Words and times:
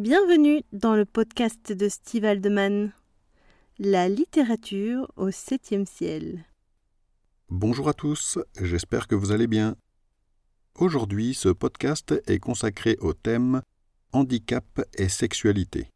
Bienvenue 0.00 0.62
dans 0.72 0.96
le 0.96 1.04
podcast 1.04 1.74
de 1.74 1.90
Steve 1.90 2.24
Aldeman, 2.24 2.94
La 3.78 4.08
littérature 4.08 5.12
au 5.16 5.30
septième 5.30 5.84
ciel. 5.84 6.46
Bonjour 7.50 7.86
à 7.86 7.92
tous, 7.92 8.38
j'espère 8.58 9.08
que 9.08 9.14
vous 9.14 9.30
allez 9.30 9.46
bien. 9.46 9.76
Aujourd'hui, 10.74 11.34
ce 11.34 11.50
podcast 11.50 12.14
est 12.26 12.38
consacré 12.38 12.96
au 13.00 13.12
thème 13.12 13.60
Handicap 14.12 14.64
et 14.94 15.10
sexualité. 15.10 15.90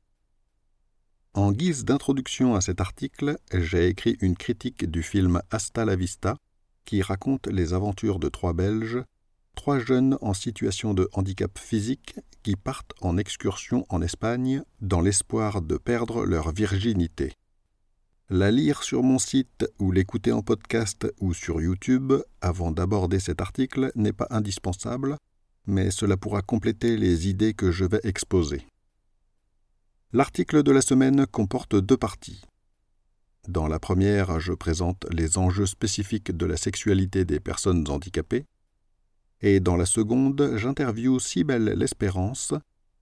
En 1.33 1.51
guise 1.51 1.87
d'introduction 1.87 2.55
à 2.55 2.61
cet 2.61 2.83
article, 2.83 3.39
j'ai 3.55 3.89
écrit 3.89 4.19
une 4.21 4.37
critique 4.37 4.85
du 4.85 5.03
film 5.03 5.41
Hasta 5.51 5.87
la 5.87 5.97
Vista, 5.97 6.37
qui 6.85 7.01
raconte 7.01 7.47
les 7.47 7.73
aventures 7.73 8.19
de 8.19 8.29
trois 8.29 8.53
Belges, 8.53 9.03
trois 9.55 9.79
jeunes 9.79 10.19
en 10.21 10.35
situation 10.35 10.95
de 10.95 11.09
handicap 11.13 11.59
physique 11.59 12.17
qui 12.43 12.57
partent 12.57 12.93
en 13.01 13.17
excursion 13.17 13.87
en 13.89 14.03
Espagne 14.03 14.63
dans 14.81 15.01
l'espoir 15.01 15.63
de 15.63 15.77
perdre 15.77 16.25
leur 16.25 16.53
virginité. 16.53 17.33
La 18.31 18.51
lire 18.51 18.83
sur 18.83 19.03
mon 19.03 19.19
site 19.19 19.67
ou 19.79 19.93
l'écouter 19.93 20.33
en 20.33 20.43
podcast 20.43 21.07
ou 21.21 21.35
sur 21.35 21.61
YouTube 21.61 22.13
avant 22.41 22.71
d'aborder 22.71 23.21
cet 23.21 23.41
article 23.41 23.93
n'est 23.95 24.13
pas 24.13 24.27
indispensable, 24.31 25.17
mais 25.67 25.91
cela 25.91 26.17
pourra 26.17 26.43
compléter 26.43 26.97
les 26.97 27.29
idées 27.29 27.55
que 27.55 27.71
je 27.71 27.85
vais 27.85 28.01
exposer. 28.03 28.67
L'article 30.13 30.63
de 30.63 30.73
la 30.73 30.81
semaine 30.81 31.27
comporte 31.27 31.75
deux 31.75 31.97
parties. 31.97 32.43
Dans 33.49 33.69
la 33.69 33.79
première, 33.79 34.41
je 34.41 34.53
présente 34.53 35.05
les 35.11 35.37
enjeux 35.37 35.67
spécifiques 35.67 36.33
de 36.35 36.47
la 36.47 36.57
sexualité 36.57 37.25
des 37.25 37.41
personnes 37.41 37.87
handicapées, 37.89 38.47
et 39.41 39.61
dans 39.61 39.77
la 39.77 39.87
seconde, 39.87 40.53
j'interviewe 40.57 41.19
Cybelle 41.19 41.75
L'Espérance, 41.77 42.55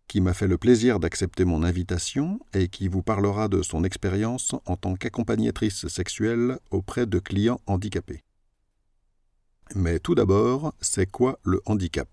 qui 0.08 0.20
m'a 0.20 0.34
fait 0.34 0.48
le 0.48 0.58
plaisir 0.58 1.00
d'accepter 1.00 1.44
mon 1.44 1.62
invitation 1.62 2.38
et 2.52 2.68
qui 2.68 2.88
vous 2.88 3.02
parlera 3.02 3.48
de 3.48 3.62
son 3.62 3.84
expérience 3.84 4.54
en 4.66 4.76
tant 4.76 4.94
qu'accompagnatrice 4.94 5.88
sexuelle 5.88 6.58
auprès 6.70 7.06
de 7.06 7.18
clients 7.18 7.60
handicapés. 7.66 8.22
Mais 9.74 10.00
tout 10.00 10.14
d'abord, 10.14 10.74
c'est 10.80 11.10
quoi 11.10 11.38
le 11.44 11.62
handicap? 11.64 12.08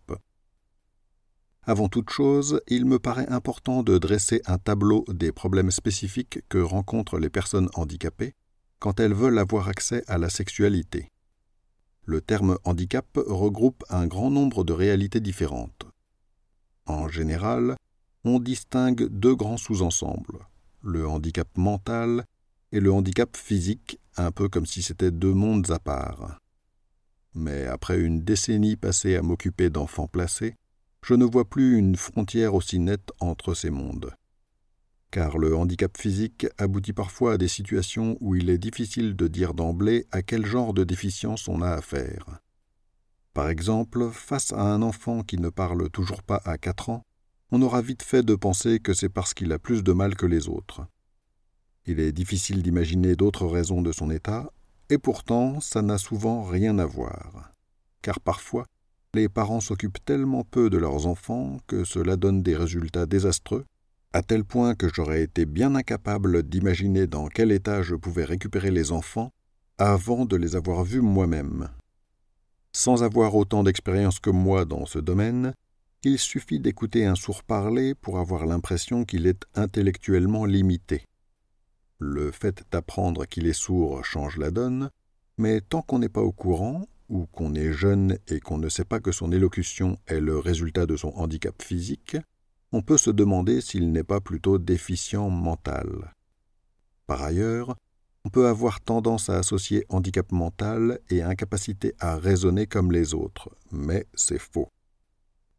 Avant 1.63 1.89
toute 1.89 2.09
chose, 2.09 2.61
il 2.67 2.85
me 2.85 2.99
paraît 2.99 3.27
important 3.27 3.83
de 3.83 3.97
dresser 3.97 4.41
un 4.45 4.57
tableau 4.57 5.03
des 5.09 5.31
problèmes 5.31 5.71
spécifiques 5.71 6.39
que 6.47 6.57
rencontrent 6.57 7.19
les 7.19 7.29
personnes 7.29 7.69
handicapées 7.73 8.33
quand 8.79 8.99
elles 8.99 9.13
veulent 9.13 9.39
avoir 9.39 9.67
accès 9.67 10.03
à 10.07 10.17
la 10.17 10.29
sexualité. 10.29 11.11
Le 12.05 12.21
terme 12.21 12.57
handicap 12.63 13.05
regroupe 13.15 13.83
un 13.89 14.07
grand 14.07 14.31
nombre 14.31 14.63
de 14.63 14.73
réalités 14.73 15.19
différentes. 15.19 15.85
En 16.85 17.07
général, 17.07 17.75
on 18.23 18.39
distingue 18.39 19.07
deux 19.07 19.35
grands 19.35 19.57
sous-ensembles, 19.57 20.39
le 20.81 21.07
handicap 21.07 21.47
mental 21.55 22.25
et 22.71 22.79
le 22.79 22.91
handicap 22.91 23.37
physique, 23.37 23.99
un 24.17 24.31
peu 24.31 24.49
comme 24.49 24.65
si 24.65 24.81
c'était 24.81 25.11
deux 25.11 25.33
mondes 25.33 25.69
à 25.71 25.79
part. 25.79 26.39
Mais 27.35 27.65
après 27.65 27.99
une 27.99 28.21
décennie 28.21 28.75
passée 28.75 29.15
à 29.15 29.21
m'occuper 29.21 29.69
d'enfants 29.69 30.07
placés, 30.07 30.55
je 31.03 31.13
ne 31.13 31.25
vois 31.25 31.45
plus 31.45 31.77
une 31.77 31.95
frontière 31.95 32.55
aussi 32.55 32.79
nette 32.79 33.11
entre 33.19 33.53
ces 33.53 33.69
mondes. 33.69 34.11
Car 35.11 35.37
le 35.37 35.55
handicap 35.55 35.97
physique 35.97 36.47
aboutit 36.57 36.93
parfois 36.93 37.33
à 37.33 37.37
des 37.37 37.47
situations 37.47 38.17
où 38.19 38.35
il 38.35 38.49
est 38.49 38.59
difficile 38.59 39.15
de 39.15 39.27
dire 39.27 39.53
d'emblée 39.53 40.05
à 40.11 40.21
quel 40.21 40.45
genre 40.45 40.73
de 40.73 40.83
déficience 40.83 41.47
on 41.47 41.61
a 41.61 41.69
affaire. 41.69 42.39
Par 43.33 43.49
exemple, 43.49 44.09
face 44.11 44.53
à 44.53 44.61
un 44.61 44.81
enfant 44.81 45.23
qui 45.23 45.37
ne 45.37 45.49
parle 45.49 45.89
toujours 45.89 46.21
pas 46.21 46.41
à 46.45 46.57
quatre 46.57 46.89
ans, 46.89 47.03
on 47.51 47.61
aura 47.61 47.81
vite 47.81 48.03
fait 48.03 48.21
de 48.21 48.35
penser 48.35 48.79
que 48.79 48.93
c'est 48.93 49.09
parce 49.09 49.33
qu'il 49.33 49.51
a 49.51 49.59
plus 49.59 49.83
de 49.83 49.93
mal 49.93 50.15
que 50.15 50.27
les 50.27 50.47
autres. 50.47 50.85
Il 51.85 51.99
est 51.99 52.11
difficile 52.11 52.61
d'imaginer 52.61 53.15
d'autres 53.15 53.47
raisons 53.47 53.81
de 53.81 53.91
son 53.91 54.11
état, 54.11 54.51
et 54.89 54.99
pourtant 54.99 55.59
ça 55.59 55.81
n'a 55.81 55.97
souvent 55.97 56.43
rien 56.43 56.77
à 56.77 56.85
voir. 56.85 57.51
Car 58.03 58.19
parfois, 58.19 58.65
les 59.15 59.27
parents 59.27 59.61
s'occupent 59.61 60.03
tellement 60.05 60.43
peu 60.43 60.69
de 60.69 60.77
leurs 60.77 61.07
enfants 61.07 61.57
que 61.65 61.83
cela 61.83 62.15
donne 62.15 62.43
des 62.43 62.55
résultats 62.55 63.07
désastreux, 63.07 63.65
à 64.13 64.23
tel 64.23 64.43
point 64.43 64.75
que 64.75 64.87
j'aurais 64.91 65.21
été 65.21 65.45
bien 65.45 65.75
incapable 65.75 66.43
d'imaginer 66.43 67.07
dans 67.07 67.27
quel 67.27 67.51
état 67.51 67.81
je 67.81 67.95
pouvais 67.95 68.25
récupérer 68.25 68.71
les 68.71 68.91
enfants 68.91 69.31
avant 69.77 70.25
de 70.25 70.35
les 70.35 70.55
avoir 70.55 70.83
vus 70.83 71.01
moi-même. 71.01 71.69
Sans 72.71 73.03
avoir 73.03 73.35
autant 73.35 73.63
d'expérience 73.63 74.19
que 74.19 74.29
moi 74.29 74.65
dans 74.65 74.85
ce 74.85 74.99
domaine, 74.99 75.53
il 76.03 76.17
suffit 76.17 76.59
d'écouter 76.59 77.05
un 77.05 77.15
sourd 77.15 77.43
parler 77.43 77.93
pour 77.93 78.19
avoir 78.19 78.45
l'impression 78.45 79.05
qu'il 79.05 79.27
est 79.27 79.43
intellectuellement 79.55 80.45
limité. 80.45 81.03
Le 81.99 82.31
fait 82.31 82.63
d'apprendre 82.71 83.25
qu'il 83.25 83.47
est 83.47 83.53
sourd 83.53 84.05
change 84.05 84.37
la 84.37 84.51
donne, 84.51 84.89
mais 85.37 85.61
tant 85.61 85.81
qu'on 85.81 85.99
n'est 85.99 86.09
pas 86.09 86.21
au 86.21 86.31
courant, 86.31 86.87
ou 87.09 87.25
qu'on 87.25 87.55
est 87.55 87.73
jeune 87.73 88.17
et 88.27 88.39
qu'on 88.39 88.59
ne 88.59 88.69
sait 88.69 88.85
pas 88.85 88.99
que 88.99 89.11
son 89.11 89.31
élocution 89.31 89.97
est 90.07 90.19
le 90.19 90.37
résultat 90.37 90.85
de 90.85 90.95
son 90.95 91.09
handicap 91.15 91.61
physique, 91.61 92.17
on 92.71 92.81
peut 92.81 92.97
se 92.97 93.09
demander 93.09 93.61
s'il 93.61 93.91
n'est 93.91 94.03
pas 94.03 94.21
plutôt 94.21 94.57
déficient 94.57 95.29
mental. 95.29 96.13
Par 97.07 97.23
ailleurs, 97.23 97.75
on 98.25 98.29
peut 98.29 98.47
avoir 98.47 98.81
tendance 98.81 99.29
à 99.29 99.37
associer 99.37 99.85
handicap 99.89 100.31
mental 100.31 100.99
et 101.09 101.23
incapacité 101.23 101.93
à 101.99 102.17
raisonner 102.17 102.67
comme 102.67 102.91
les 102.91 103.13
autres, 103.13 103.49
mais 103.71 104.05
c'est 104.13 104.39
faux. 104.39 104.69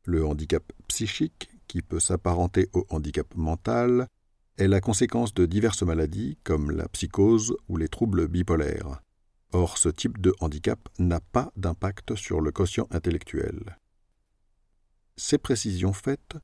Le 0.04 0.25
handicap 0.26 0.62
psychique, 0.88 1.50
qui 1.66 1.82
peut 1.82 2.00
s'apparenter 2.00 2.69
au 2.72 2.87
handicap 2.91 3.34
mental, 3.34 4.06
est 4.59 4.69
la 4.69 4.81
conséquence 4.81 5.32
de 5.34 5.47
diverses 5.47 5.82
maladies 5.82 6.38
comme 6.44 6.71
la 6.71 6.88
psychose 6.88 7.56
ou 7.69 7.77
les 7.77 7.88
troubles 7.88 8.28
bipolaires. 8.28 9.00
Or, 9.53 9.78
ce 9.78 9.88
type 9.88 10.21
de 10.21 10.34
handicap 10.41 10.78
n'a 10.98 11.21
pas 11.21 11.53
d'impact 11.56 12.15
sur 12.15 12.41
le 12.41 12.53
quotient 12.53 12.87
intellectuel. 12.91 13.78
Ces 15.16 15.38
précisions 15.38 15.92
faites, 15.92 16.37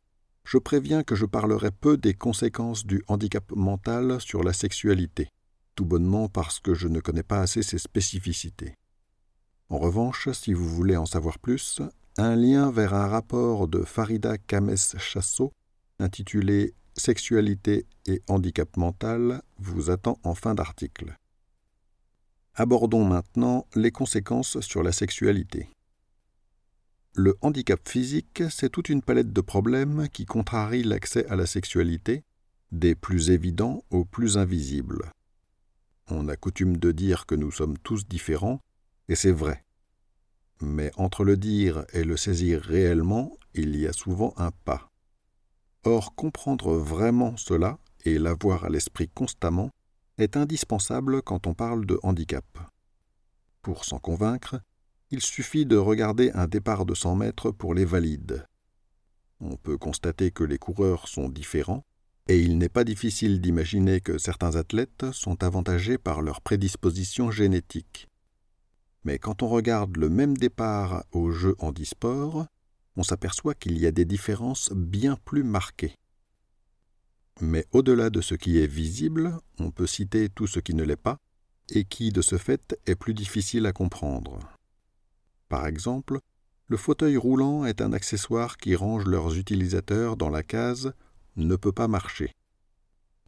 je 0.46 0.58
préviens 0.58 1.02
que 1.02 1.16
je 1.16 1.26
parlerai 1.26 1.72
peu 1.72 1.96
des 1.96 2.14
conséquences 2.14 2.86
du 2.86 3.02
handicap 3.08 3.50
mental 3.50 4.20
sur 4.20 4.44
la 4.44 4.52
sexualité, 4.52 5.28
tout 5.74 5.84
bonnement 5.84 6.28
parce 6.28 6.60
que 6.60 6.72
je 6.72 6.86
ne 6.86 7.00
connais 7.00 7.24
pas 7.24 7.40
assez 7.40 7.62
ses 7.62 7.78
spécificités. 7.78 8.74
En 9.68 9.78
revanche, 9.78 10.28
si 10.30 10.52
vous 10.52 10.68
voulez 10.68 10.96
en 10.96 11.04
savoir 11.04 11.40
plus, 11.40 11.82
un 12.16 12.36
lien 12.36 12.70
vers 12.70 12.94
un 12.94 13.08
rapport 13.08 13.66
de 13.66 13.82
Farida 13.82 14.38
Kames 14.38 14.76
Chassot 14.98 15.52
intitulé 15.98 16.74
Sexualité 16.98 17.84
et 18.06 18.22
handicap 18.26 18.74
mental 18.78 19.42
vous 19.58 19.90
attend 19.90 20.18
en 20.22 20.34
fin 20.34 20.54
d'article. 20.54 21.14
Abordons 22.54 23.04
maintenant 23.04 23.66
les 23.74 23.90
conséquences 23.90 24.60
sur 24.60 24.82
la 24.82 24.92
sexualité. 24.92 25.68
Le 27.18 27.34
handicap 27.40 27.80
physique, 27.88 28.42
c'est 28.50 28.68
toute 28.68 28.90
une 28.90 29.00
palette 29.00 29.32
de 29.32 29.40
problèmes 29.40 30.06
qui 30.10 30.26
contrarient 30.26 30.82
l'accès 30.82 31.26
à 31.28 31.34
la 31.34 31.46
sexualité, 31.46 32.24
des 32.72 32.94
plus 32.94 33.30
évidents 33.30 33.82
aux 33.88 34.04
plus 34.04 34.36
invisibles. 34.36 35.10
On 36.08 36.28
a 36.28 36.36
coutume 36.36 36.76
de 36.76 36.92
dire 36.92 37.24
que 37.24 37.34
nous 37.34 37.50
sommes 37.50 37.78
tous 37.78 38.06
différents, 38.06 38.60
et 39.08 39.14
c'est 39.14 39.32
vrai. 39.32 39.64
Mais 40.60 40.90
entre 40.98 41.24
le 41.24 41.38
dire 41.38 41.86
et 41.94 42.04
le 42.04 42.18
saisir 42.18 42.60
réellement, 42.60 43.32
il 43.54 43.74
y 43.76 43.86
a 43.86 43.94
souvent 43.94 44.34
un 44.36 44.50
pas. 44.50 44.90
Or, 45.84 46.14
comprendre 46.16 46.74
vraiment 46.74 47.38
cela 47.38 47.78
et 48.04 48.18
l'avoir 48.18 48.64
à 48.64 48.68
l'esprit 48.68 49.08
constamment 49.08 49.70
est 50.18 50.36
indispensable 50.36 51.22
quand 51.22 51.46
on 51.46 51.54
parle 51.54 51.86
de 51.86 51.98
handicap. 52.02 52.44
Pour 53.62 53.86
s'en 53.86 54.00
convaincre, 54.00 54.60
il 55.10 55.22
suffit 55.22 55.66
de 55.66 55.76
regarder 55.76 56.32
un 56.32 56.46
départ 56.46 56.84
de 56.84 56.94
100 56.94 57.16
mètres 57.16 57.50
pour 57.50 57.74
les 57.74 57.84
valides. 57.84 58.44
On 59.40 59.56
peut 59.56 59.78
constater 59.78 60.30
que 60.30 60.44
les 60.44 60.58
coureurs 60.58 61.08
sont 61.08 61.28
différents, 61.28 61.84
et 62.28 62.40
il 62.40 62.58
n'est 62.58 62.68
pas 62.68 62.84
difficile 62.84 63.40
d'imaginer 63.40 64.00
que 64.00 64.18
certains 64.18 64.56
athlètes 64.56 65.12
sont 65.12 65.44
avantagés 65.44 65.98
par 65.98 66.22
leur 66.22 66.40
prédisposition 66.40 67.30
génétique. 67.30 68.08
Mais 69.04 69.18
quand 69.20 69.44
on 69.44 69.48
regarde 69.48 69.96
le 69.96 70.08
même 70.08 70.36
départ 70.36 71.04
aux 71.12 71.30
Jeux 71.30 71.54
handisport, 71.60 72.46
on 72.96 73.04
s'aperçoit 73.04 73.54
qu'il 73.54 73.78
y 73.78 73.86
a 73.86 73.92
des 73.92 74.04
différences 74.04 74.72
bien 74.72 75.16
plus 75.24 75.44
marquées. 75.44 75.94
Mais 77.40 77.66
au-delà 77.70 78.10
de 78.10 78.20
ce 78.20 78.34
qui 78.34 78.58
est 78.58 78.66
visible, 78.66 79.38
on 79.58 79.70
peut 79.70 79.86
citer 79.86 80.28
tout 80.28 80.46
ce 80.46 80.58
qui 80.58 80.74
ne 80.74 80.82
l'est 80.82 80.96
pas, 80.96 81.18
et 81.68 81.84
qui, 81.84 82.10
de 82.10 82.22
ce 82.22 82.38
fait, 82.38 82.76
est 82.86 82.96
plus 82.96 83.14
difficile 83.14 83.66
à 83.66 83.72
comprendre. 83.72 84.55
Par 85.48 85.66
exemple, 85.66 86.20
le 86.68 86.76
fauteuil 86.76 87.16
roulant 87.16 87.64
est 87.64 87.80
un 87.80 87.92
accessoire 87.92 88.56
qui 88.56 88.74
range 88.74 89.04
leurs 89.04 89.36
utilisateurs 89.36 90.16
dans 90.16 90.30
la 90.30 90.42
case 90.42 90.92
ne 91.36 91.54
peut 91.54 91.72
pas 91.72 91.86
marcher. 91.86 92.32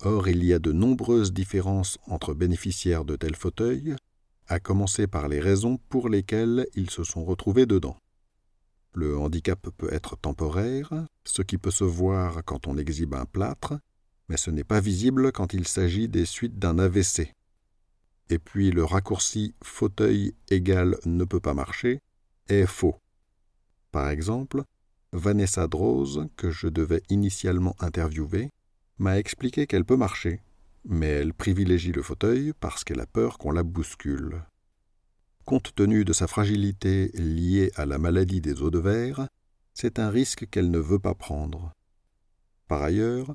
Or, 0.01 0.29
il 0.29 0.45
y 0.45 0.53
a 0.53 0.59
de 0.59 0.73
nombreuses 0.73 1.33
différences 1.33 1.99
entre 2.07 2.35
bénéficiaires 2.35 3.05
de 3.05 3.17
tels 3.17 3.37
fauteuils, 3.37 3.95
à 4.49 4.59
commencer 4.61 5.07
par 5.07 5.29
les 5.29 5.41
raisons 5.41 5.79
pour 5.89 6.09
lesquelles 6.09 6.67
ils 6.75 6.91
se 6.91 7.05
sont 7.05 7.25
retrouvés 7.25 7.67
dedans. 7.67 7.97
Le 8.95 9.19
handicap 9.19 9.69
peut 9.77 9.93
être 9.93 10.17
temporaire, 10.17 10.93
ce 11.25 11.43
qui 11.43 11.59
peut 11.59 11.71
se 11.71 11.85
voir 11.85 12.43
quand 12.45 12.67
on 12.67 12.79
exhibe 12.79 13.15
un 13.15 13.27
plâtre, 13.27 13.75
mais 14.29 14.37
ce 14.37 14.51
n'est 14.51 14.65
pas 14.65 14.81
visible 14.81 15.31
quand 15.33 15.53
il 15.53 15.69
s'agit 15.69 16.09
des 16.09 16.25
suites 16.25 16.59
d'un 16.59 16.79
AVC. 16.79 17.35
Et 18.31 18.39
puis 18.39 18.71
le 18.71 18.85
raccourci 18.85 19.55
fauteuil 19.63 20.35
égal 20.51 20.97
ne 21.05 21.25
peut 21.25 21.41
pas 21.41 21.55
marcher 21.55 22.01
est 22.49 22.67
faux. 22.67 22.97
Par 23.91 24.11
exemple, 24.11 24.63
Vanessa 25.13 25.67
Drose, 25.67 26.29
que 26.37 26.51
je 26.51 26.69
devais 26.69 27.03
initialement 27.09 27.75
interviewer, 27.79 28.51
m'a 28.99 29.19
expliqué 29.19 29.67
qu'elle 29.67 29.85
peut 29.85 29.97
marcher, 29.97 30.41
mais 30.85 31.09
elle 31.09 31.35
privilégie 31.35 31.93
le 31.93 32.03
fauteuil 32.03 32.53
parce 32.61 32.85
qu'elle 32.85 33.01
a 33.01 33.07
peur 33.07 33.39
qu'on 33.39 33.53
la 33.53 33.63
bouscule. 33.63 34.43
Compte 35.45 35.75
tenu 35.75 36.05
de 36.05 36.13
sa 36.13 36.27
fragilité 36.27 37.11
liée 37.15 37.73
à 37.77 37.87
la 37.87 37.99
maladie 37.99 38.41
des 38.41 38.61
os 38.63 38.71
de 38.71 38.79
verre, 38.79 39.29
c'est 39.73 39.99
un 39.99 40.11
risque 40.11 40.49
qu'elle 40.51 40.71
ne 40.71 40.79
veut 40.79 40.99
pas 40.99 41.15
prendre. 41.15 41.73
Par 42.67 42.83
ailleurs, 42.83 43.35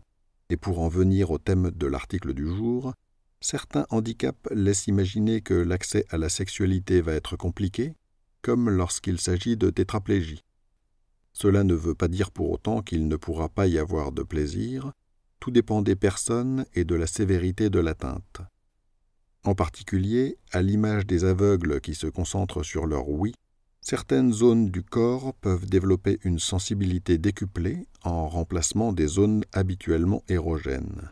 et 0.50 0.58
pour 0.58 0.80
en 0.80 0.90
venir 0.90 1.32
au 1.32 1.40
thème 1.40 1.72
de 1.72 1.88
l'article 1.88 2.34
du 2.34 2.46
jour, 2.46 2.94
certains 3.42 3.88
handicaps 3.90 4.48
laissent 4.52 4.88
imaginer 4.88 5.42
que 5.42 5.54
l'accès 5.54 6.06
à 6.10 6.18
la 6.18 6.30
sexualité 6.30 7.02
va 7.02 7.14
être 7.14 7.36
compliqué, 7.36 7.96
comme 8.44 8.70
lorsqu'il 8.70 9.20
s'agit 9.20 9.58
de 9.58 9.72
tétraplégie. 9.72 10.44
Cela 11.32 11.64
ne 11.64 11.74
veut 11.74 11.96
pas 11.96 12.08
dire 12.08 12.30
pour 12.30 12.52
autant 12.52 12.84
qu'il 12.84 13.08
ne 13.08 13.16
pourra 13.16 13.50
pas 13.50 13.66
y 13.66 13.80
avoir 13.80 14.12
de 14.12 14.22
plaisir, 14.22 14.92
tout 15.40 15.50
dépend 15.50 15.82
des 15.82 15.96
personnes 15.96 16.66
et 16.76 16.84
de 16.84 16.94
la 16.94 17.08
sévérité 17.08 17.72
de 17.72 17.80
l'atteinte. 17.80 18.42
En 19.44 19.56
particulier, 19.56 20.38
à 20.52 20.62
l'image 20.62 21.08
des 21.08 21.26
aveugles 21.26 21.82
qui 21.82 21.96
se 21.96 22.08
concentrent 22.08 22.64
sur 22.64 22.86
leur 22.86 23.10
oui, 23.10 23.34
certaines 23.82 24.32
zones 24.32 24.70
du 24.70 24.84
corps 24.84 25.34
peuvent 25.34 25.66
développer 25.66 26.20
une 26.24 26.40
sensibilité 26.40 27.18
décuplée 27.18 27.88
en 28.04 28.30
remplacement 28.30 28.94
des 28.94 29.08
zones 29.08 29.44
habituellement 29.52 30.24
érogènes. 30.30 31.10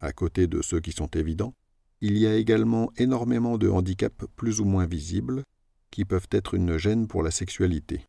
À 0.00 0.12
côté 0.12 0.46
de 0.46 0.62
ceux 0.62 0.80
qui 0.80 0.92
sont 0.92 1.08
évidents, 1.08 1.54
il 2.00 2.16
y 2.16 2.26
a 2.26 2.36
également 2.36 2.92
énormément 2.96 3.58
de 3.58 3.68
handicaps 3.68 4.26
plus 4.36 4.60
ou 4.60 4.64
moins 4.64 4.86
visibles 4.86 5.42
qui 5.90 6.04
peuvent 6.04 6.28
être 6.30 6.54
une 6.54 6.76
gêne 6.76 7.06
pour 7.06 7.22
la 7.22 7.30
sexualité. 7.30 8.04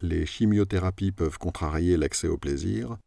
Les 0.00 0.26
chimiothérapies 0.26 1.12
peuvent 1.12 1.38
contrarier 1.38 1.96
l'accès 1.96 2.28
au 2.28 2.38
plaisir 2.38 2.98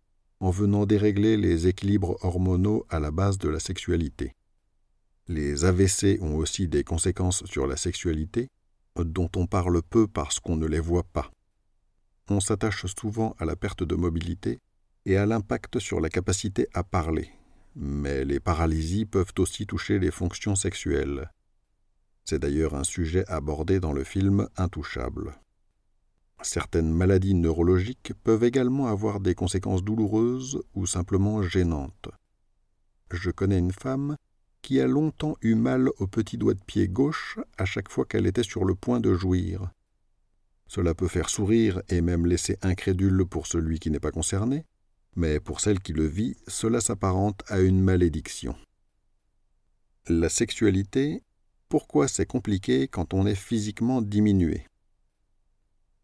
en 0.41 0.49
venant 0.49 0.85
dérégler 0.85 1.37
les 1.37 1.67
équilibres 1.67 2.17
hormonaux 2.25 2.85
à 2.89 2.99
la 2.99 3.11
base 3.11 3.37
de 3.37 3.47
la 3.47 3.59
sexualité. 3.59 4.33
Les 5.27 5.65
AVC 5.65 6.19
ont 6.21 6.35
aussi 6.35 6.67
des 6.67 6.83
conséquences 6.83 7.45
sur 7.45 7.67
la 7.67 7.77
sexualité, 7.77 8.49
dont 8.97 9.29
on 9.35 9.45
parle 9.45 9.81
peu 9.83 10.07
parce 10.07 10.39
qu'on 10.39 10.57
ne 10.57 10.65
les 10.65 10.79
voit 10.79 11.03
pas. 11.03 11.31
On 12.29 12.39
s'attache 12.39 12.85
souvent 12.99 13.35
à 13.37 13.45
la 13.45 13.55
perte 13.55 13.83
de 13.83 13.95
mobilité 13.95 14.59
et 15.05 15.17
à 15.17 15.25
l'impact 15.25 15.79
sur 15.79 16.01
la 16.01 16.09
capacité 16.09 16.67
à 16.73 16.83
parler, 16.83 17.29
mais 17.75 18.25
les 18.25 18.39
paralysies 18.39 19.05
peuvent 19.05 19.33
aussi 19.37 19.65
toucher 19.65 19.99
les 19.99 20.11
fonctions 20.11 20.55
sexuelles. 20.55 21.29
C'est 22.31 22.39
d'ailleurs 22.39 22.75
un 22.75 22.85
sujet 22.85 23.25
abordé 23.27 23.81
dans 23.81 23.91
le 23.91 24.05
film 24.05 24.47
Intouchable. 24.55 25.33
Certaines 26.41 26.89
maladies 26.89 27.33
neurologiques 27.33 28.13
peuvent 28.23 28.45
également 28.45 28.87
avoir 28.87 29.19
des 29.19 29.35
conséquences 29.35 29.83
douloureuses 29.83 30.63
ou 30.73 30.85
simplement 30.85 31.43
gênantes. 31.43 32.07
Je 33.11 33.31
connais 33.31 33.59
une 33.59 33.73
femme 33.73 34.15
qui 34.61 34.79
a 34.79 34.87
longtemps 34.87 35.35
eu 35.41 35.55
mal 35.55 35.89
au 35.97 36.07
petit 36.07 36.37
doigt 36.37 36.53
de 36.53 36.63
pied 36.63 36.87
gauche 36.87 37.37
à 37.57 37.65
chaque 37.65 37.89
fois 37.89 38.05
qu'elle 38.05 38.27
était 38.27 38.43
sur 38.43 38.63
le 38.63 38.75
point 38.75 39.01
de 39.01 39.13
jouir. 39.13 39.69
Cela 40.67 40.95
peut 40.95 41.09
faire 41.09 41.29
sourire 41.29 41.81
et 41.89 41.99
même 41.99 42.25
laisser 42.25 42.57
incrédule 42.61 43.25
pour 43.25 43.45
celui 43.45 43.77
qui 43.79 43.91
n'est 43.91 43.99
pas 43.99 44.11
concerné, 44.11 44.63
mais 45.17 45.41
pour 45.41 45.59
celle 45.59 45.81
qui 45.81 45.91
le 45.91 46.05
vit, 46.05 46.37
cela 46.47 46.79
s'apparente 46.79 47.43
à 47.47 47.59
une 47.59 47.81
malédiction. 47.81 48.55
La 50.07 50.29
sexualité, 50.29 51.23
pourquoi 51.71 52.09
c'est 52.09 52.25
compliqué 52.25 52.89
quand 52.89 53.13
on 53.13 53.25
est 53.25 53.33
physiquement 53.33 54.01
diminué? 54.01 54.65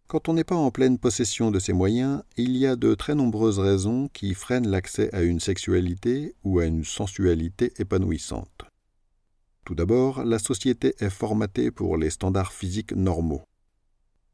Quand 0.08 0.30
on 0.30 0.34
n'est 0.34 0.46
pas 0.46 0.56
en 0.56 0.72
pleine 0.72 0.98
possession 0.98 1.52
de 1.52 1.60
ses 1.60 1.74
moyens, 1.74 2.24
il 2.38 2.56
y 2.56 2.66
a 2.66 2.78
de 2.78 2.96
très 2.96 3.16
nombreuses 3.16 3.60
raisons 3.60 4.08
qui 4.14 4.34
freinent 4.34 4.70
l'accès 4.70 5.14
à 5.14 5.24
une 5.24 5.42
sexualité 5.42 6.36
ou 6.46 6.60
à 6.60 6.66
une 6.66 6.86
sensualité 6.86 7.74
épanouissante. 7.80 8.64
Tout 9.66 9.76
d'abord, 9.76 10.24
la 10.24 10.40
société 10.40 10.96
est 11.00 11.10
formatée 11.10 11.70
pour 11.70 11.98
les 11.98 12.12
standards 12.12 12.54
physiques 12.54 12.96
normaux. 12.96 13.44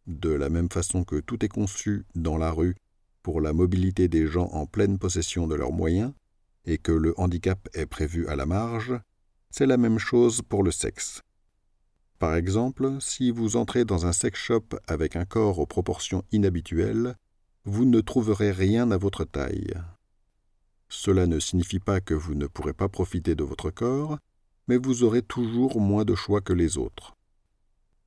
De 0.06 0.30
la 0.30 0.50
même 0.50 0.70
façon 0.70 1.04
que 1.04 1.20
tout 1.20 1.44
est 1.44 1.50
conçu 1.50 2.06
dans 2.14 2.38
la 2.38 2.52
rue 2.52 2.76
pour 3.24 3.42
la 3.42 3.54
mobilité 3.54 4.08
des 4.08 4.28
gens 4.28 4.50
en 4.52 4.68
pleine 4.68 5.00
possession 5.00 5.48
de 5.48 5.56
leurs 5.56 5.74
moyens, 5.74 6.14
et 6.66 6.78
que 6.78 6.92
le 6.92 7.20
handicap 7.20 7.68
est 7.74 7.88
prévu 7.88 8.28
à 8.28 8.36
la 8.36 8.46
marge, 8.46 8.94
c'est 9.56 9.68
la 9.68 9.78
même 9.78 10.00
chose 10.00 10.42
pour 10.42 10.64
le 10.64 10.72
sexe. 10.72 11.22
Par 12.18 12.34
exemple, 12.34 12.98
si 13.00 13.30
vous 13.30 13.56
entrez 13.56 13.86
dans 13.86 14.08
un 14.08 14.12
sex 14.12 14.40
shop 14.40 14.66
avec 14.88 15.16
un 15.16 15.26
corps 15.26 15.60
aux 15.60 15.68
proportions 15.68 16.24
inhabituelles, 16.32 17.16
vous 17.64 17.86
ne 17.86 18.02
trouverez 18.02 18.52
rien 18.52 18.90
à 18.90 18.98
votre 18.98 19.26
taille. 19.26 19.76
Cela 20.90 21.28
ne 21.28 21.38
signifie 21.40 21.80
pas 21.80 22.02
que 22.02 22.16
vous 22.16 22.34
ne 22.34 22.48
pourrez 22.48 22.74
pas 22.74 22.90
profiter 22.90 23.36
de 23.36 23.44
votre 23.44 23.70
corps, 23.70 24.18
mais 24.68 24.78
vous 24.78 25.04
aurez 25.04 25.22
toujours 25.22 25.80
moins 25.80 26.04
de 26.04 26.16
choix 26.16 26.42
que 26.42 26.54
les 26.54 26.80
autres. 26.80 27.16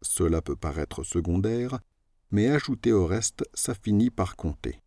Cela 0.03 0.43
peut 0.43 0.57
paraître 0.57 1.05
secondaire, 1.05 1.79
mais 2.33 2.49
ajouté 2.49 2.93
au 2.93 3.07
reste, 3.07 3.45
ça 3.55 3.75
finit 3.75 4.11
par 4.11 4.35
compter. 4.35 4.81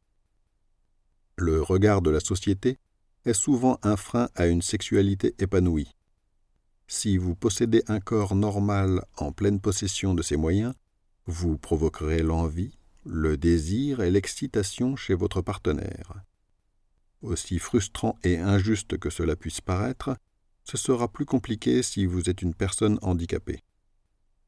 Le 1.37 1.61
regard 1.61 2.01
de 2.01 2.09
la 2.09 2.19
société 2.19 2.77
est 3.23 3.33
souvent 3.33 3.79
un 3.81 3.95
frein 3.95 4.27
à 4.35 4.47
une 4.47 4.61
sexualité 4.61 5.35
épanouie. 5.39 5.93
Si 6.91 7.17
vous 7.17 7.35
possédez 7.35 7.83
un 7.87 7.99
corps 7.99 8.33
normal 8.33 9.05
en 9.17 9.31
pleine 9.31 9.59
possession 9.59 10.15
de 10.15 10.23
ses 10.23 10.37
moyens, 10.37 10.73
vous 11.27 11.55
provoquerez 11.55 12.23
l'envie, 12.23 12.79
le 13.05 13.37
désir 13.37 14.01
et 14.01 14.09
l'excitation 14.09 14.95
chez 14.95 15.13
votre 15.13 15.41
partenaire. 15.41 16.23
Aussi 17.21 17.59
frustrant 17.59 18.17
et 18.23 18.39
injuste 18.39 18.97
que 18.97 19.11
cela 19.11 19.35
puisse 19.35 19.61
paraître, 19.61 20.17
ce 20.63 20.77
sera 20.77 21.07
plus 21.07 21.25
compliqué 21.25 21.83
si 21.83 22.07
vous 22.07 22.27
êtes 22.27 22.41
une 22.41 22.55
personne 22.55 22.97
handicapée. 23.03 23.61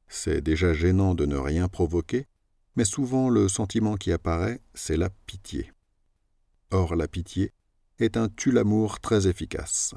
C'est 0.07 0.41
déjà 0.41 0.73
gênant 0.73 1.13
de 1.13 1.27
ne 1.27 1.37
rien 1.37 1.67
provoquer, 1.67 2.25
mais 2.75 2.85
souvent 2.85 3.29
le 3.29 3.49
sentiment 3.49 3.97
qui 3.97 4.11
apparaît, 4.11 4.61
c'est 4.73 4.97
la 4.97 5.11
pitié. 5.11 5.71
Or 6.71 6.95
la 6.95 7.07
pitié 7.07 7.53
est 7.99 8.17
un 8.17 8.29
tue-l'amour 8.29 8.99
très 8.99 9.27
efficace. 9.27 9.93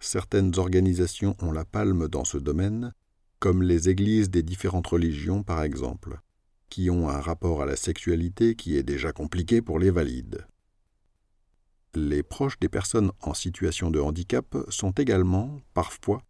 Certaines 0.00 0.58
organisations 0.58 1.36
ont 1.40 1.52
la 1.52 1.64
palme 1.64 2.08
dans 2.08 2.24
ce 2.24 2.38
domaine, 2.38 2.92
comme 3.38 3.62
les 3.62 3.88
églises 3.88 4.30
des 4.30 4.42
différentes 4.42 4.86
religions 4.86 5.42
par 5.42 5.62
exemple, 5.62 6.20
qui 6.68 6.90
ont 6.90 7.08
un 7.08 7.20
rapport 7.20 7.62
à 7.62 7.66
la 7.66 7.76
sexualité 7.76 8.54
qui 8.54 8.76
est 8.76 8.82
déjà 8.82 9.12
compliqué 9.12 9.62
pour 9.62 9.78
les 9.78 9.90
valides. 9.90 10.46
Les 11.94 12.22
proches 12.22 12.58
des 12.60 12.68
personnes 12.68 13.12
en 13.22 13.34
situation 13.34 13.90
de 13.90 13.98
handicap 13.98 14.56
sont 14.68 14.92
également, 14.92 15.60
parfois, 15.74 16.22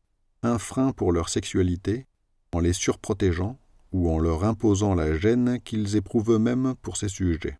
un 0.42 0.58
frein 0.58 0.92
pour 0.92 1.12
leur 1.12 1.28
sexualité 1.28 2.06
en 2.54 2.60
les 2.60 2.72
surprotégeant 2.72 3.58
ou 3.92 4.10
en 4.10 4.18
leur 4.18 4.44
imposant 4.44 4.94
la 4.94 5.16
gêne 5.16 5.60
qu'ils 5.60 5.96
éprouvent 5.96 6.32
eux-mêmes 6.32 6.74
pour 6.82 6.96
ces 6.96 7.08
sujets. 7.08 7.58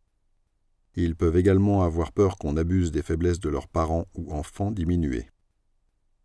Ils 0.94 1.16
peuvent 1.16 1.36
également 1.36 1.82
avoir 1.82 2.12
peur 2.12 2.38
qu'on 2.38 2.56
abuse 2.56 2.92
des 2.92 3.02
faiblesses 3.02 3.40
de 3.40 3.48
leurs 3.48 3.68
parents 3.68 4.06
ou 4.14 4.32
enfants 4.32 4.70
diminués. 4.70 5.28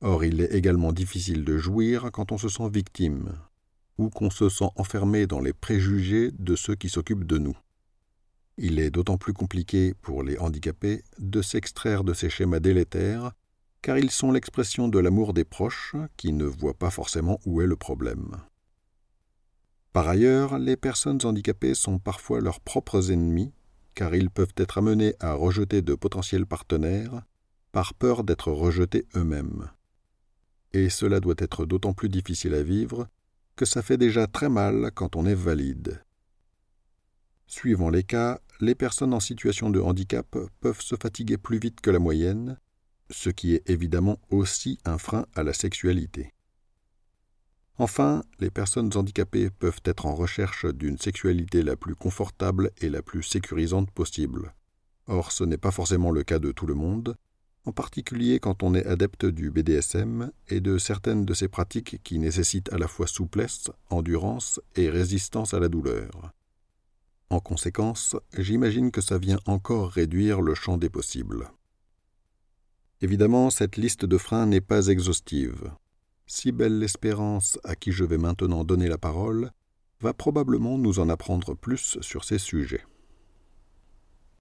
Or, 0.06 0.26
il 0.26 0.42
est 0.42 0.54
également 0.54 0.92
difficile 0.92 1.46
de 1.46 1.58
jouir 1.58 2.10
quand 2.12 2.34
on 2.34 2.38
se 2.38 2.50
sent 2.50 2.70
victime, 2.70 3.40
ou 3.98 4.10
qu'on 4.10 4.30
se 4.30 4.50
sent 4.50 4.68
enfermé 4.76 5.28
dans 5.28 5.40
les 5.40 5.54
préjugés 5.54 6.32
de 6.38 6.58
ceux 6.58 6.76
qui 6.76 6.90
s'occupent 6.90 7.24
de 7.24 7.38
nous. 7.38 7.58
Il 8.58 8.80
est 8.80 8.90
d'autant 8.90 9.18
plus 9.18 9.32
compliqué 9.32 9.94
pour 10.02 10.22
les 10.22 10.38
handicapés 10.38 11.06
de 11.20 11.42
s'extraire 11.42 12.04
de 12.04 12.14
ces 12.14 12.30
schémas 12.30 12.60
délétères, 12.60 13.32
car 13.82 13.98
ils 13.98 14.12
sont 14.12 14.34
l'expression 14.34 14.90
de 14.90 15.00
l'amour 15.00 15.34
des 15.34 15.46
proches 15.46 15.96
qui 16.18 16.34
ne 16.34 16.44
voient 16.44 16.78
pas 16.78 16.90
forcément 16.90 17.40
où 17.46 17.62
est 17.62 17.68
le 17.68 17.78
problème. 17.78 18.36
Par 19.94 20.10
ailleurs, 20.10 20.60
les 20.60 20.76
personnes 20.76 21.20
handicapées 21.24 21.76
sont 21.76 21.98
parfois 21.98 22.42
leurs 22.42 22.60
propres 22.60 23.10
ennemis, 23.10 23.54
car 23.96 24.14
ils 24.16 24.30
peuvent 24.30 24.56
être 24.58 24.80
amenés 24.80 25.16
à 25.22 25.34
rejeter 25.34 25.82
de 25.82 25.96
potentiels 25.96 26.46
partenaires 26.46 27.22
par 27.72 27.94
peur 27.94 28.26
d'être 28.26 28.52
rejetés 28.52 29.06
eux-mêmes 29.16 29.70
et 30.74 30.90
cela 30.90 31.20
doit 31.20 31.36
être 31.38 31.66
d'autant 31.66 31.94
plus 31.94 32.10
difficile 32.10 32.54
à 32.56 32.64
vivre 32.64 33.08
que 33.56 33.66
ça 33.66 33.82
fait 33.82 33.98
déjà 33.98 34.28
très 34.28 34.50
mal 34.50 34.92
quand 34.94 35.16
on 35.16 35.26
est 35.26 35.36
valide. 35.36 36.04
Suivant 37.46 37.90
les 37.90 38.04
cas, 38.04 38.40
les 38.60 38.74
personnes 38.74 39.14
en 39.14 39.20
situation 39.20 39.70
de 39.70 39.80
handicap 39.80 40.36
peuvent 40.60 40.82
se 40.82 40.96
fatiguer 40.96 41.38
plus 41.38 41.60
vite 41.60 41.82
que 41.82 41.92
la 41.92 42.00
moyenne, 42.00 42.58
ce 43.12 43.30
qui 43.30 43.54
est 43.54 43.70
évidemment 43.70 44.18
aussi 44.32 44.80
un 44.86 44.98
frein 44.98 45.28
à 45.36 45.44
la 45.44 45.54
sexualité. 45.54 46.34
Enfin, 47.78 48.24
les 48.40 48.50
personnes 48.50 48.92
handicapées 48.96 49.50
peuvent 49.50 49.82
être 49.86 50.06
en 50.06 50.16
recherche 50.16 50.66
d'une 50.66 50.98
sexualité 50.98 51.64
la 51.64 51.76
plus 51.76 51.96
confortable 51.96 52.72
et 52.82 52.90
la 52.90 53.02
plus 53.02 53.24
sécurisante 53.24 53.92
possible. 53.92 54.54
Or, 55.08 55.32
ce 55.32 55.44
n'est 55.44 55.58
pas 55.58 55.72
forcément 55.72 56.12
le 56.12 56.24
cas 56.24 56.40
de 56.40 56.52
tout 56.52 56.66
le 56.66 56.76
monde, 56.76 57.18
en 57.66 57.72
particulier 57.72 58.40
quand 58.40 58.64
on 58.64 58.76
est 58.76 58.86
adepte 58.86 59.26
du 59.26 59.50
BDSM 59.50 60.32
et 60.50 60.60
de 60.60 60.78
certaines 60.78 61.26
de 61.26 61.34
ces 61.34 61.48
pratiques 61.48 62.02
qui 62.04 62.20
nécessitent 62.20 62.72
à 62.74 62.78
la 62.78 62.88
fois 62.88 63.08
souplesse, 63.08 63.72
endurance 63.90 64.60
et 64.76 64.90
résistance 64.90 65.54
à 65.54 65.60
la 65.60 65.70
douleur. 65.70 66.34
En 67.30 67.40
conséquence, 67.40 68.16
j'imagine 68.38 68.92
que 68.92 69.02
ça 69.02 69.18
vient 69.18 69.40
encore 69.46 69.90
réduire 69.92 70.42
le 70.42 70.54
champ 70.54 70.78
des 70.78 70.90
possibles. 70.90 71.50
Évidemment, 73.02 73.50
cette 73.50 73.78
liste 73.78 74.06
de 74.06 74.18
freins 74.18 74.46
n'est 74.46 74.62
pas 74.62 74.88
exhaustive. 74.88 75.72
Si 76.26 76.52
belle 76.52 76.80
l'espérance 76.80 77.60
à 77.64 77.76
qui 77.76 77.92
je 77.92 78.04
vais 78.04 78.18
maintenant 78.18 78.64
donner 78.64 78.88
la 78.88 78.98
parole 78.98 79.52
va 80.00 80.14
probablement 80.14 80.78
nous 80.78 81.00
en 81.00 81.10
apprendre 81.10 81.56
plus 81.56 81.98
sur 82.02 82.24
ces 82.24 82.38
sujets. 82.38 82.84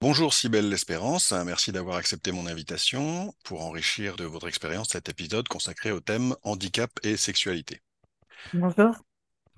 Bonjour 0.03 0.33
Cybelle 0.33 0.67
L'Espérance, 0.67 1.31
merci 1.45 1.71
d'avoir 1.71 1.95
accepté 1.95 2.33
mon 2.33 2.45
invitation 2.45 3.33
pour 3.45 3.63
enrichir 3.63 4.17
de 4.17 4.25
votre 4.25 4.49
expérience 4.49 4.89
cet 4.89 5.07
épisode 5.07 5.47
consacré 5.47 5.93
au 5.93 6.01
thème 6.01 6.35
handicap 6.43 6.91
et 7.03 7.15
sexualité. 7.15 7.79
Bonjour. 8.53 8.97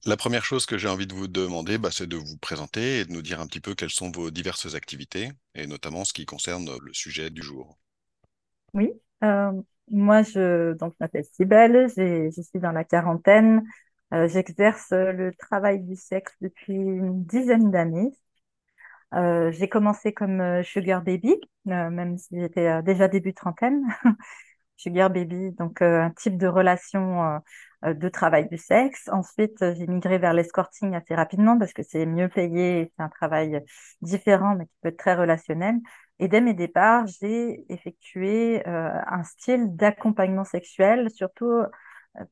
La 0.06 0.16
première 0.18 0.46
chose 0.46 0.68
que 0.68 0.78
j'ai 0.78 0.88
envie 0.88 1.08
de 1.08 1.16
vous 1.16 1.28
demander, 1.28 1.80
bah, 1.80 1.90
c'est 1.92 2.06
de 2.06 2.16
vous 2.16 2.38
présenter 2.38 3.00
et 3.00 3.06
de 3.06 3.12
nous 3.12 3.24
dire 3.24 3.40
un 3.42 3.48
petit 3.48 3.60
peu 3.60 3.74
quelles 3.74 3.90
sont 3.90 4.12
vos 4.12 4.30
diverses 4.30 4.76
activités, 4.76 5.32
et 5.56 5.66
notamment 5.66 6.06
ce 6.06 6.14
qui 6.14 6.28
concerne 6.28 6.70
le 6.80 6.94
sujet 6.94 7.32
du 7.32 7.42
jour. 7.42 7.80
Oui, 8.76 8.92
euh, 9.24 9.52
moi 9.90 10.22
je 10.22 10.74
donc, 10.74 10.94
m'appelle 11.00 11.26
Cybelle, 11.34 11.88
je 11.98 12.42
suis 12.44 12.60
dans 12.60 12.72
la 12.72 12.84
quarantaine, 12.84 13.64
euh, 14.14 14.28
j'exerce 14.28 14.92
le 14.92 15.32
travail 15.40 15.82
du 15.82 15.96
sexe 15.96 16.34
depuis 16.40 16.76
une 16.76 17.24
dizaine 17.24 17.72
d'années, 17.72 18.12
euh, 19.16 19.52
j'ai 19.52 19.70
commencé 19.70 20.14
comme 20.14 20.42
euh, 20.42 20.64
sugar 20.64 21.02
baby, 21.02 21.36
euh, 21.68 21.90
même 21.90 22.18
si 22.18 22.40
j'étais 22.40 22.82
déjà 22.84 23.08
début 23.08 23.34
trentaine. 23.34 23.84
sugar 24.78 25.10
baby, 25.10 25.52
donc 25.54 25.82
un 25.82 26.12
type 26.12 26.38
de 26.38 26.48
relation 26.48 27.40
de 27.82 28.10
travail 28.10 28.50
du 28.50 28.58
sexe. 28.58 29.08
Ensuite, 29.08 29.58
j'ai 29.60 29.88
migré 29.88 30.18
vers 30.18 30.34
l'escorting 30.34 30.94
assez 30.96 31.16
rapidement 31.16 31.58
parce 31.58 31.72
que 31.72 31.82
c'est 31.82 32.06
mieux 32.06 32.28
payé, 32.28 32.92
c'est 32.98 33.04
un 33.04 33.08
travail 33.08 33.64
différent 34.02 34.56
mais 34.56 34.66
qui 34.66 34.74
peut 34.82 34.90
être 34.90 34.98
très 34.98 35.16
relationnel. 35.16 35.76
Et 36.20 36.28
dès 36.28 36.42
mes 36.42 36.54
départs, 36.54 37.08
j'ai 37.08 37.64
effectué 37.70 38.64
un 38.66 39.24
style 39.24 39.78
d'accompagnement 39.78 40.44
sexuel, 40.44 41.10
surtout 41.10 41.64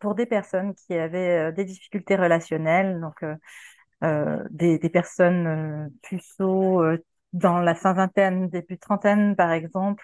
pour 0.01 0.13
des 0.13 0.25
personnes 0.25 0.75
qui 0.75 0.93
avaient 0.95 1.53
des 1.53 1.63
difficultés 1.63 2.17
relationnelles, 2.17 2.99
donc 2.99 3.23
euh, 4.03 4.43
des, 4.49 4.79
personnes 4.89 5.47
euh, 5.47 5.89
puceaux 6.01 6.83
euh, 6.83 6.97
dans 7.31 7.59
la 7.59 7.73
fin 7.73 7.93
vingtaine, 7.93 8.49
début 8.49 8.77
trentaine, 8.77 9.35
par 9.35 9.51
exemple, 9.51 10.03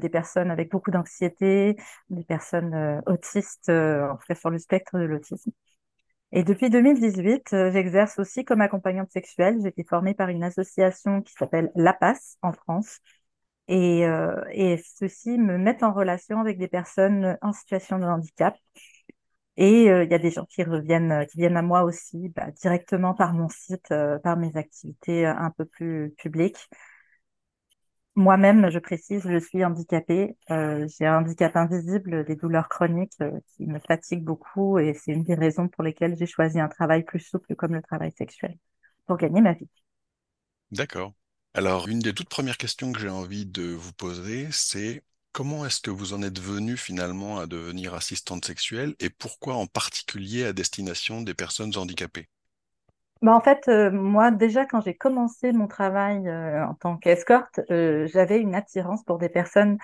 des 0.00 0.08
personnes 0.08 0.50
avec 0.50 0.70
beaucoup 0.70 0.90
d'anxiété, 0.90 1.76
des 2.10 2.24
personnes 2.24 3.02
autistes, 3.06 3.70
en 3.70 4.16
cas 4.16 4.34
sur 4.34 4.50
le 4.50 4.58
spectre 4.58 4.98
de 4.98 5.04
l'autisme. 5.04 5.52
Et 6.32 6.42
depuis 6.42 6.70
2018, 6.70 7.70
j'exerce 7.70 8.18
aussi 8.18 8.44
comme 8.44 8.60
accompagnante 8.60 9.10
sexuelle. 9.12 9.58
J'ai 9.62 9.68
été 9.68 9.84
formée 9.84 10.14
par 10.14 10.28
une 10.28 10.42
association 10.42 11.22
qui 11.22 11.32
s'appelle 11.34 11.70
LAPAS 11.76 12.36
en 12.42 12.52
France. 12.52 12.98
Et, 13.68 14.00
et 14.52 14.82
ceci 14.98 15.38
me 15.38 15.56
met 15.56 15.82
en 15.84 15.92
relation 15.92 16.40
avec 16.40 16.58
des 16.58 16.68
personnes 16.68 17.38
en 17.40 17.52
situation 17.52 17.98
de 18.00 18.04
handicap 18.04 18.56
et 19.56 19.90
euh, 19.90 20.04
il 20.04 20.10
y 20.10 20.14
a 20.14 20.18
des 20.18 20.30
gens 20.30 20.44
qui 20.46 20.62
reviennent, 20.62 21.12
euh, 21.12 21.24
viennent 21.34 21.56
à 21.56 21.62
moi 21.62 21.82
aussi 21.84 22.28
bah, 22.30 22.50
directement 22.50 23.14
par 23.14 23.32
mon 23.32 23.48
site, 23.48 23.90
euh, 23.90 24.18
par 24.18 24.36
mes 24.36 24.56
activités 24.56 25.26
un 25.26 25.50
peu 25.50 25.64
plus 25.64 26.14
publiques. 26.18 26.68
Moi-même, 28.14 28.70
je 28.70 28.78
précise, 28.78 29.22
je 29.28 29.38
suis 29.38 29.62
handicapée. 29.62 30.36
j'ai 30.48 31.06
un 31.06 31.18
handicap 31.18 31.54
invisible, 31.54 32.24
des 32.24 32.34
douleurs 32.34 32.68
chroniques 32.70 33.18
qui 33.54 33.66
me 33.66 33.78
fatiguent 33.78 34.24
beaucoup 34.24 34.78
et 34.78 34.94
c'est 34.94 35.12
une 35.12 35.22
des 35.22 35.34
raisons 35.34 35.68
pour 35.68 35.84
lesquelles 35.84 36.16
j'ai 36.16 36.24
choisi 36.24 36.58
un 36.58 36.68
travail 36.68 37.04
plus 37.04 37.20
souple 37.20 37.54
comme 37.56 37.74
le 37.74 37.82
travail 37.82 38.12
sexuel 38.16 38.56
pour 39.06 39.18
gagner 39.18 39.42
ma 39.42 39.52
vie. 39.52 39.68
D'accord. 40.70 41.12
Alors, 41.52 41.88
une 41.88 41.98
des 41.98 42.14
toutes 42.14 42.30
premières 42.30 42.56
questions 42.56 42.90
que 42.90 43.00
j'ai 43.00 43.10
envie 43.10 43.44
de 43.44 43.74
vous 43.74 43.92
poser, 43.92 44.48
c'est 44.50 45.02
Comment 45.36 45.66
est-ce 45.66 45.82
que 45.82 45.90
vous 45.90 46.14
en 46.14 46.22
êtes 46.22 46.40
venu 46.40 46.78
finalement 46.78 47.38
à 47.38 47.46
devenir 47.46 47.92
assistante 47.92 48.46
sexuelle 48.46 48.94
et 49.00 49.10
pourquoi 49.10 49.56
en 49.56 49.66
particulier 49.66 50.46
à 50.46 50.54
destination 50.54 51.20
des 51.20 51.34
personnes 51.34 51.76
handicapées? 51.76 52.30
Bah 53.20 53.34
en 53.34 53.42
fait, 53.42 53.68
euh, 53.68 53.90
moi 53.90 54.30
déjà 54.30 54.64
quand 54.64 54.80
j'ai 54.80 54.94
commencé 54.94 55.52
mon 55.52 55.66
travail 55.68 56.26
euh, 56.26 56.64
en 56.64 56.72
tant 56.72 56.96
qu'escorte, 56.96 57.60
euh, 57.70 58.06
j'avais 58.06 58.40
une 58.40 58.54
attirance 58.54 59.04
pour 59.04 59.18
des 59.18 59.28
personnes 59.28 59.76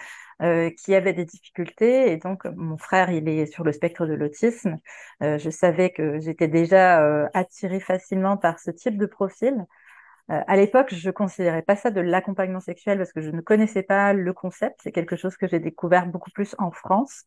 qui 0.77 0.93
avaient 0.97 1.13
des 1.13 1.25
difficultés 1.25 2.11
et 2.11 2.17
donc 2.17 2.47
mon 2.57 2.77
frère 2.77 3.13
il 3.13 3.29
est 3.29 3.47
sur 3.47 3.63
le 3.63 3.71
spectre 3.71 4.07
de 4.07 4.15
l'autisme. 4.15 4.77
je 5.21 5.51
savais 5.51 5.91
que 5.91 6.19
j'étais 6.19 6.49
déjà 6.49 7.29
attirée 7.33 7.79
facilement 7.79 8.37
par 8.37 8.59
ce 8.59 8.73
type 8.73 8.99
de 8.99 9.07
profil. 9.07 9.67
Euh, 10.31 10.41
à 10.47 10.57
l'époque, 10.57 10.95
je 10.95 11.09
ne 11.09 11.13
considérais 11.13 11.63
pas 11.63 11.77
ça 11.77 11.91
de 11.91 12.01
l'accompagnement 12.01 12.61
sexuel 12.61 12.99
parce 12.99 13.13
que 13.13 13.21
je 13.21 13.31
ne 13.31 13.41
connaissais 13.41 13.83
pas 13.83 14.13
le 14.13 14.33
concept. 14.33 14.81
C'est 14.83 14.93
quelque 14.93 15.17
chose 15.17 15.37
que 15.37 15.49
j'ai 15.49 15.61
découvert 15.61 16.07
beaucoup 16.07 16.31
plus 16.31 16.55
en 16.59 16.71
France. 16.71 17.25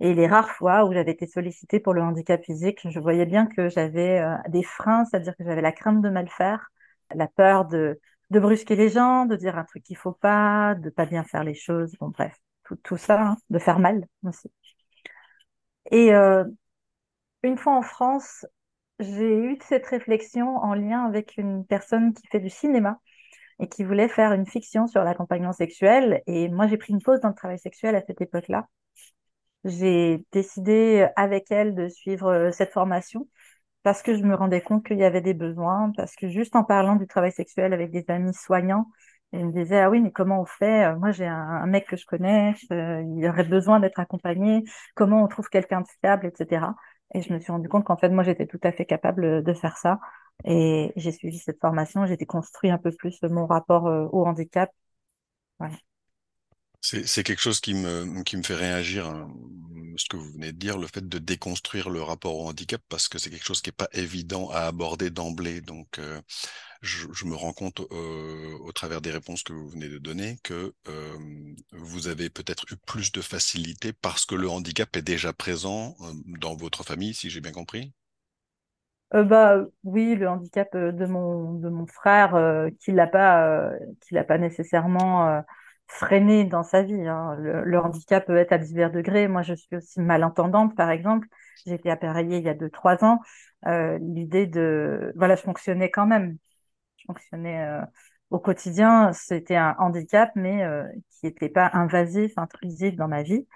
Et 0.00 0.14
les 0.14 0.26
rares 0.26 0.50
fois 0.50 0.84
où 0.84 0.92
j'avais 0.92 1.12
été 1.12 1.26
sollicitée 1.26 1.80
pour 1.80 1.94
le 1.94 2.02
handicap 2.02 2.42
physique, 2.44 2.80
je 2.88 3.00
voyais 3.00 3.26
bien 3.26 3.46
que 3.46 3.68
j'avais 3.68 4.20
euh, 4.20 4.36
des 4.48 4.62
freins, 4.62 5.04
c'est-à-dire 5.04 5.36
que 5.36 5.44
j'avais 5.44 5.62
la 5.62 5.72
crainte 5.72 6.02
de 6.02 6.10
mal 6.10 6.28
faire, 6.28 6.70
la 7.14 7.28
peur 7.28 7.66
de, 7.66 8.00
brusquer 8.30 8.74
les 8.76 8.88
gens, 8.88 9.26
de 9.26 9.36
dire 9.36 9.56
un 9.56 9.64
truc 9.64 9.84
qu'il 9.84 9.96
faut 9.96 10.12
pas, 10.12 10.74
de 10.74 10.90
pas 10.90 11.06
bien 11.06 11.22
faire 11.24 11.44
les 11.44 11.54
choses. 11.54 11.94
Bon, 12.00 12.08
bref, 12.08 12.36
tout, 12.64 12.76
tout 12.76 12.96
ça, 12.96 13.22
hein, 13.22 13.36
de 13.50 13.58
faire 13.60 13.78
mal 13.78 14.06
aussi. 14.24 14.50
Et 15.90 16.12
euh, 16.14 16.44
une 17.42 17.58
fois 17.58 17.74
en 17.76 17.82
France, 17.82 18.46
j'ai 19.00 19.36
eu 19.36 19.58
cette 19.66 19.86
réflexion 19.86 20.56
en 20.56 20.74
lien 20.74 21.04
avec 21.06 21.36
une 21.36 21.66
personne 21.66 22.14
qui 22.14 22.26
fait 22.28 22.40
du 22.40 22.50
cinéma 22.50 22.98
et 23.60 23.68
qui 23.68 23.84
voulait 23.84 24.08
faire 24.08 24.32
une 24.32 24.46
fiction 24.46 24.86
sur 24.86 25.02
l'accompagnement 25.04 25.52
sexuel. 25.52 26.22
Et 26.26 26.48
moi, 26.48 26.66
j'ai 26.66 26.76
pris 26.76 26.92
une 26.92 27.02
pause 27.02 27.20
dans 27.20 27.28
le 27.28 27.34
travail 27.34 27.58
sexuel 27.58 27.96
à 27.96 28.02
cette 28.06 28.20
époque-là. 28.20 28.68
J'ai 29.64 30.24
décidé 30.32 31.08
avec 31.16 31.50
elle 31.50 31.74
de 31.74 31.88
suivre 31.88 32.28
euh, 32.28 32.52
cette 32.52 32.72
formation 32.72 33.28
parce 33.82 34.02
que 34.02 34.16
je 34.16 34.22
me 34.22 34.34
rendais 34.34 34.62
compte 34.62 34.84
qu'il 34.86 34.98
y 34.98 35.04
avait 35.04 35.20
des 35.20 35.34
besoins, 35.34 35.92
parce 35.96 36.16
que 36.16 36.28
juste 36.28 36.56
en 36.56 36.64
parlant 36.64 36.96
du 36.96 37.06
travail 37.06 37.32
sexuel 37.32 37.72
avec 37.74 37.90
des 37.90 38.04
amis 38.08 38.34
soignants, 38.34 38.88
ils 39.32 39.46
me 39.46 39.52
disaient, 39.52 39.80
ah 39.80 39.90
oui, 39.90 40.00
mais 40.00 40.10
comment 40.12 40.40
on 40.40 40.46
fait? 40.46 40.86
Euh, 40.86 40.96
Moi, 40.96 41.10
j'ai 41.12 41.26
un, 41.26 41.66
mec 41.66 41.86
que 41.86 41.96
je 41.96 42.06
connais, 42.06 42.54
euh, 42.72 43.02
il 43.16 43.26
aurait 43.28 43.44
besoin 43.44 43.80
d'être 43.80 43.98
accompagné, 44.00 44.64
comment 44.94 45.22
on 45.22 45.28
trouve 45.28 45.48
quelqu'un 45.48 45.82
de 45.82 45.86
fiable, 46.00 46.26
etc. 46.26 46.66
Et 47.14 47.22
je 47.22 47.32
me 47.32 47.38
suis 47.38 47.52
rendu 47.52 47.68
compte 47.68 47.84
qu'en 47.84 47.96
fait, 47.96 48.08
moi, 48.10 48.24
j'étais 48.24 48.46
tout 48.46 48.60
à 48.62 48.72
fait 48.72 48.84
capable 48.86 49.42
de 49.44 49.52
faire 49.54 49.76
ça. 49.76 50.00
Et 50.44 50.92
j'ai 50.96 51.12
suivi 51.12 51.38
cette 51.38 51.60
formation, 51.60 52.06
j'ai 52.06 52.16
déconstruit 52.16 52.70
un 52.70 52.78
peu 52.78 52.90
plus 52.92 53.22
mon 53.22 53.46
rapport 53.46 53.86
euh, 53.86 54.06
au 54.12 54.26
handicap. 54.26 54.70
C'est 56.86 57.24
quelque 57.24 57.40
chose 57.40 57.60
qui 57.60 57.72
me, 57.72 58.22
qui 58.24 58.36
me 58.36 58.42
fait 58.42 58.54
réagir, 58.54 59.06
hein, 59.06 59.32
ce 59.96 60.04
que 60.06 60.18
vous 60.18 60.30
venez 60.32 60.52
de 60.52 60.58
dire, 60.58 60.76
le 60.76 60.86
fait 60.86 61.08
de 61.08 61.18
déconstruire 61.18 61.88
le 61.88 62.02
rapport 62.02 62.36
au 62.36 62.46
handicap, 62.46 62.82
parce 62.90 63.08
que 63.08 63.18
c'est 63.18 63.30
quelque 63.30 63.46
chose 63.46 63.62
qui 63.62 63.70
n'est 63.70 63.72
pas 63.72 63.88
évident 63.92 64.50
à 64.50 64.60
aborder 64.66 65.08
d'emblée. 65.08 65.62
Donc, 65.62 65.98
euh, 65.98 66.20
je, 66.82 67.24
me 67.24 67.34
rends 67.34 67.54
compte 67.54 67.80
euh, 67.80 68.58
au 68.60 68.72
travers 68.72 69.00
des 69.00 69.10
réponses 69.10 69.42
que 69.42 69.54
vous 69.54 69.68
venez 69.68 69.88
de 69.88 69.96
donner 69.96 70.36
que 70.42 70.74
euh, 70.88 71.16
vous 71.72 72.08
avez 72.08 72.28
peut-être 72.28 72.64
eu 72.70 72.76
plus 72.86 73.10
de 73.12 73.22
facilité 73.22 73.92
parce 73.94 74.26
que 74.26 74.34
le 74.34 74.50
handicap 74.50 74.94
est 74.94 75.02
déjà 75.02 75.32
présent 75.32 75.94
euh, 76.02 76.12
dans 76.38 76.54
votre 76.54 76.84
famille, 76.84 77.14
si 77.14 77.30
j'ai 77.30 77.40
bien 77.40 77.52
compris. 77.52 77.92
bah 79.12 79.64
oui, 79.84 80.16
le 80.16 80.28
handicap 80.28 80.76
de 80.76 81.06
mon 81.06 81.54
de 81.54 81.68
mon 81.68 81.86
frère 81.86 82.68
qui 82.80 82.90
l'a 82.92 83.06
pas 83.06 83.70
qui 84.00 84.14
l'a 84.14 84.24
pas 84.24 84.38
nécessairement 84.38 85.42
freiné 85.86 86.44
dans 86.44 86.62
sa 86.62 86.82
vie. 86.82 87.06
Hein. 87.06 87.36
Le, 87.38 87.78
handicap 87.78 88.26
peut 88.26 88.36
être 88.36 88.52
à 88.52 88.58
divers 88.58 88.90
degrés. 88.90 89.28
Moi, 89.28 89.42
je 89.42 89.54
suis 89.54 89.76
aussi 89.76 90.00
malentendante, 90.00 90.74
par 90.76 90.90
exemple. 90.90 91.28
J'ai 91.66 91.74
été 91.74 91.90
appareillée 91.90 92.38
il 92.38 92.44
y 92.44 92.48
a 92.48 92.54
deux 92.54 92.70
trois 92.70 93.04
ans. 93.04 93.20
L'idée 93.66 94.46
de 94.46 95.12
voilà, 95.16 95.36
je 95.36 95.42
fonctionnais 95.42 95.90
quand 95.90 96.06
même 96.06 96.36
fonctionnait 97.06 97.60
euh, 97.66 97.82
au 98.30 98.38
quotidien, 98.38 99.12
c'était 99.12 99.56
un 99.56 99.76
handicap, 99.78 100.30
mais 100.34 100.64
euh, 100.64 100.84
qui 101.10 101.26
n'était 101.26 101.48
pas 101.48 101.70
invasif, 101.74 102.32
intrusif 102.36 102.96
dans 102.96 103.08
ma 103.08 103.22
vie. 103.22 103.46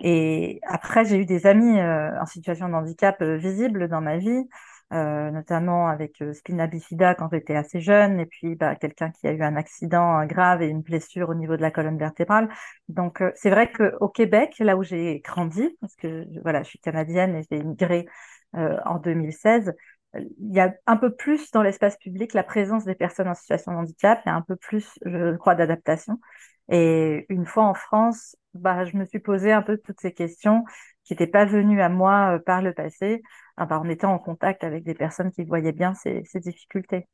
Et 0.00 0.60
après, 0.64 1.04
j'ai 1.04 1.18
eu 1.18 1.26
des 1.26 1.46
amis 1.46 1.78
euh, 1.78 2.20
en 2.20 2.26
situation 2.26 2.68
de 2.68 2.74
handicap 2.74 3.22
visibles 3.22 3.88
dans 3.88 4.00
ma 4.00 4.18
vie, 4.18 4.48
notamment 4.92 5.88
avec 5.88 6.22
spina 6.34 6.66
bifida 6.66 7.14
quand 7.14 7.28
j'étais 7.32 7.56
assez 7.56 7.80
jeune, 7.80 8.20
et 8.20 8.26
puis 8.26 8.54
bah, 8.54 8.76
quelqu'un 8.76 9.10
qui 9.10 9.26
a 9.26 9.32
eu 9.32 9.42
un 9.42 9.56
accident 9.56 10.24
grave 10.26 10.62
et 10.62 10.68
une 10.68 10.82
blessure 10.82 11.30
au 11.30 11.34
niveau 11.34 11.56
de 11.56 11.62
la 11.62 11.70
colonne 11.70 11.98
vertébrale. 11.98 12.48
Donc, 12.88 13.22
c'est 13.34 13.50
vrai 13.50 13.72
qu'au 13.72 14.08
Québec, 14.08 14.56
là 14.58 14.76
où 14.76 14.82
j'ai 14.82 15.20
grandi, 15.20 15.76
parce 15.80 15.96
que 15.96 16.26
voilà, 16.42 16.62
je 16.62 16.68
suis 16.68 16.78
canadienne 16.78 17.36
et 17.36 17.42
j'ai 17.50 17.62
migré 17.62 18.06
en 18.54 18.98
2016, 18.98 19.72
il 20.14 20.52
y 20.54 20.60
a 20.60 20.74
un 20.86 20.96
peu 20.96 21.14
plus 21.14 21.50
dans 21.52 21.62
l'espace 21.62 21.96
public 21.96 22.34
la 22.34 22.42
présence 22.42 22.84
des 22.84 22.94
personnes 22.94 23.28
en 23.28 23.34
situation 23.34 23.72
de 23.72 23.78
handicap, 23.78 24.20
il 24.26 24.28
y 24.28 24.32
a 24.32 24.34
un 24.34 24.42
peu 24.42 24.56
plus, 24.56 24.98
je 25.06 25.36
crois, 25.36 25.54
d'adaptation. 25.54 26.20
Et 26.68 27.26
une 27.28 27.46
fois 27.46 27.64
en 27.64 27.74
France, 27.74 28.36
bah, 28.54 28.84
je 28.84 28.96
me 28.96 29.04
suis 29.04 29.18
posé 29.18 29.52
un 29.52 29.62
peu 29.62 29.78
toutes 29.78 30.00
ces 30.00 30.12
questions 30.12 30.64
qui 31.04 31.14
n'étaient 31.14 31.26
pas 31.26 31.44
venues 31.44 31.82
à 31.82 31.88
moi 31.88 32.38
par 32.46 32.62
le 32.62 32.72
passé, 32.72 33.22
ah 33.62 33.66
bah, 33.66 33.78
en 33.78 33.88
étant 33.88 34.12
en 34.12 34.18
contact 34.18 34.64
avec 34.64 34.82
des 34.82 34.94
personnes 34.94 35.30
qui 35.30 35.44
voyaient 35.44 35.70
bien 35.70 35.94
ces, 35.94 36.24
difficultés. 36.34 37.06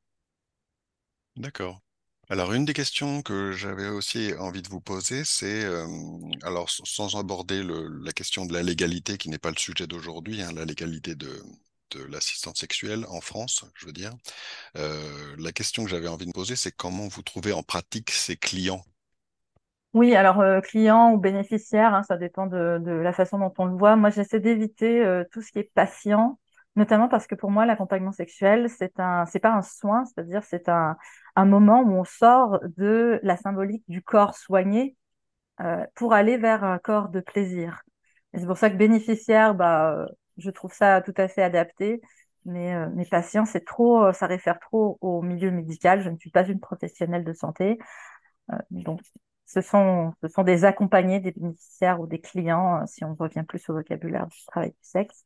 D'accord. 1.36 1.82
Alors, 2.30 2.54
une 2.54 2.64
des 2.64 2.72
questions 2.72 3.20
que 3.20 3.52
j'avais 3.52 3.88
aussi 3.88 4.32
envie 4.38 4.62
de 4.62 4.68
vous 4.68 4.80
poser, 4.80 5.24
c'est, 5.24 5.66
alors 6.42 6.70
sans 6.70 7.16
aborder 7.16 7.62
la 7.62 8.12
question 8.12 8.46
de 8.46 8.54
la 8.54 8.62
légalité, 8.62 9.18
qui 9.18 9.28
n'est 9.28 9.38
pas 9.38 9.50
le 9.50 9.58
sujet 9.58 9.86
d'aujourd'hui, 9.86 10.40
hein, 10.40 10.52
la 10.52 10.64
légalité 10.64 11.14
de, 11.14 11.28
l'assistance 12.08 12.58
sexuelle 12.58 13.04
en 13.08 13.20
France, 13.20 13.64
je 13.74 13.84
veux 13.84 13.92
dire, 13.92 14.14
la 14.74 15.52
question 15.52 15.84
que 15.84 15.90
j'avais 15.90 16.08
envie 16.08 16.26
de 16.26 16.32
poser, 16.32 16.56
c'est 16.56 16.72
comment 16.72 17.08
vous 17.08 17.22
trouvez 17.22 17.52
en 17.52 17.62
pratique 17.62 18.10
ces 18.10 18.36
clients? 18.36 18.84
Oui, 19.94 20.14
alors 20.14 20.42
clients 20.62 21.12
ou 21.12 21.18
bénéficiaires, 21.18 21.94
hein, 21.94 22.02
ça 22.02 22.16
dépend 22.16 22.46
de, 22.46 22.78
la 23.02 23.12
façon 23.12 23.38
dont 23.38 23.52
on 23.58 23.64
le 23.64 23.76
voit. 23.76 23.96
Moi, 23.96 24.10
j'essaie 24.10 24.40
d'éviter 24.40 25.22
tout 25.32 25.42
ce 25.42 25.50
qui 25.50 25.60
est 25.60 25.72
patient, 25.74 26.38
notamment 26.78 27.08
parce 27.08 27.26
que 27.26 27.34
pour 27.34 27.50
moi, 27.50 27.66
l'accompagnement 27.66 28.12
sexuel, 28.12 28.70
c'est 28.70 28.98
un, 29.00 29.26
c'est 29.26 29.40
pas 29.40 29.52
un 29.52 29.62
soin, 29.62 30.04
c'est-à-dire 30.06 30.42
c'est 30.44 30.68
un, 30.68 30.96
moment 31.36 31.82
où 31.82 31.92
on 31.92 32.04
sort 32.04 32.60
de 32.76 33.20
la 33.22 33.36
symbolique 33.36 33.84
du 33.88 34.02
corps 34.02 34.34
soigné 34.36 34.96
euh, 35.60 35.84
pour 35.94 36.14
aller 36.14 36.36
vers 36.38 36.64
un 36.64 36.78
corps 36.78 37.08
de 37.08 37.20
plaisir. 37.20 37.82
Et 38.32 38.38
c'est 38.38 38.46
pour 38.46 38.58
ça 38.58 38.70
que 38.70 38.76
bénéficiaire, 38.76 39.54
bah, 39.54 39.92
euh, 39.92 40.06
je 40.36 40.50
trouve 40.50 40.72
ça 40.72 41.02
tout 41.02 41.14
à 41.16 41.28
fait 41.28 41.42
adapté. 41.42 42.00
Mais 42.44 42.74
euh, 42.74 43.04
patients, 43.10 43.44
c'est 43.44 43.64
trop, 43.64 44.12
ça 44.12 44.26
réfère 44.26 44.58
trop 44.60 44.98
au 45.00 45.22
milieu 45.22 45.50
médical. 45.50 46.02
Je 46.02 46.10
ne 46.10 46.16
suis 46.16 46.30
pas 46.30 46.46
une 46.46 46.60
professionnelle 46.60 47.24
de 47.24 47.32
santé. 47.32 47.78
donc, 48.70 49.00
ce 49.48 49.62
sont, 49.62 50.12
des 50.44 50.64
accompagnés, 50.66 51.20
des 51.20 51.32
bénéficiaires 51.32 52.00
ou 52.00 52.06
des 52.06 52.20
clients, 52.20 52.86
si 52.86 53.02
on 53.04 53.14
revient 53.14 53.44
plus 53.48 53.66
au 53.70 53.72
vocabulaire 53.72 54.26
du 54.26 54.44
travail 54.44 54.70
du 54.70 54.76
sexe. 54.82 55.24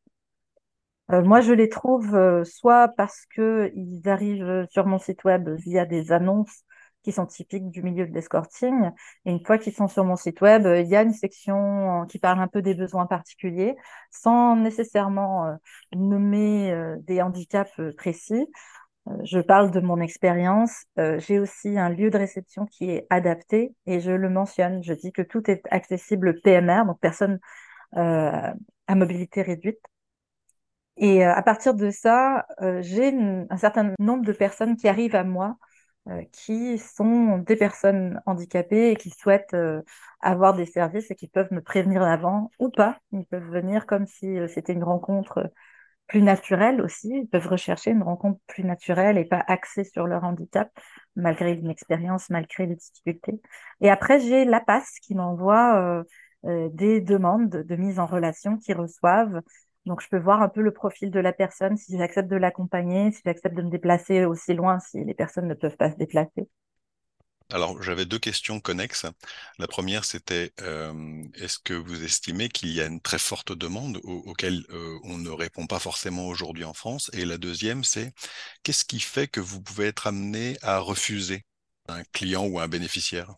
Euh, 1.10 1.22
moi, 1.22 1.40
je 1.40 1.52
les 1.52 1.68
trouve 1.68 2.14
euh, 2.14 2.44
soit 2.44 2.88
parce 2.96 3.26
qu'ils 3.34 4.02
arrivent 4.06 4.66
sur 4.70 4.86
mon 4.86 4.98
site 4.98 5.24
web 5.24 5.48
via 5.48 5.84
des 5.86 6.12
annonces 6.12 6.62
qui 7.02 7.10
sont 7.10 7.26
typiques 7.26 7.68
du 7.70 7.82
milieu 7.82 8.06
de 8.06 8.14
l'escorting. 8.14 8.92
Et 9.24 9.32
une 9.32 9.44
fois 9.44 9.58
qu'ils 9.58 9.72
sont 9.74 9.88
sur 9.88 10.04
mon 10.04 10.14
site 10.14 10.40
web, 10.40 10.66
il 10.66 10.86
y 10.88 10.94
a 10.94 11.02
une 11.02 11.12
section 11.12 12.06
qui 12.08 12.20
parle 12.20 12.38
un 12.38 12.46
peu 12.46 12.62
des 12.62 12.74
besoins 12.74 13.06
particuliers, 13.06 13.74
sans 14.12 14.54
nécessairement 14.54 15.46
euh, 15.46 15.54
nommer 15.96 16.72
des 17.00 17.20
handicaps 17.20 17.80
précis. 17.96 18.46
Je 19.24 19.40
parle 19.40 19.70
de 19.70 19.80
mon 19.80 20.00
expérience. 20.00 20.84
J'ai 20.96 21.38
aussi 21.40 21.78
un 21.78 21.88
lieu 21.88 22.10
de 22.10 22.18
réception 22.18 22.66
qui 22.66 22.90
est 22.90 23.06
adapté 23.10 23.74
et 23.86 24.00
je 24.00 24.12
le 24.12 24.30
mentionne. 24.30 24.82
Je 24.82 24.92
dis 24.92 25.12
que 25.12 25.22
tout 25.22 25.50
est 25.50 25.62
accessible 25.70 26.40
PMR, 26.40 26.84
donc 26.86 27.00
personne 27.00 27.38
à 27.92 28.54
mobilité 28.94 29.42
réduite. 29.42 29.80
Et 30.96 31.24
euh, 31.24 31.34
à 31.34 31.42
partir 31.42 31.74
de 31.74 31.90
ça, 31.90 32.46
euh, 32.60 32.82
j'ai 32.82 33.08
un 33.50 33.56
certain 33.56 33.94
nombre 33.98 34.24
de 34.24 34.32
personnes 34.32 34.76
qui 34.76 34.88
arrivent 34.88 35.14
à 35.16 35.24
moi, 35.24 35.56
euh, 36.08 36.22
qui 36.32 36.78
sont 36.78 37.38
des 37.38 37.56
personnes 37.56 38.20
handicapées 38.26 38.90
et 38.92 38.96
qui 38.96 39.10
souhaitent 39.10 39.56
avoir 40.20 40.54
des 40.54 40.66
services 40.66 41.10
et 41.10 41.14
qui 41.14 41.28
peuvent 41.28 41.52
me 41.52 41.62
prévenir 41.62 42.02
avant 42.02 42.50
ou 42.58 42.70
pas. 42.70 42.98
Ils 43.12 43.26
peuvent 43.26 43.50
venir 43.50 43.86
comme 43.86 44.06
si 44.06 44.36
c'était 44.48 44.72
une 44.74 44.84
rencontre 44.84 45.50
plus 46.06 46.22
naturelle 46.22 46.80
aussi. 46.80 47.08
Ils 47.08 47.28
peuvent 47.28 47.48
rechercher 47.48 47.90
une 47.90 48.02
rencontre 48.02 48.40
plus 48.46 48.64
naturelle 48.64 49.18
et 49.18 49.24
pas 49.24 49.42
axée 49.46 49.84
sur 49.84 50.06
leur 50.06 50.24
handicap, 50.24 50.70
malgré 51.16 51.52
une 51.52 51.70
expérience, 51.70 52.30
malgré 52.30 52.66
les 52.66 52.76
difficultés. 52.76 53.40
Et 53.80 53.90
après, 53.90 54.20
j'ai 54.20 54.44
la 54.44 54.60
passe 54.60 54.98
qui 55.00 55.14
m'envoie 55.14 56.04
des 56.44 57.00
demandes 57.00 57.50
de 57.50 57.76
mise 57.76 57.98
en 57.98 58.06
relation 58.06 58.58
qu'ils 58.58 58.76
reçoivent 58.76 59.42
donc, 59.86 60.00
je 60.00 60.08
peux 60.08 60.18
voir 60.18 60.42
un 60.42 60.48
peu 60.48 60.60
le 60.62 60.72
profil 60.72 61.10
de 61.10 61.18
la 61.20 61.32
personne, 61.32 61.76
si 61.76 61.96
j'accepte 61.98 62.28
de 62.28 62.36
l'accompagner, 62.36 63.10
si 63.10 63.20
j'accepte 63.24 63.56
de 63.56 63.62
me 63.62 63.70
déplacer 63.70 64.24
aussi 64.24 64.54
loin, 64.54 64.78
si 64.78 65.04
les 65.04 65.14
personnes 65.14 65.48
ne 65.48 65.54
peuvent 65.54 65.76
pas 65.76 65.90
se 65.90 65.96
déplacer. 65.96 66.48
Alors, 67.52 67.82
j'avais 67.82 68.06
deux 68.06 68.18
questions 68.18 68.60
connexes. 68.60 69.04
La 69.58 69.68
première, 69.68 70.06
c'était 70.06 70.52
euh, 70.62 71.22
est-ce 71.34 71.58
que 71.58 71.74
vous 71.74 72.02
estimez 72.02 72.48
qu'il 72.48 72.70
y 72.70 72.80
a 72.80 72.86
une 72.86 73.00
très 73.00 73.18
forte 73.18 73.52
demande 73.52 74.00
auquel 74.04 74.64
euh, 74.70 74.98
on 75.04 75.18
ne 75.18 75.28
répond 75.28 75.66
pas 75.66 75.78
forcément 75.78 76.26
aujourd'hui 76.28 76.64
en 76.64 76.72
France? 76.72 77.10
Et 77.12 77.26
la 77.26 77.36
deuxième, 77.36 77.84
c'est 77.84 78.14
qu'est-ce 78.62 78.86
qui 78.86 79.00
fait 79.00 79.28
que 79.28 79.40
vous 79.40 79.60
pouvez 79.60 79.86
être 79.88 80.06
amené 80.06 80.56
à 80.62 80.78
refuser 80.78 81.44
un 81.88 82.02
client 82.12 82.46
ou 82.46 82.58
un 82.58 82.68
bénéficiaire? 82.68 83.34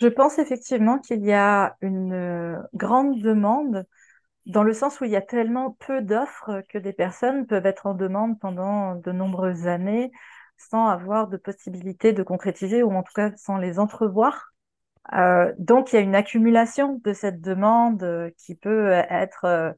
Je 0.00 0.06
pense 0.06 0.38
effectivement 0.38 1.00
qu'il 1.00 1.24
y 1.24 1.32
a 1.32 1.76
une 1.82 2.12
euh, 2.12 2.58
grande 2.74 3.20
demande 3.20 3.84
dans 4.46 4.62
le 4.62 4.72
sens 4.72 5.00
où 5.00 5.04
il 5.04 5.10
y 5.10 5.16
a 5.16 5.22
tellement 5.22 5.72
peu 5.80 6.00
d'offres 6.00 6.62
que 6.68 6.78
des 6.78 6.92
personnes 6.92 7.46
peuvent 7.46 7.66
être 7.66 7.86
en 7.86 7.94
demande 7.94 8.38
pendant 8.38 8.94
de 8.94 9.12
nombreuses 9.12 9.66
années 9.66 10.12
sans 10.70 10.88
avoir 10.88 11.28
de 11.28 11.36
possibilité 11.36 12.12
de 12.12 12.22
concrétiser 12.22 12.82
ou 12.82 12.92
en 12.92 13.02
tout 13.02 13.12
cas 13.14 13.32
sans 13.36 13.56
les 13.56 13.78
entrevoir. 13.78 14.52
Euh, 15.14 15.52
donc 15.58 15.92
il 15.92 15.96
y 15.96 15.98
a 15.98 16.02
une 16.02 16.14
accumulation 16.14 17.00
de 17.04 17.12
cette 17.12 17.40
demande 17.40 18.02
euh, 18.02 18.30
qui 18.38 18.54
peut 18.54 18.90
être, 18.90 19.44
euh, 19.44 19.72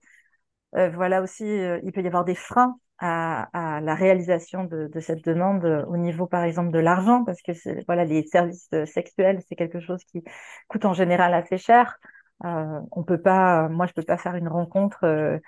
euh, 0.77 0.91
voilà 0.91 1.23
aussi, 1.23 1.45
il 1.45 1.93
peut 1.93 2.03
y 2.03 2.07
avoir 2.07 2.25
des 2.25 2.35
freins 2.35 2.77
à, 2.99 3.49
la 3.83 3.95
réalisation 3.95 4.65
de, 4.65 4.89
cette 5.01 5.25
demande 5.25 5.65
au 5.89 5.97
niveau 5.97 6.27
par 6.27 6.45
exemple 6.45 6.71
de 6.71 6.79
l'argent 6.79 7.25
parce 7.25 7.43
que 7.43 7.53
voilà 7.87 8.05
les 8.05 8.25
services 8.27 8.71
sexuels 8.87 9.41
c'est 9.49 9.57
quelque 9.57 9.81
chose 9.81 10.03
qui 10.05 10.23
coûte 10.69 10.85
en 10.85 10.95
général 10.95 11.35
assez 11.35 11.59
cher. 11.59 11.99
On 12.41 13.05
peut 13.07 13.21
pas, 13.21 13.69
moi, 13.69 13.87
je 13.87 13.93
peux 13.93 14.03
pas 14.03 14.17
faire 14.19 14.35
une 14.37 14.49
rencontre 14.49 15.41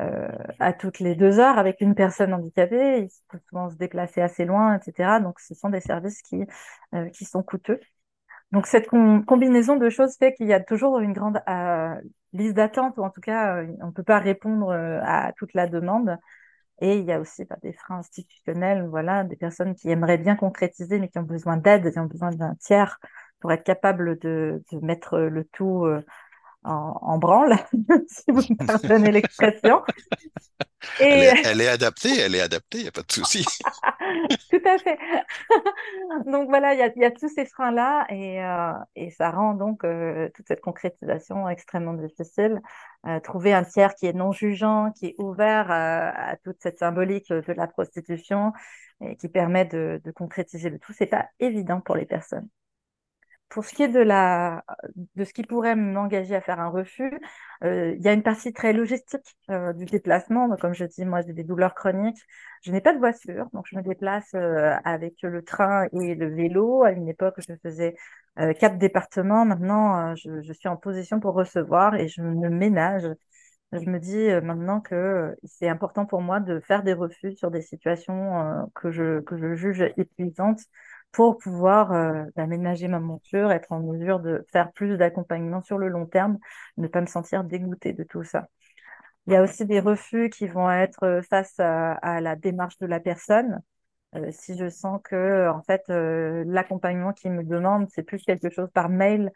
euh, 0.00 0.04
euh, 0.04 0.28
à 0.58 0.72
toutes 0.72 1.00
les 1.00 1.14
deux 1.14 1.38
heures 1.38 1.58
avec 1.58 1.80
une 1.80 1.94
personne 1.94 2.32
handicapée. 2.34 3.02
Il 3.02 3.08
faut 3.30 3.38
souvent 3.48 3.70
se 3.70 3.76
déplacer 3.76 4.20
assez 4.20 4.44
loin, 4.44 4.78
etc. 4.78 5.20
Donc, 5.20 5.40
ce 5.40 5.54
sont 5.54 5.70
des 5.70 5.80
services 5.80 6.22
qui, 6.22 6.44
qui 7.12 7.24
sont 7.24 7.42
coûteux. 7.42 7.80
Donc, 8.52 8.66
cette 8.66 8.88
combinaison 8.88 9.76
de 9.76 9.90
choses 9.90 10.16
fait 10.18 10.34
qu'il 10.34 10.46
y 10.46 10.52
a 10.52 10.60
toujours 10.60 11.00
une 11.00 11.12
grande 11.12 11.40
liste 12.32 12.54
d'attente, 12.54 12.96
ou 12.98 13.04
en 13.04 13.10
tout 13.10 13.20
cas, 13.20 13.62
on 13.80 13.86
ne 13.88 13.92
peut 13.92 14.02
pas 14.02 14.18
répondre 14.18 14.72
à 14.72 15.32
toute 15.36 15.54
la 15.54 15.66
demande. 15.66 16.16
Et 16.80 16.98
il 16.98 17.04
y 17.04 17.12
a 17.12 17.20
aussi 17.20 17.44
bah, 17.44 17.56
des 17.62 17.72
freins 17.72 17.98
institutionnels, 17.98 18.86
voilà, 18.88 19.24
des 19.24 19.36
personnes 19.36 19.74
qui 19.74 19.90
aimeraient 19.90 20.18
bien 20.18 20.36
concrétiser, 20.36 20.98
mais 20.98 21.08
qui 21.08 21.18
ont 21.18 21.22
besoin 21.22 21.56
d'aide, 21.56 21.90
qui 21.92 21.98
ont 21.98 22.06
besoin 22.06 22.30
d'un 22.30 22.54
tiers 22.56 22.98
pour 23.40 23.52
être 23.52 23.64
capable 23.64 24.18
de, 24.18 24.62
de 24.72 24.78
mettre 24.78 25.18
le 25.18 25.44
tout 25.44 25.86
en, 26.64 27.18
branle, 27.18 27.56
si 28.08 28.24
vous 28.28 28.42
me 28.42 28.56
pardonnez 28.66 29.12
l'expression. 29.12 29.82
Elle, 31.00 31.60
est, 31.60 31.68
adaptée, 31.68 32.18
elle 32.20 32.34
est 32.34 32.40
adaptée, 32.40 32.78
il 32.78 32.82
n'y 32.82 32.88
a 32.88 32.92
pas 32.92 33.02
de 33.02 33.12
souci. 33.12 33.44
Tout 34.50 34.62
à 34.64 34.78
fait. 34.78 34.98
donc 36.26 36.48
voilà, 36.48 36.74
il 36.74 36.92
y 36.96 37.04
a, 37.04 37.10
tous 37.10 37.28
ces 37.28 37.46
freins-là 37.46 38.06
et, 38.10 38.42
euh, 38.42 38.72
et, 38.94 39.10
ça 39.10 39.30
rend 39.30 39.54
donc 39.54 39.84
euh, 39.84 40.28
toute 40.34 40.46
cette 40.46 40.60
concrétisation 40.60 41.48
extrêmement 41.48 41.94
difficile. 41.94 42.60
Euh, 43.06 43.20
trouver 43.20 43.52
un 43.52 43.64
tiers 43.64 43.94
qui 43.94 44.06
est 44.06 44.12
non 44.12 44.32
jugeant, 44.32 44.92
qui 44.92 45.06
est 45.06 45.14
ouvert 45.18 45.66
à, 45.70 46.36
toute 46.44 46.56
cette 46.60 46.78
symbolique 46.78 47.32
de 47.32 47.52
la 47.52 47.66
prostitution 47.66 48.52
et 49.00 49.16
qui 49.16 49.28
permet 49.28 49.64
de, 49.64 50.00
de 50.04 50.10
concrétiser 50.10 50.70
le 50.70 50.78
tout, 50.78 50.92
c'est 50.92 51.06
pas 51.06 51.26
évident 51.38 51.80
pour 51.80 51.96
les 51.96 52.06
personnes. 52.06 52.48
Pour 53.48 53.64
ce 53.64 53.74
qui 53.74 53.82
est 53.82 53.88
de, 53.88 54.00
la, 54.00 54.62
de 55.16 55.24
ce 55.24 55.32
qui 55.32 55.42
pourrait 55.42 55.74
m'engager 55.74 56.34
à 56.34 56.40
faire 56.40 56.60
un 56.60 56.68
refus, 56.68 57.18
euh, 57.64 57.94
il 57.96 58.02
y 58.02 58.08
a 58.08 58.12
une 58.12 58.22
partie 58.22 58.52
très 58.52 58.72
logistique 58.72 59.36
euh, 59.50 59.72
du 59.72 59.86
déplacement. 59.86 60.54
comme 60.56 60.74
je 60.74 60.84
dis, 60.84 61.04
moi, 61.04 61.22
j'ai 61.22 61.32
des 61.32 61.44
douleurs 61.44 61.74
chroniques. 61.74 62.20
Je 62.62 62.72
n'ai 62.72 62.80
pas 62.80 62.92
de 62.92 62.98
voiture, 62.98 63.46
donc 63.54 63.66
je 63.68 63.76
me 63.76 63.82
déplace 63.82 64.34
euh, 64.34 64.76
avec 64.84 65.14
le 65.22 65.42
train 65.42 65.86
et 65.92 66.14
le 66.14 66.34
vélo. 66.34 66.82
À 66.84 66.92
une 66.92 67.08
époque, 67.08 67.36
je 67.38 67.54
faisais 67.62 67.94
quatre 68.60 68.78
départements. 68.78 69.44
Maintenant, 69.44 70.14
je, 70.14 70.42
je, 70.42 70.52
suis 70.52 70.68
en 70.68 70.76
position 70.76 71.18
pour 71.18 71.34
recevoir 71.34 71.96
et 71.96 72.06
je 72.06 72.22
me 72.22 72.48
ménage. 72.48 73.08
Je 73.72 73.80
me 73.90 73.98
dis 73.98 74.28
maintenant 74.46 74.80
que 74.80 75.36
c'est 75.44 75.68
important 75.68 76.06
pour 76.06 76.22
moi 76.22 76.38
de 76.40 76.60
faire 76.60 76.82
des 76.84 76.92
refus 76.92 77.34
sur 77.36 77.50
des 77.50 77.62
situations 77.62 78.70
que, 78.74 78.90
je, 78.92 79.20
que 79.20 79.36
je 79.36 79.54
juge 79.54 79.92
épuisantes 79.96 80.60
pour 81.12 81.38
pouvoir 81.38 81.92
euh, 81.92 82.24
aménager 82.36 82.88
ma 82.88 83.00
monture, 83.00 83.50
être 83.50 83.72
en 83.72 83.80
mesure 83.80 84.20
de 84.20 84.46
faire 84.52 84.72
plus 84.72 84.96
d'accompagnement 84.96 85.62
sur 85.62 85.78
le 85.78 85.88
long 85.88 86.06
terme, 86.06 86.38
ne 86.76 86.86
pas 86.88 87.00
me 87.00 87.06
sentir 87.06 87.44
dégoûtée 87.44 87.92
de 87.92 88.04
tout 88.04 88.24
ça. 88.24 88.48
Il 89.28 89.32
y 89.34 89.36
a 89.36 89.42
aussi 89.42 89.66
des 89.66 89.80
refus 89.80 90.30
qui 90.30 90.46
vont 90.46 90.70
être 90.70 91.02
euh, 91.04 91.22
face 91.22 91.60
à, 91.60 92.20
la 92.20 92.34
démarche 92.34 92.78
de 92.78 92.86
la 92.86 92.98
personne. 92.98 93.60
Euh, 94.14 94.30
si 94.32 94.56
je 94.56 94.70
sens 94.70 95.00
que 95.04 95.48
en 95.50 95.62
fait 95.62 95.82
l'accompagnement 95.88 97.12
qu'il 97.12 97.32
me 97.32 97.44
demande 97.44 97.88
c'est 97.90 98.02
plus 98.02 98.22
quelque 98.24 98.48
chose 98.48 98.70
par 98.72 98.88
mail 98.88 99.30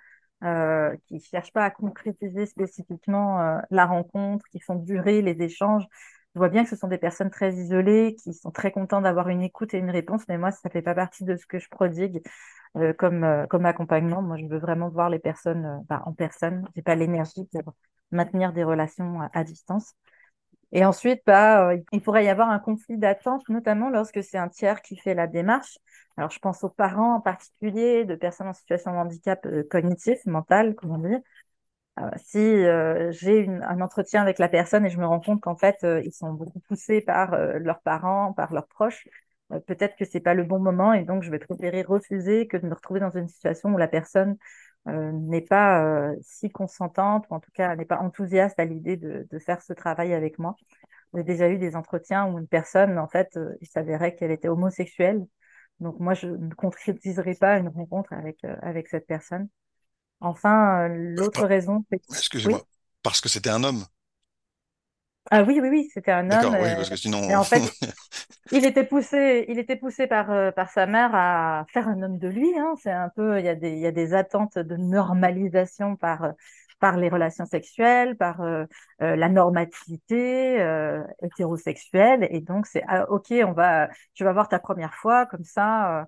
euh, 0.44 0.96
qui 1.06 1.20
cherchent 1.20 1.52
pas 1.52 1.66
à 1.66 1.70
concrétiser 1.70 2.46
spécifiquement 2.46 3.61
la 3.70 3.85
rencontre, 3.87 4.46
qui 4.50 4.61
font 4.61 4.76
durer 4.76 5.20
les 5.20 5.42
échanges. 5.42 5.85
Je 6.34 6.38
vois 6.38 6.48
bien 6.48 6.64
que 6.64 6.70
ce 6.70 6.76
sont 6.76 6.88
des 6.88 6.98
personnes 6.98 7.30
très 7.30 7.54
isolées, 7.54 8.16
qui 8.22 8.32
sont 8.32 8.50
très 8.50 8.72
contents 8.72 9.02
d'avoir 9.02 9.28
une 9.28 9.42
écoute 9.42 9.74
et 9.74 9.78
une 9.78 9.90
réponse, 9.90 10.22
mais 10.28 10.38
moi, 10.38 10.50
ça 10.50 10.70
fait 10.70 10.80
pas 10.82 10.94
partie 10.94 11.24
de 11.24 11.36
ce 11.36 11.46
que 11.46 11.58
je 11.58 11.68
prodigue 11.68 12.22
euh, 12.76 12.94
comme, 12.94 13.22
euh, 13.22 13.46
comme 13.46 13.66
accompagnement. 13.66 14.22
Moi, 14.22 14.38
je 14.38 14.46
veux 14.46 14.58
vraiment 14.58 14.88
voir 14.88 15.10
les 15.10 15.18
personnes 15.18 15.66
euh, 15.66 15.78
bah, 15.90 16.02
en 16.06 16.12
personne. 16.14 16.66
J'ai 16.74 16.80
pas 16.80 16.94
l'énergie 16.94 17.44
pour 17.52 17.74
maintenir 18.12 18.54
des 18.54 18.64
relations 18.64 19.20
à, 19.32 19.44
distance. 19.44 19.94
Et 20.72 20.84
ensuite, 20.86 21.22
bah, 21.26 21.74
il 21.92 22.02
pourrait 22.02 22.24
y 22.24 22.28
avoir 22.30 22.48
un 22.50 22.58
conflit 22.58 22.96
d'attente, 22.98 23.46
notamment 23.50 23.90
lorsque 23.90 24.22
c'est 24.22 24.38
un 24.38 24.48
tiers 24.48 24.80
qui 24.82 24.96
fait 24.96 25.14
la 25.14 25.26
démarche. 25.26 25.78
Alors, 26.16 26.30
je 26.30 26.38
pense 26.38 26.64
aux 26.64 26.70
parents 26.70 27.16
en 27.16 27.20
particulier, 27.20 28.06
de 28.06 28.14
personnes 28.14 28.48
en 28.48 28.54
situation 28.54 28.92
de 28.92 28.96
handicap 28.96 29.46
cognitif, 29.70 30.24
mental, 30.26 30.74
comment 30.74 30.98
dire. 30.98 31.20
Euh, 32.00 32.11
si 32.24 32.38
euh, 32.38 33.12
j'ai 33.12 33.46
un 33.48 33.81
entretien 33.83 34.22
avec 34.22 34.38
la 34.38 34.48
personne 34.48 34.87
et 34.87 34.90
je 34.90 34.98
me 34.98 35.07
rends 35.07 35.20
compte 35.20 35.40
qu'en 35.42 35.57
fait, 35.57 35.76
euh, 35.85 36.00
ils 36.05 36.12
sont 36.12 36.33
beaucoup 36.33 36.61
poussés 36.61 37.02
par 37.02 37.35
euh, 37.35 37.59
leurs 37.59 37.81
parents, 37.83 38.33
par 38.33 38.52
leurs 38.55 38.66
proches, 38.66 39.07
euh, 39.52 39.61
peut-être 39.61 39.96
que 39.96 40.07
c'est 40.07 40.20
pas 40.20 40.33
le 40.35 40.44
bon 40.44 40.59
moment 40.59 40.94
et 40.94 41.05
donc 41.05 41.22
je 41.22 41.31
vais 41.31 41.38
préférer 41.38 41.83
refuser 41.83 42.46
que 42.46 42.57
de 42.57 42.66
me 42.66 42.74
retrouver 42.74 43.00
dans 43.00 43.11
une 43.11 43.28
situation 43.28 43.74
où 43.74 43.78
la 43.78 43.88
personne 43.88 44.37
euh, 44.88 45.12
n'est 45.12 45.42
pas 45.42 46.12
si 46.22 46.50
consentante 46.50 47.26
ou 47.31 47.35
en 47.35 47.40
tout 47.40 47.50
cas 47.52 47.76
n'est 47.76 47.85
pas 47.85 47.98
enthousiaste 48.00 48.59
à 48.59 48.64
l'idée 48.64 48.96
de, 48.96 49.26
de 49.31 49.38
faire 49.38 49.61
ce 49.62 49.72
travail 49.74 50.14
avec 50.14 50.38
moi. 50.38 50.57
J'ai 51.14 51.24
déjà 51.24 51.48
eu 51.50 51.59
des 51.59 51.76
entretiens 51.76 52.26
où 52.26 52.38
une 52.38 52.48
personne, 52.48 52.98
en 52.98 53.09
fait, 53.09 53.38
il 53.61 53.66
s'avérait 53.68 54.14
qu'elle 54.16 54.31
était 54.33 54.48
homosexuelle. 54.48 55.26
Donc 55.81 56.00
moi, 56.00 56.14
je 56.14 56.28
ne 56.28 56.55
concrétiserai 56.55 57.35
pas 57.37 57.59
une 57.59 57.68
rencontre 57.68 58.12
avec, 58.14 58.38
avec 58.62 58.88
cette 58.88 59.07
personne. 59.07 59.48
Enfin, 60.22 60.88
euh, 60.88 61.14
l'autre 61.16 61.46
raison, 61.46 61.85
c'est 61.90 61.98
que... 61.98 62.04
Excusez-moi, 62.11 62.58
Oui. 62.58 62.64
parce 63.02 63.20
que 63.20 63.28
c'était 63.28 63.50
un 63.50 63.64
homme. 63.64 63.85
Ah 65.30 65.42
oui, 65.44 65.61
oui, 65.62 65.68
oui, 65.70 65.90
c'était 65.92 66.11
un 66.12 66.30
homme. 66.30 66.54
Oui, 66.61 66.68
euh, 66.68 66.76
parce 66.76 66.90
que 66.90 66.96
sinon, 66.96 67.22
et 67.28 67.37
en 67.37 67.44
fait, 67.44 67.62
il 68.50 68.64
était 68.66 68.85
poussé, 68.85 69.46
il 69.48 69.58
était 69.58 69.76
poussé 69.76 70.06
par, 70.06 70.30
euh, 70.30 70.50
par 70.50 70.70
sa 70.70 70.87
mère 70.87 71.11
à 71.14 71.64
faire 71.68 71.88
un 71.88 72.02
homme 72.02 72.18
de 72.18 72.28
lui. 72.28 72.50
Hein. 72.58 72.74
C'est 72.82 72.90
un 72.90 73.08
peu, 73.08 73.38
il 73.38 73.44
y 73.44 73.48
a 73.48 73.54
des, 73.54 73.70
il 73.72 73.78
y 73.78 73.87
a 73.87 73.92
des 73.92 74.14
attentes 74.14 74.58
de 74.58 74.76
normalisation 74.76 75.96
par, 75.96 76.32
par 76.80 76.96
les 76.96 77.08
relations 77.08 77.46
sexuelles, 77.46 78.16
par 78.16 78.40
euh, 78.42 78.66
la 78.98 79.28
normativité 79.28 80.61
euh, 80.61 81.02
hétérosexuelle. 81.22 82.26
Et 82.30 82.40
donc, 82.40 82.66
c'est 82.66 82.82
ah, 82.88 83.08
OK, 83.11 83.32
on 83.32 83.52
va, 83.52 83.88
tu 84.14 84.24
vas 84.24 84.32
voir 84.32 84.48
ta 84.48 84.58
première 84.58 84.94
fois, 84.94 85.26
comme 85.26 85.44
ça, 85.44 86.00
euh, 86.00 86.04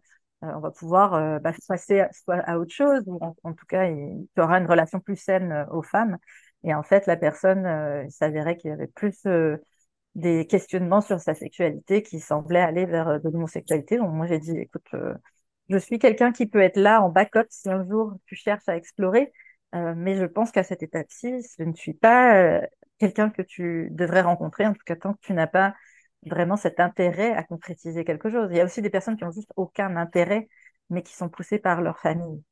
on 0.57 0.61
va 0.61 0.70
pouvoir 0.70 1.14
euh, 1.14 1.38
bah, 1.38 1.52
passer 1.68 2.00
à, 2.00 2.11
soit 2.12 2.37
à 2.37 2.59
autre 2.59 2.72
chose, 2.72 3.02
ou 3.07 3.18
en, 3.20 3.52
tout 3.52 3.66
cas, 3.66 3.87
il 3.87 4.26
y 4.37 4.40
aura 4.40 4.59
une 4.59 4.66
relation 4.66 5.00
plus 5.00 5.16
saine 5.16 5.52
euh, 5.52 5.66
aux 5.70 5.83
femmes. 5.83 6.18
Et 6.64 6.74
en 6.74 6.83
fait, 6.83 7.07
la 7.07 7.16
personne, 7.16 7.66
euh, 7.66 8.04
il 8.04 8.11
s'avérait 8.11 8.57
qu'il 8.57 8.70
y 8.70 8.72
avait 8.72 8.87
plus 8.87 9.26
euh, 9.26 9.57
des 10.14 10.46
questionnements 10.46 11.00
sur 11.00 11.20
sa 11.20 11.35
sexualité 11.35 12.02
qui 12.02 12.20
semblaient 12.20 12.61
aller 12.61 12.87
vers 12.87 13.09
euh, 13.09 13.18
de 13.18 13.28
l'homosexualité. 13.30 13.96
Donc 13.98 14.12
moi, 14.12 14.26
j'ai 14.26 14.38
dit, 14.38 14.57
écoute, 14.59 14.87
euh, 14.94 15.14
je 15.68 15.78
suis 15.78 15.98
quelqu'un 15.98 16.33
qui 16.33 16.46
peut 16.46 16.61
être 16.61 16.76
là 16.76 17.02
en 17.02 17.09
backup 17.11 17.46
si 17.50 17.68
un 17.70 17.85
jour 17.85 18.14
tu 18.26 18.37
cherches 18.37 18.68
à 18.68 18.76
explorer, 18.76 19.33
euh, 19.74 19.94
mais 19.96 20.16
je 20.16 20.24
pense 20.24 20.52
qu'à 20.52 20.62
cette 20.62 20.83
étape-ci, 20.83 21.35
je 21.59 21.64
ne 21.64 21.74
suis 21.74 21.94
pas 21.94 22.37
euh, 22.37 22.61
quelqu'un 22.98 23.30
que 23.30 23.42
tu 23.42 23.88
devrais 23.90 24.20
rencontrer, 24.20 24.66
en 24.66 24.72
tout 24.72 24.85
cas 24.85 24.96
tant 24.96 25.14
que 25.14 25.20
tu 25.20 25.33
n'as 25.33 25.46
pas 25.46 25.74
vraiment 26.26 26.56
cet 26.56 26.80
intérêt 26.80 27.32
à 27.34 27.42
concrétiser 27.44 28.04
quelque 28.04 28.30
chose. 28.30 28.48
Il 28.50 28.56
y 28.56 28.60
a 28.60 28.64
aussi 28.64 28.82
des 28.82 28.90
personnes 28.90 29.16
qui 29.16 29.24
ont 29.24 29.32
juste 29.32 29.52
aucun 29.56 29.96
intérêt, 29.96 30.48
mais 30.90 31.02
qui 31.02 31.14
sont 31.14 31.28
poussées 31.28 31.58
par 31.58 31.82
leur 31.82 31.98
famille. 31.98 32.42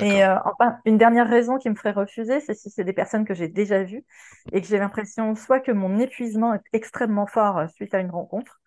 Et 0.00 0.24
euh, 0.24 0.36
enfin, 0.44 0.78
une 0.84 0.96
dernière 0.98 1.28
raison 1.28 1.58
qui 1.58 1.68
me 1.70 1.74
ferait 1.74 1.90
refuser, 1.92 2.40
c'est 2.40 2.54
si 2.54 2.70
c'est 2.70 2.84
des 2.84 2.92
personnes 2.92 3.24
que 3.24 3.34
j'ai 3.34 3.48
déjà 3.48 3.82
vues 3.82 4.04
et 4.52 4.60
que 4.60 4.66
j'ai 4.66 4.78
l'impression 4.78 5.34
soit 5.34 5.60
que 5.60 5.72
mon 5.72 5.98
épuisement 5.98 6.54
est 6.54 6.62
extrêmement 6.72 7.26
fort 7.26 7.58
euh, 7.58 7.66
suite 7.68 7.94
à 7.94 8.00
une 8.00 8.10
rencontre, 8.10 8.60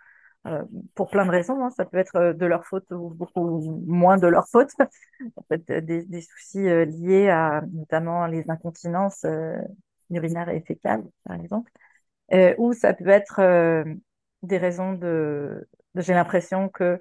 euh, 0.47 0.63
pour 0.95 1.10
plein 1.12 1.25
de 1.25 1.31
raisons, 1.31 1.63
hein, 1.63 1.69
ça 1.71 1.86
peut 1.86 1.97
être 1.97 2.34
de 2.34 2.45
leur 2.45 2.65
faute 2.65 2.91
ou 2.91 3.10
beaucoup 3.12 3.62
moins 3.88 4.17
de 4.17 4.27
leur 4.27 4.47
faute, 4.49 4.71
en 5.38 5.43
fait, 5.49 5.65
des, 5.86 6.03
des 6.05 6.21
soucis 6.21 6.63
liés 6.63 7.29
à 7.29 7.62
notamment 7.73 8.27
les 8.27 8.49
incontinences 8.49 9.23
euh, 9.25 9.57
urinaires 10.10 10.49
et 10.49 10.62
fécales, 10.62 11.03
par 11.25 11.39
exemple, 11.39 11.71
euh, 12.34 12.56
ou 12.58 12.74
ça 12.74 12.94
peut 12.94 13.10
être 13.10 13.39
euh, 13.39 13.84
des 14.44 14.58
raisons 14.58 14.94
de, 14.94 15.67
j'ai 15.96 16.13
l'impression 16.13 16.70
que 16.70 17.00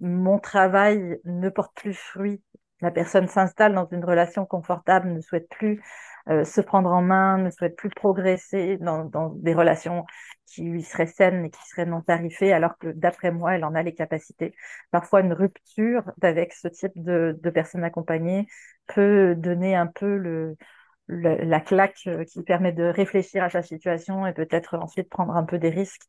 mon 0.00 0.38
travail 0.38 1.20
ne 1.24 1.48
porte 1.48 1.74
plus 1.76 1.94
fruit. 1.94 2.42
La 2.80 2.90
personne 2.90 3.28
s'installe 3.28 3.74
dans 3.74 3.86
une 3.86 4.04
relation 4.04 4.44
confortable, 4.44 5.08
ne 5.10 5.20
souhaite 5.20 5.48
plus 5.48 5.82
euh, 6.28 6.44
se 6.44 6.60
prendre 6.60 6.90
en 6.90 7.02
main, 7.02 7.38
ne 7.38 7.50
souhaite 7.50 7.76
plus 7.76 7.90
progresser 7.90 8.78
dans, 8.78 9.04
dans 9.04 9.30
des 9.30 9.54
relations 9.54 10.04
qui 10.46 10.62
lui 10.62 10.82
seraient 10.82 11.06
saines 11.06 11.44
et 11.46 11.50
qui 11.50 11.62
seraient 11.68 11.86
non 11.86 12.02
tarifées, 12.02 12.52
alors 12.52 12.76
que 12.78 12.88
d'après 12.88 13.30
moi, 13.30 13.54
elle 13.54 13.64
en 13.64 13.74
a 13.74 13.82
les 13.82 13.94
capacités. 13.94 14.54
Parfois, 14.90 15.20
une 15.20 15.32
rupture 15.32 16.02
avec 16.22 16.52
ce 16.52 16.68
type 16.68 16.92
de, 16.96 17.38
de 17.42 17.50
personnes 17.50 17.84
accompagnées 17.84 18.46
peut 18.86 19.34
donner 19.36 19.74
un 19.76 19.86
peu 19.86 20.16
le, 20.16 20.56
le- 21.06 21.36
la 21.44 21.60
claque 21.60 22.00
euh, 22.06 22.24
qui 22.24 22.42
permet 22.42 22.72
de 22.72 22.84
réfléchir 22.84 23.44
à 23.44 23.50
sa 23.50 23.62
situation 23.62 24.26
et 24.26 24.32
peut-être 24.34 24.76
ensuite 24.76 25.08
prendre 25.10 25.36
un 25.36 25.44
peu 25.44 25.58
des 25.58 25.70
risques 25.70 26.02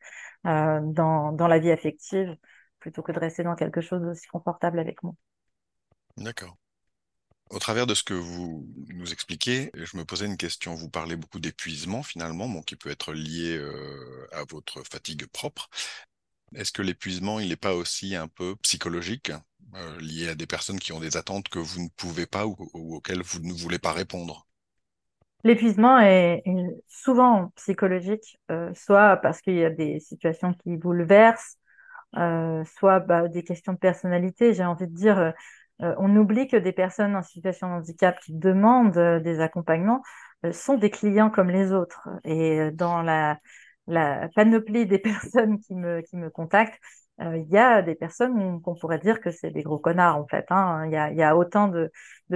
euh, 0.48 0.80
dans, 0.84 1.32
dans 1.32 1.48
la 1.48 1.60
vie 1.60 1.72
affective 1.72 2.36
plutôt 2.80 3.02
que 3.04 3.12
de 3.12 3.20
rester 3.20 3.44
dans 3.44 3.56
quelque 3.56 3.82
chose 3.82 4.02
d'aussi 4.02 4.28
confortable 4.28 4.80
avec 4.80 5.04
moi. 5.04 5.14
D'accord. 6.18 6.56
Au 7.52 7.60
travers 7.60 7.88
de 7.88 7.96
ce 7.96 8.04
que 8.04 8.14
vous 8.14 8.68
nous 8.90 9.14
expliquez, 9.14 9.72
je 9.76 9.98
me 9.98 10.06
posais 10.06 10.26
une 10.26 10.38
question. 10.38 10.76
Vous 10.76 10.90
parlez 10.90 11.16
beaucoup 11.16 11.40
d'épuisement 11.40 12.04
finalement, 12.04 12.50
bon, 12.50 12.62
qui 12.64 12.76
peut 12.76 12.90
être 12.92 13.14
lié 13.14 13.58
euh, 13.58 14.28
à 14.34 14.44
votre 14.46 14.84
fatigue 14.84 15.28
propre. 15.28 15.70
Est-ce 16.56 16.72
que 16.74 16.82
l'épuisement, 16.84 17.40
il 17.40 17.50
n'est 17.50 17.56
pas 17.58 17.76
aussi 17.76 18.16
un 18.16 18.28
peu 18.28 18.56
psychologique, 18.58 19.32
lié 20.00 20.30
à 20.30 20.36
des 20.36 20.48
personnes 20.48 20.80
qui 20.80 20.94
ont 20.94 21.00
des 21.02 21.18
attentes 21.18 21.50
que 21.50 21.60
vous 21.60 21.82
ne 21.84 21.90
pouvez 21.98 22.26
pas 22.28 22.48
ou 22.48 22.56
auxquelles 22.74 23.24
vous 23.24 23.40
ne 23.42 23.54
voulez 23.54 23.80
pas 23.80 23.94
répondre? 23.94 24.48
L'épuisement 25.46 26.00
est, 26.00 26.44
souvent 26.88 27.52
psychologique, 27.56 28.40
euh, 28.50 28.74
soit 28.74 29.18
parce 29.18 29.42
qu'il 29.42 29.54
y 29.54 29.64
a 29.64 29.70
des 29.70 30.00
situations 30.00 30.54
qui 30.56 30.76
bouleversent, 30.76 31.60
euh, 32.18 32.64
soit 32.66 33.00
bah, 33.00 33.28
des 33.28 33.44
questions 33.44 33.74
de 33.74 33.78
personnalité. 33.78 34.56
J'ai 34.56 34.66
envie 34.66 34.88
de 34.88 34.96
dire, 34.96 35.20
euh, 35.20 35.32
on 36.00 36.16
oublie 36.16 36.48
que 36.48 36.58
des 36.58 36.72
personnes 36.72 37.16
en 37.16 37.22
situation 37.22 37.68
de 37.68 37.74
handicap 37.74 38.20
qui 38.22 38.34
demandent 38.34 39.22
des 39.22 39.40
accompagnements 39.40 40.02
sont 40.52 40.78
des 40.78 40.90
clients 40.90 41.30
comme 41.30 41.52
les 41.52 41.74
autres. 41.74 42.10
Et 42.24 42.72
dans 42.72 43.04
la, 43.04 43.40
panoplie 44.36 44.88
des 44.88 45.00
personnes 45.00 45.60
qui 45.60 45.76
me, 45.76 46.30
contactent, 46.30 46.80
il 47.20 47.48
y 47.50 47.58
a 47.58 47.82
des 47.82 47.96
personnes 47.96 48.62
qu'on 48.62 48.76
pourrait 48.76 49.00
dire 49.00 49.22
que 49.22 49.32
c'est 49.32 49.52
des 49.52 49.64
gros 49.64 49.80
connards 49.80 50.18
en 50.18 50.28
fait. 50.28 50.46
Hein. 50.50 50.86
Il 50.86 51.18
y 51.18 51.24
a, 51.24 51.36
autant 51.38 51.68
de, 51.70 51.92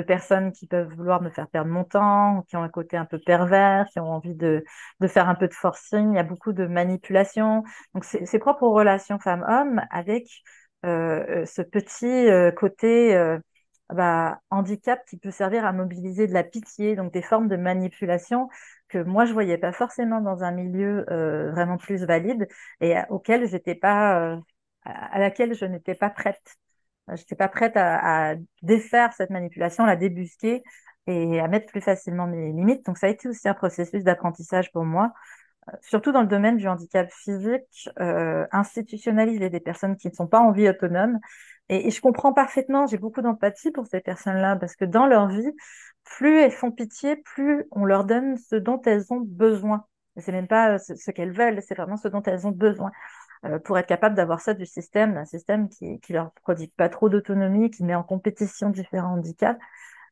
personnes 0.08 0.52
qui 0.54 0.68
peuvent 0.68 0.94
vouloir 0.96 1.22
me 1.22 1.30
faire 1.30 1.48
perdre 1.50 1.70
mon 1.72 1.84
temps, 1.84 2.44
qui 2.48 2.56
ont 2.56 2.64
un 2.64 2.70
côté 2.70 2.96
un 2.98 3.06
peu 3.06 3.20
pervers, 3.20 3.86
qui 3.92 4.00
ont 4.00 4.12
envie 4.12 4.36
de, 4.36 4.64
faire 5.08 5.28
un 5.30 5.36
peu 5.36 5.48
de 5.48 5.54
forcing. 5.54 6.12
Il 6.14 6.16
y 6.16 6.20
a 6.20 6.24
beaucoup 6.24 6.54
de 6.54 6.66
manipulation. 6.66 7.64
Donc, 7.94 8.06
c'est 8.06 8.40
propre 8.40 8.64
aux 8.64 8.74
relations 8.74 9.20
femmes-hommes 9.20 9.82
avec 9.92 10.30
euh, 10.86 11.42
euh, 11.42 11.46
ce 11.46 11.62
petit 11.62 12.06
euh, 12.08 12.52
côté 12.52 13.16
euh, 13.16 13.38
bah, 13.94 14.40
handicap 14.52 15.04
qui 15.10 15.18
peut 15.18 15.32
servir 15.32 15.66
à 15.66 15.74
mobiliser 15.74 16.28
de 16.28 16.34
la 16.34 16.44
pitié, 16.44 16.96
donc 16.96 17.12
des 17.12 17.22
formes 17.22 17.48
de 17.48 17.56
manipulation 17.58 18.50
que 18.88 19.00
moi 19.00 19.26
je 19.26 19.34
voyais 19.34 19.58
pas 19.58 19.72
forcément 19.72 20.22
dans 20.22 20.44
un 20.44 20.52
milieu 20.52 21.06
euh, 21.12 21.52
vraiment 21.52 21.78
plus 21.78 22.04
valide 22.06 22.48
et 22.82 22.96
auquel 23.10 23.48
j'étais 23.48 23.76
pas, 23.76 24.34
euh, 24.36 24.38
à 24.84 25.20
laquelle 25.20 25.54
je 25.54 25.66
n'étais 25.66 25.96
pas 25.96 26.10
prête. 26.10 26.58
Je 27.08 27.14
n'étais 27.14 27.36
pas 27.36 27.48
prête 27.48 27.76
à, 27.76 28.32
à 28.32 28.36
défaire 28.62 29.14
cette 29.14 29.30
manipulation, 29.30 29.86
la 29.86 29.96
débusquer 29.96 30.64
et 31.08 31.40
à 31.40 31.48
mettre 31.48 31.66
plus 31.68 31.82
facilement 31.82 32.28
mes 32.28 32.52
limites. 32.52 32.86
Donc 32.86 32.98
ça 32.98 33.08
a 33.08 33.10
été 33.10 33.28
aussi 33.28 33.48
un 33.50 33.54
processus 33.54 34.04
d'apprentissage 34.04 34.72
pour 34.72 34.86
moi 34.86 35.12
surtout 35.82 36.12
dans 36.12 36.22
le 36.22 36.28
domaine 36.28 36.58
du 36.58 36.68
handicap 36.68 37.12
physique, 37.12 37.90
euh, 38.00 38.46
institutionnaliser 38.52 39.50
des 39.50 39.60
personnes 39.60 39.96
qui 39.98 40.08
ne 40.08 40.14
sont 40.14 40.28
pas 40.28 40.40
en 40.40 40.52
vie 40.52 40.70
autonome. 40.70 41.20
Et, 41.70 41.88
et 41.88 41.92
je 41.92 42.02
comprends 42.02 42.34
parfaitement, 42.34 42.88
j'ai 42.88 42.98
beaucoup 42.98 43.22
d'empathie 43.22 43.72
pour 43.72 43.88
ces 43.88 44.02
personnes-là, 44.02 44.56
parce 44.56 44.76
que 44.76 44.86
dans 44.86 45.06
leur 45.06 45.28
vie, 45.28 45.52
plus 46.04 46.40
elles 46.40 46.52
font 46.52 46.72
pitié, 46.72 47.18
plus 47.18 47.66
on 47.72 47.86
leur 47.86 48.04
donne 48.06 48.38
ce 48.38 48.56
dont 48.56 48.82
elles 48.86 49.12
ont 49.14 49.22
besoin. 49.22 49.86
C'est 50.18 50.32
même 50.32 50.48
pas 50.48 50.80
ce, 50.80 50.96
ce 50.96 51.12
qu'elles 51.12 51.32
veulent, 51.32 51.62
c'est 51.62 51.76
vraiment 51.76 51.98
ce 51.98 52.08
dont 52.08 52.24
elles 52.24 52.48
ont 52.48 52.52
besoin 52.52 52.90
euh, 52.90 52.92
pour 53.64 53.78
être 53.78 53.88
capable 53.88 54.16
d'avoir 54.16 54.42
ça 54.42 54.54
du 54.54 54.66
système, 54.66 55.18
un 55.18 55.26
système 55.26 55.70
qui, 55.70 56.00
qui 56.02 56.14
leur 56.14 56.32
prodigue 56.44 56.72
pas 56.76 56.90
trop 56.90 57.10
d'autonomie, 57.10 57.72
qui 57.72 57.84
met 57.84 57.96
en 57.96 58.04
compétition 58.04 58.70
différents 58.70 59.14
handicaps. 59.14 59.60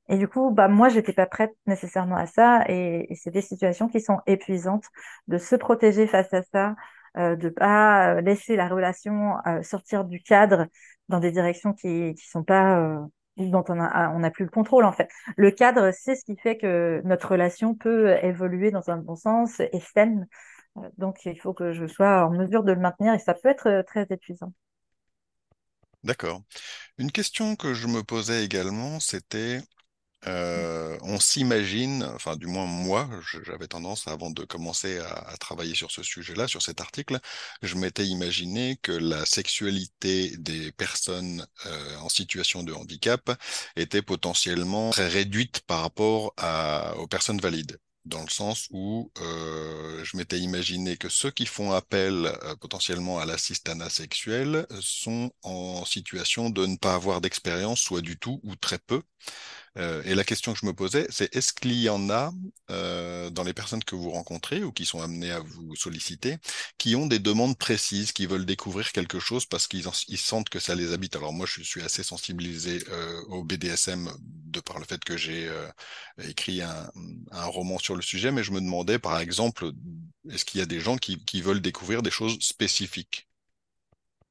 Et 0.09 0.17
du 0.17 0.27
coup, 0.27 0.51
bah, 0.51 0.67
moi, 0.69 0.89
j'étais 0.89 1.13
pas 1.13 1.25
prête 1.25 1.53
nécessairement 1.65 2.15
à 2.15 2.27
ça. 2.27 2.63
Et, 2.69 3.11
et 3.11 3.15
c'est 3.15 3.31
des 3.31 3.41
situations 3.41 3.89
qui 3.89 3.99
sont 4.01 4.19
épuisantes 4.25 4.85
de 5.27 5.37
se 5.37 5.55
protéger 5.55 6.07
face 6.07 6.33
à 6.33 6.43
ça, 6.43 6.75
euh, 7.17 7.35
de 7.35 7.49
pas 7.49 8.15
euh, 8.15 8.21
laisser 8.21 8.55
la 8.55 8.67
relation 8.67 9.35
euh, 9.45 9.61
sortir 9.63 10.05
du 10.05 10.21
cadre 10.21 10.67
dans 11.09 11.19
des 11.19 11.31
directions 11.31 11.73
qui 11.73 12.13
qui 12.15 12.27
sont 12.29 12.43
pas 12.43 12.79
euh, 12.79 12.99
dont 13.37 13.63
on 13.69 13.79
a, 13.79 14.09
on 14.15 14.19
n'a 14.19 14.31
plus 14.31 14.45
le 14.45 14.49
contrôle 14.51 14.85
en 14.85 14.91
fait. 14.91 15.09
Le 15.35 15.51
cadre, 15.51 15.91
c'est 15.91 16.15
ce 16.15 16.23
qui 16.25 16.37
fait 16.37 16.57
que 16.57 17.01
notre 17.05 17.31
relation 17.31 17.75
peut 17.75 18.15
évoluer 18.23 18.71
dans 18.71 18.89
un 18.89 18.97
bon 18.97 19.15
sens 19.15 19.59
et 19.59 19.79
saine. 19.79 20.27
Donc, 20.97 21.25
il 21.25 21.39
faut 21.39 21.53
que 21.53 21.73
je 21.73 21.85
sois 21.87 22.25
en 22.25 22.31
mesure 22.31 22.63
de 22.63 22.71
le 22.71 22.79
maintenir 22.79 23.13
et 23.13 23.19
ça 23.19 23.33
peut 23.33 23.49
être 23.49 23.83
très 23.87 24.05
épuisant. 24.09 24.53
D'accord. 26.03 26.41
Une 26.97 27.11
question 27.11 27.55
que 27.55 27.73
je 27.73 27.87
me 27.87 28.03
posais 28.03 28.45
également, 28.45 28.99
c'était 28.99 29.61
euh, 30.25 30.97
on 31.03 31.19
s'imagine, 31.19 32.03
enfin 32.15 32.35
du 32.35 32.47
moins 32.47 32.65
moi, 32.65 33.07
j'avais 33.45 33.67
tendance 33.67 34.07
avant 34.07 34.31
de 34.31 34.43
commencer 34.45 34.99
à, 34.99 35.37
travailler 35.37 35.75
sur 35.75 35.91
ce 35.91 36.03
sujet-là, 36.03 36.47
sur 36.47 36.61
cet 36.61 36.81
article, 36.81 37.19
je 37.61 37.75
m'étais 37.75 38.05
imaginé 38.05 38.77
que 38.81 38.91
la 38.91 39.25
sexualité 39.25 40.35
des 40.37 40.71
personnes 40.71 41.45
euh, 41.67 41.97
en 41.97 42.09
situation 42.09 42.63
de 42.63 42.73
handicap 42.73 43.31
était 43.75 44.01
potentiellement 44.01 44.89
très 44.89 45.07
réduite 45.07 45.61
par 45.67 45.81
rapport 45.81 46.33
aux 46.97 47.07
personnes 47.07 47.39
valides 47.39 47.79
dans 48.07 48.23
le 48.23 48.29
sens 48.29 48.67
où 48.71 49.11
euh, 49.21 50.03
je 50.03 50.17
m'étais 50.17 50.39
imaginé 50.39 50.97
que 50.97 51.09
ceux 51.09 51.31
qui 51.31 51.45
font 51.45 51.71
appel 51.71 52.31
potentiellement 52.61 53.19
à 53.19 53.25
l'assistanat 53.25 53.89
sexuel 53.89 54.65
sont 54.81 55.31
en 55.43 55.85
situation 55.85 56.49
de 56.49 56.65
ne 56.65 56.77
pas 56.77 56.95
avoir 56.95 57.21
d'expérience, 57.21 57.79
soit 57.79 58.01
du 58.01 58.17
tout 58.17 58.39
ou 58.43 58.55
très 58.55 58.79
peu. 58.79 59.01
Euh, 59.77 60.01
et 60.05 60.15
la 60.15 60.23
question 60.23 60.53
que 60.53 60.59
je 60.59 60.65
me 60.65 60.73
posais, 60.73 61.05
c'est 61.09 61.33
est-ce 61.35 61.53
qu'il 61.53 61.73
y 61.73 61.89
en 61.89 62.09
a 62.09 62.31
euh, 62.71 63.16
dans 63.31 63.43
les 63.43 63.53
personnes 63.53 63.83
que 63.83 63.95
vous 63.95 64.09
rencontrez 64.11 64.63
ou 64.63 64.71
qui 64.71 64.85
sont 64.85 65.01
amenées 65.01 65.31
à 65.31 65.39
vous 65.39 65.75
solliciter, 65.75 66.37
qui 66.77 66.95
ont 66.95 67.07
des 67.07 67.19
demandes 67.19 67.57
précises, 67.57 68.11
qui 68.11 68.25
veulent 68.25 68.45
découvrir 68.45 68.91
quelque 68.91 69.19
chose 69.19 69.45
parce 69.45 69.67
qu'ils 69.67 69.83
sentent 70.17 70.49
que 70.49 70.59
ça 70.59 70.75
les 70.75 70.93
habite. 70.93 71.15
Alors 71.15 71.33
moi, 71.33 71.45
je 71.49 71.61
suis 71.61 71.81
assez 71.81 72.03
sensibilisé 72.03 72.83
euh, 72.89 73.21
au 73.29 73.43
BDSM 73.43 74.09
de 74.21 74.59
par 74.59 74.79
le 74.79 74.85
fait 74.85 75.03
que 75.03 75.17
j'ai 75.17 75.49
écrit 76.23 76.61
un, 76.61 76.89
roman 77.31 77.77
sur 77.77 77.95
le 77.95 78.01
sujet, 78.01 78.31
mais 78.31 78.43
je 78.43 78.51
me 78.51 78.61
demandais, 78.61 78.99
par 78.99 79.19
exemple, 79.19 79.71
est-ce 80.29 80.45
qu'il 80.45 80.59
y 80.59 80.63
a 80.63 80.65
des 80.65 80.79
gens 80.79 80.97
qui 80.97 81.41
veulent 81.41 81.61
découvrir 81.61 82.01
des 82.01 82.11
choses 82.11 82.37
spécifiques? 82.39 83.27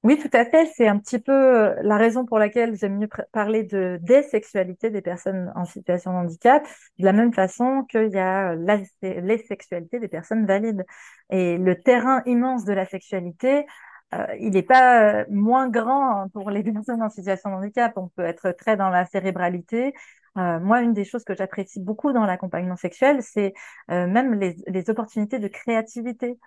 Oui, 0.06 0.20
tout 0.20 0.30
à 0.34 0.44
fait. 0.44 0.70
C'est 0.76 0.86
un 0.86 0.98
petit 1.00 1.18
peu 1.18 1.32
euh, 1.32 1.74
la 1.82 1.96
raison 1.96 2.24
pour 2.24 2.38
laquelle 2.38 2.76
j'aime 2.76 2.96
mieux 2.96 3.08
parler 3.32 3.64
de 3.64 3.98
des 4.02 4.22
sexualités 4.22 4.88
des 4.88 5.02
personnes 5.02 5.52
en 5.56 5.64
situation 5.64 6.12
de 6.12 6.18
handicap, 6.18 6.64
de 7.00 7.04
la 7.04 7.12
même 7.12 7.32
façon 7.32 7.82
qu'il 7.90 8.10
y 8.12 8.18
a 8.18 8.54
la, 8.54 8.78
les 9.02 9.38
sexualités 9.38 9.98
des 9.98 10.06
personnes 10.06 10.46
valides. 10.46 10.86
Et 11.30 11.58
le 11.58 11.82
terrain 11.82 12.22
immense 12.24 12.64
de 12.64 12.72
la 12.72 12.86
sexualité, 12.86 13.66
euh, 14.14 14.26
il 14.38 14.50
n'est 14.50 14.62
pas 14.62 15.22
euh, 15.22 15.24
moins 15.28 15.68
grand 15.68 16.28
pour 16.32 16.50
les 16.50 16.62
personnes 16.72 17.02
en 17.02 17.10
situation 17.10 17.50
de 17.50 17.56
handicap. 17.56 17.92
On 17.96 18.06
peut 18.06 18.24
être 18.24 18.52
très 18.52 18.76
dans 18.76 18.90
la 18.90 19.06
cérébralité. 19.06 19.92
moi, 20.36 20.82
une 20.82 20.92
des 20.92 21.04
choses 21.04 21.24
que 21.24 21.34
j'apprécie 21.34 21.80
beaucoup 21.80 22.12
dans 22.12 22.26
l'accompagnement 22.26 22.76
sexuel, 22.76 23.22
c'est 23.22 23.54
même 23.88 24.34
les, 24.34 24.90
opportunités 24.90 25.38
de 25.38 25.48
créativité. 25.48 26.38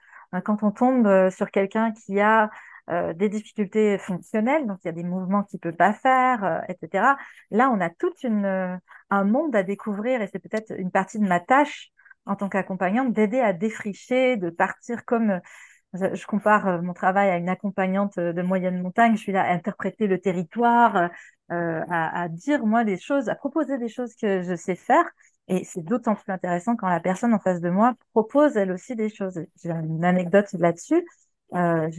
Quand 0.46 0.64
on 0.64 0.72
tombe 0.72 1.30
sur 1.32 1.50
quelqu'un 1.52 1.92
qui 1.92 2.20
a 2.20 2.52
euh, 2.90 3.14
des 3.14 3.30
difficultés 3.30 4.00
fonctionnelles, 4.00 4.66
donc 4.66 4.80
il 4.84 4.88
y 4.88 4.90
a 4.90 4.94
des 4.94 5.04
mouvements 5.04 5.44
qu'il 5.44 5.60
peut 5.60 5.76
pas 5.76 5.94
faire, 5.94 6.44
euh, 6.44 6.60
etc. 6.70 7.18
Là, 7.52 7.70
on 7.70 7.80
a 7.80 7.92
tout 7.92 8.12
euh, 8.26 8.76
un 9.12 9.24
monde 9.26 9.56
à 9.56 9.62
découvrir 9.62 10.24
et 10.24 10.28
c'est 10.28 10.40
peut-être 10.40 10.74
une 10.76 10.90
partie 10.90 11.20
de 11.20 11.28
ma 11.28 11.40
tâche 11.40 11.92
en 12.26 12.36
tant 12.36 12.50
qu'accompagnante 12.50 13.14
d'aider 13.14 13.42
à 13.42 13.54
défricher, 13.54 14.38
de 14.38 14.50
partir 14.50 15.06
comme 15.06 15.40
je, 15.94 16.26
compare 16.26 16.82
mon 16.82 16.94
travail 16.94 17.30
à 17.30 17.38
une 17.38 17.50
accompagnante 17.50 18.18
de 18.20 18.42
moyenne 18.42 18.82
montagne. 18.82 19.16
Je 19.16 19.22
suis 19.22 19.32
là 19.32 19.44
à 19.44 19.54
interpréter 19.54 20.08
le 20.08 20.20
territoire, 20.20 21.10
à, 21.50 22.28
dire 22.30 22.66
moi 22.66 22.84
des 22.84 22.98
choses, 23.00 23.30
à 23.30 23.36
proposer 23.36 23.78
des 23.80 23.90
choses 23.90 24.16
que 24.16 24.42
je 24.44 24.56
sais 24.56 24.76
faire. 24.76 25.06
Et 25.48 25.64
c'est 25.64 25.82
d'autant 25.82 26.16
plus 26.16 26.32
intéressant 26.32 26.76
quand 26.76 26.90
la 26.90 27.00
personne 27.00 27.34
en 27.34 27.40
face 27.40 27.62
de 27.62 27.70
moi 27.70 27.96
propose 28.14 28.58
elle 28.58 28.72
aussi 28.72 28.96
des 28.96 29.10
choses. 29.10 29.40
J'ai 29.64 29.72
une 29.72 30.06
anecdote 30.06 30.52
là-dessus. 30.54 31.04
Euh, 31.56 31.90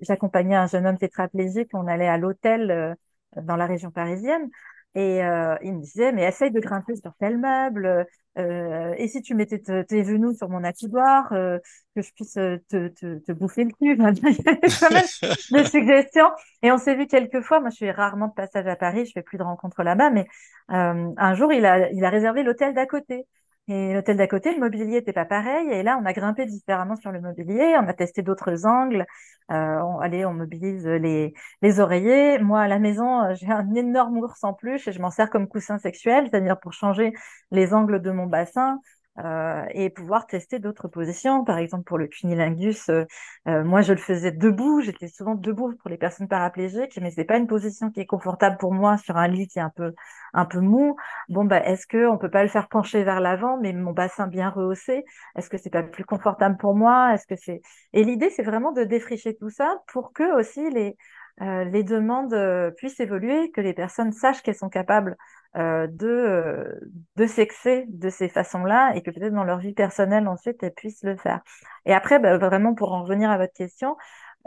J'accompagnais 0.00 0.56
un 0.56 0.66
jeune 0.66 0.86
homme 0.86 0.98
tétraplégique, 0.98 1.70
on 1.74 1.86
allait 1.86 2.08
à 2.08 2.18
l'hôtel 2.18 2.70
euh, 2.70 2.94
dans 3.42 3.56
la 3.56 3.66
région 3.66 3.90
parisienne, 3.90 4.48
et 4.94 5.24
euh, 5.24 5.56
il 5.62 5.74
me 5.74 5.80
disait, 5.80 6.12
mais 6.12 6.24
essaye 6.24 6.50
de 6.52 6.60
grimper 6.60 6.94
sur 6.96 7.12
tel 7.18 7.38
meuble, 7.38 8.06
euh, 8.38 8.94
et 8.96 9.08
si 9.08 9.22
tu 9.22 9.34
mettais 9.34 9.58
tes 9.58 10.04
genoux 10.04 10.34
sur 10.34 10.48
mon 10.48 10.62
accoudoir, 10.64 11.32
euh, 11.32 11.58
que 11.96 12.02
je 12.02 12.12
puisse 12.12 12.34
te, 12.34 12.58
te, 12.88 13.18
te 13.18 13.32
bouffer 13.32 13.64
le 13.64 13.70
cul. 13.70 13.76
il 13.82 13.92
y 13.92 14.78
quand 14.78 14.90
même 14.90 15.04
des 15.50 15.64
suggestions. 15.64 16.30
Et 16.62 16.70
on 16.70 16.78
s'est 16.78 16.94
vu 16.94 17.06
quelques 17.06 17.40
fois. 17.40 17.60
Moi, 17.60 17.70
je 17.70 17.76
suis 17.76 17.90
rarement 17.90 18.28
de 18.28 18.34
passage 18.34 18.66
à 18.66 18.76
Paris, 18.76 19.06
je 19.06 19.12
fais 19.12 19.22
plus 19.22 19.38
de 19.38 19.42
rencontres 19.42 19.82
là-bas, 19.82 20.10
mais 20.10 20.26
un 20.68 21.34
jour, 21.34 21.52
il 21.52 21.64
a, 21.66 21.90
il 21.90 22.04
a 22.04 22.10
réservé 22.10 22.42
l'hôtel 22.42 22.74
d'à 22.74 22.86
côté. 22.86 23.26
Et 23.66 23.94
l'hôtel 23.94 24.18
d'à 24.18 24.26
côté, 24.26 24.52
le 24.52 24.60
mobilier 24.60 24.86
n'était 24.86 25.14
pas 25.14 25.24
pareil. 25.24 25.66
Et 25.70 25.82
là, 25.82 25.98
on 26.00 26.04
a 26.04 26.12
grimpé 26.12 26.44
différemment 26.44 26.96
sur 26.96 27.12
le 27.12 27.20
mobilier. 27.20 27.74
On 27.80 27.88
a 27.88 27.94
testé 27.94 28.20
d'autres 28.22 28.66
angles. 28.66 29.06
Euh, 29.50 29.54
on, 29.80 30.00
allez, 30.00 30.26
on 30.26 30.34
mobilise 30.34 30.86
les, 30.86 31.32
les 31.62 31.80
oreillers. 31.80 32.38
Moi, 32.40 32.60
à 32.60 32.68
la 32.68 32.78
maison, 32.78 33.22
euh, 33.22 33.34
j'ai 33.34 33.50
un 33.50 33.74
énorme 33.74 34.18
ours 34.18 34.44
en 34.44 34.52
peluche 34.52 34.86
et 34.88 34.92
je 34.92 35.00
m'en 35.00 35.10
sers 35.10 35.30
comme 35.30 35.48
coussin 35.48 35.78
sexuel, 35.78 36.28
c'est-à-dire 36.30 36.60
pour 36.60 36.74
changer 36.74 37.12
les 37.52 37.72
angles 37.72 38.02
de 38.02 38.10
mon 38.10 38.26
bassin. 38.26 38.80
Euh, 39.20 39.64
et 39.70 39.90
pouvoir 39.90 40.26
tester 40.26 40.58
d'autres 40.58 40.88
positions. 40.88 41.44
Par 41.44 41.58
exemple, 41.58 41.84
pour 41.84 41.98
le 41.98 42.08
cunilingus, 42.08 42.88
euh, 42.88 43.04
euh, 43.46 43.62
moi, 43.62 43.80
je 43.80 43.92
le 43.92 43.98
faisais 44.00 44.32
debout. 44.32 44.80
J'étais 44.80 45.06
souvent 45.06 45.36
debout 45.36 45.72
pour 45.76 45.88
les 45.88 45.96
personnes 45.98 46.26
paraplégiques, 46.26 46.98
mais 47.00 47.12
c'est 47.12 47.24
pas 47.24 47.36
une 47.36 47.46
position 47.46 47.92
qui 47.92 48.00
est 48.00 48.06
confortable 48.06 48.56
pour 48.58 48.74
moi 48.74 48.98
sur 48.98 49.16
un 49.16 49.28
lit 49.28 49.46
qui 49.46 49.60
est 49.60 49.62
un 49.62 49.70
peu 49.70 49.92
un 50.32 50.44
peu 50.46 50.58
mou. 50.58 50.96
Bon, 51.28 51.44
bah, 51.44 51.60
est-ce 51.64 51.86
que 51.86 52.08
on 52.08 52.18
peut 52.18 52.30
pas 52.30 52.42
le 52.42 52.48
faire 52.48 52.66
pencher 52.68 53.04
vers 53.04 53.20
l'avant, 53.20 53.56
mais 53.60 53.72
mon 53.72 53.92
bassin 53.92 54.26
bien 54.26 54.50
rehaussé? 54.50 55.04
Est-ce 55.36 55.48
que 55.48 55.58
c'est 55.58 55.70
pas 55.70 55.84
plus 55.84 56.04
confortable 56.04 56.56
pour 56.56 56.74
moi? 56.74 57.14
Est-ce 57.14 57.26
que 57.28 57.36
c'est 57.36 57.62
Et 57.92 58.02
l'idée, 58.02 58.30
c'est 58.30 58.42
vraiment 58.42 58.72
de 58.72 58.82
défricher 58.82 59.36
tout 59.36 59.50
ça 59.50 59.78
pour 59.92 60.12
que 60.12 60.36
aussi 60.38 60.70
les 60.70 60.96
les 61.40 61.82
demandes 61.82 62.36
puissent 62.76 63.00
évoluer, 63.00 63.50
que 63.50 63.60
les 63.60 63.74
personnes 63.74 64.12
sachent 64.12 64.40
qu'elles 64.42 64.54
sont 64.54 64.68
capables 64.68 65.16
euh, 65.56 65.86
de, 65.86 66.08
euh, 66.08 66.80
de 67.14 67.26
sexer 67.26 67.84
de 67.88 68.10
ces 68.10 68.28
façons-là 68.28 68.92
et 68.96 69.02
que 69.02 69.12
peut-être 69.12 69.32
dans 69.32 69.44
leur 69.44 69.58
vie 69.58 69.72
personnelle 69.72 70.26
ensuite 70.26 70.60
elles 70.64 70.74
puissent 70.74 71.04
le 71.04 71.16
faire. 71.16 71.42
Et 71.86 71.94
après, 71.94 72.18
bah, 72.18 72.38
vraiment 72.38 72.74
pour 72.74 72.92
en 72.92 73.02
revenir 73.04 73.30
à 73.30 73.38
votre 73.38 73.52
question, 73.52 73.96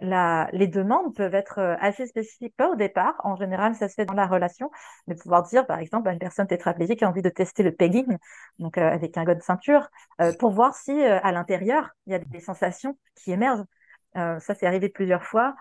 la, 0.02 0.50
les 0.52 0.68
demandes 0.68 1.16
peuvent 1.16 1.34
être 1.34 1.60
euh, 1.60 1.76
assez 1.80 2.08
spécifiques, 2.08 2.56
pas 2.58 2.70
au 2.70 2.76
départ. 2.76 3.16
En 3.24 3.38
général, 3.38 3.74
ça 3.74 3.88
se 3.88 3.94
fait 3.94 4.06
dans 4.06 4.16
la 4.16 4.28
relation, 4.28 4.70
de 5.08 5.14
pouvoir 5.14 5.44
dire, 5.44 5.66
par 5.66 5.80
exemple, 5.80 6.10
à 6.10 6.12
une 6.12 6.20
personne 6.20 6.46
tétraplégique 6.48 7.00
qui 7.00 7.06
a 7.06 7.10
envie 7.10 7.22
de 7.22 7.30
tester 7.30 7.64
le 7.64 7.72
pegging, 7.72 8.18
donc 8.60 8.78
avec 8.78 9.18
un 9.18 9.24
god 9.24 9.42
ceinture, 9.42 9.90
pour 10.40 10.52
voir 10.52 10.76
si 10.76 10.92
à 11.02 11.32
l'intérieur 11.32 11.90
il 12.06 12.12
y 12.12 12.16
a 12.16 12.20
des 12.20 12.40
sensations 12.42 12.98
qui 13.16 13.32
émergent. 13.32 13.64
ça, 14.14 14.40
c'est 14.56 14.68
arrivé 14.68 14.90
plusieurs 14.90 15.24
fois. 15.24 15.56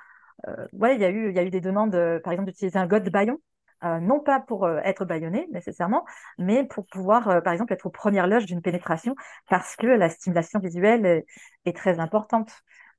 ouais, 0.72 0.96
il 0.96 1.00
y 1.00 1.04
a 1.04 1.10
eu, 1.10 1.30
il 1.30 1.36
y 1.36 1.38
a 1.38 1.44
eu 1.44 1.50
des 1.50 1.60
demandes, 1.60 1.96
par 2.24 2.32
exemple, 2.32 2.50
d'utiliser 2.50 2.78
un 2.78 2.86
god 2.86 3.04
de 3.04 3.10
baillon 3.10 3.38
euh, 3.84 4.00
non 4.00 4.20
pas 4.20 4.40
pour 4.40 4.64
euh, 4.64 4.80
être 4.84 5.04
baïonné 5.04 5.48
nécessairement, 5.52 6.04
mais 6.38 6.64
pour 6.64 6.86
pouvoir, 6.86 7.28
euh, 7.28 7.40
par 7.40 7.52
exemple, 7.52 7.72
être 7.74 7.86
aux 7.86 7.90
premières 7.90 8.26
loges 8.26 8.46
d'une 8.46 8.62
pénétration, 8.62 9.14
parce 9.50 9.76
que 9.76 9.86
la 9.86 10.08
stimulation 10.08 10.60
visuelle 10.60 11.24
est, 11.64 11.76
très 11.76 12.00
importante. 12.00 12.50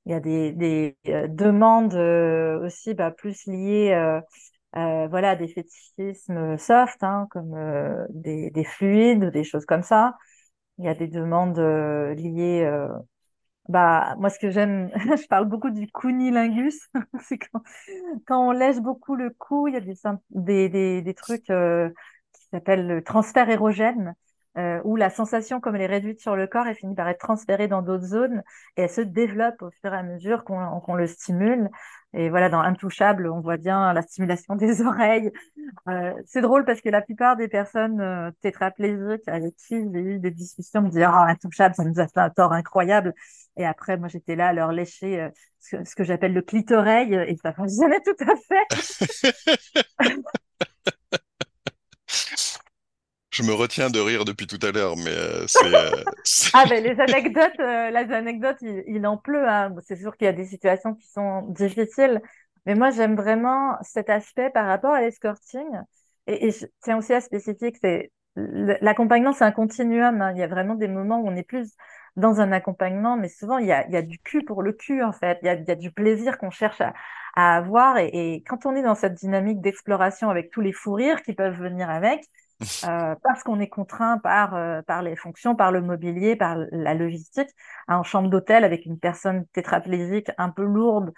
Il 0.05 0.11
y 0.11 0.15
a 0.15 0.19
des, 0.19 0.51
des 0.53 0.97
demandes 1.29 1.95
aussi 2.63 2.93
bah, 2.93 3.11
plus 3.11 3.45
liées 3.47 4.21
voilà, 4.73 5.31
à 5.31 5.35
des 5.35 5.47
fétichismes 5.47 6.57
soft, 6.57 7.03
hein, 7.03 7.27
comme 7.31 7.55
des, 8.09 8.51
des, 8.51 8.63
fluides, 8.63 9.25
des 9.25 9.43
choses 9.43 9.65
comme 9.65 9.83
ça. 9.83 10.15
Il 10.77 10.85
y 10.85 10.89
a 10.89 10.95
des 10.95 11.07
demandes 11.07 11.59
liées 11.59 12.69
bah, 13.69 14.15
moi, 14.17 14.29
ce 14.29 14.39
que 14.39 14.49
j'aime, 14.49 14.89
je 14.95 15.27
parle 15.27 15.45
beaucoup 15.47 15.69
du 15.69 15.87
cunilingus. 15.91 16.79
c'est 17.23 17.37
quand, 17.37 17.61
quand, 18.27 18.47
on 18.49 18.51
lèche 18.51 18.77
beaucoup 18.79 19.15
le 19.15 19.31
cou, 19.31 19.67
il 19.67 19.73
y 19.75 19.77
a 19.77 19.81
des, 19.81 19.95
des, 20.31 20.69
des, 20.69 21.01
des 21.01 21.13
trucs 21.13 21.49
euh, 21.49 21.89
qui 22.33 22.43
s'appellent 22.51 22.87
le 22.87 23.03
transfert 23.03 23.49
érogène, 23.49 24.15
euh, 24.57 24.81
où 24.83 24.95
la 24.95 25.09
sensation, 25.09 25.59
comme 25.59 25.75
elle 25.75 25.83
est 25.83 25.87
réduite 25.87 26.19
sur 26.19 26.35
le 26.35 26.47
corps, 26.47 26.67
elle 26.67 26.75
finit 26.75 26.95
par 26.95 27.07
être 27.07 27.19
transférée 27.19 27.67
dans 27.67 27.81
d'autres 27.81 28.05
zones 28.05 28.43
et 28.75 28.83
elle 28.83 28.89
se 28.89 29.01
développe 29.01 29.61
au 29.61 29.69
fur 29.81 29.93
et 29.93 29.97
à 29.97 30.03
mesure 30.03 30.43
qu'on 30.43 30.95
le 30.95 31.07
stimule. 31.07 31.69
Et 32.13 32.29
voilà, 32.29 32.49
dans 32.49 32.61
Intouchable, 32.61 33.29
on 33.29 33.41
voit 33.41 33.57
bien 33.57 33.93
la 33.93 34.01
stimulation 34.01 34.55
des 34.57 34.81
oreilles. 34.81 35.31
Euh, 35.87 36.13
c'est 36.25 36.41
drôle 36.41 36.65
parce 36.65 36.81
que 36.81 36.89
la 36.89 37.01
plupart 37.01 37.35
des 37.35 37.47
personnes 37.47 38.01
euh, 38.01 38.31
tétraplégiques 38.41 39.27
avec 39.27 39.55
qui 39.55 39.75
j'ai 39.75 39.99
eu 39.99 40.19
des 40.19 40.31
discussions 40.31 40.81
me 40.81 40.89
disaient 40.89 41.05
oh, 41.07 41.25
Intouchable, 41.27 41.75
ça 41.75 41.83
nous 41.83 41.99
a 41.99 42.07
fait 42.07 42.19
un 42.19 42.29
tort 42.29 42.53
incroyable. 42.53 43.13
Et 43.57 43.65
après, 43.65 43.97
moi, 43.97 44.07
j'étais 44.07 44.35
là 44.35 44.47
à 44.47 44.53
leur 44.53 44.71
lécher 44.71 45.21
euh, 45.21 45.29
ce, 45.59 45.95
que 45.95 46.03
j'appelle 46.03 46.33
le 46.33 46.41
clitoreille 46.41 47.13
et 47.13 47.35
ça 47.43 47.53
fonctionnait 47.53 48.01
tout 48.05 48.15
à 48.25 48.35
fait. 48.35 50.13
Je 53.37 53.43
me 53.43 53.53
retiens 53.53 53.91
de 53.91 53.99
rire 53.99 54.25
depuis 54.25 54.47
tout 54.47 54.57
à 54.65 54.71
l'heure, 54.71 54.97
mais 54.97 55.11
euh, 55.11 55.45
euh, 55.65 55.91
c'est. 56.23 56.49
ah 56.53 56.63
ben 56.67 56.83
les 56.83 56.99
anecdotes, 56.99 57.59
euh, 57.59 57.91
les 57.91 58.11
anecdotes, 58.11 58.57
il, 58.61 59.05
en 59.05 59.17
pleut. 59.17 59.47
Hein. 59.47 59.75
C'est 59.85 59.95
sûr 59.95 60.17
qu'il 60.17 60.25
y 60.25 60.27
a 60.27 60.33
des 60.33 60.45
situations 60.45 60.95
qui 60.95 61.07
sont 61.07 61.43
difficiles, 61.43 62.19
mais 62.65 62.73
moi 62.73 62.89
j'aime 62.89 63.15
vraiment 63.15 63.77
cet 63.83 64.09
aspect 64.09 64.49
par 64.49 64.65
rapport 64.65 64.91
à 64.91 65.01
l'escorting. 65.01 65.67
et, 66.25 66.49
c'est 66.49 66.71
tiens 66.81 66.97
aussi 66.97 67.13
à 67.13 67.21
spécifique, 67.21 67.75
c'est 67.79 68.11
l'accompagnement, 68.35 69.33
c'est 69.33 69.45
un 69.45 69.51
continuum. 69.51 70.19
Hein. 70.19 70.31
Il 70.33 70.39
y 70.39 70.43
a 70.43 70.47
vraiment 70.47 70.73
des 70.73 70.87
moments 70.87 71.19
où 71.19 71.27
on 71.27 71.35
est 71.35 71.47
plus 71.47 71.75
dans 72.15 72.41
un 72.41 72.51
accompagnement, 72.51 73.17
mais 73.17 73.29
souvent 73.29 73.59
il 73.59 73.67
y 73.67 73.71
a, 73.71 73.85
il 73.85 73.93
y 73.93 73.97
a 73.97 74.01
du 74.01 74.17
cul 74.17 74.43
pour 74.45 74.63
le 74.63 74.73
cul 74.73 75.03
en 75.03 75.11
fait. 75.11 75.37
Il 75.43 75.45
y 75.45 75.49
a, 75.49 75.53
il 75.53 75.67
y 75.67 75.71
a 75.71 75.75
du 75.75 75.91
plaisir 75.91 76.39
qu'on 76.39 76.49
cherche 76.49 76.81
à, 76.81 76.95
à 77.35 77.55
avoir. 77.57 77.99
Et, 77.99 78.07
et, 78.07 78.43
quand 78.43 78.65
on 78.65 78.75
est 78.75 78.81
dans 78.81 78.95
cette 78.95 79.13
dynamique 79.13 79.61
d'exploration 79.61 80.31
avec 80.31 80.49
tous 80.49 80.61
les 80.61 80.73
fous 80.73 80.93
rires 80.93 81.21
qui 81.21 81.33
peuvent 81.33 81.61
venir 81.61 81.87
avec, 81.87 82.23
euh, 82.61 83.15
parce 83.23 83.43
qu'on 83.43 83.59
est 83.59 83.69
contraint 83.69 84.17
par, 84.17 84.55
euh, 84.55 84.81
par 84.81 85.03
les 85.03 85.15
fonctions, 85.15 85.55
par 85.55 85.71
le 85.71 85.81
mobilier, 85.81 86.35
par 86.35 86.57
la 86.71 86.93
logistique, 86.95 87.49
en 87.87 88.03
chambre 88.03 88.29
d'hôtel 88.29 88.63
avec 88.63 88.85
une 88.85 88.99
personne 88.99 89.45
tétraplégique 89.53 90.31
un 90.37 90.49
peu 90.49 90.63
lourde 90.63 91.13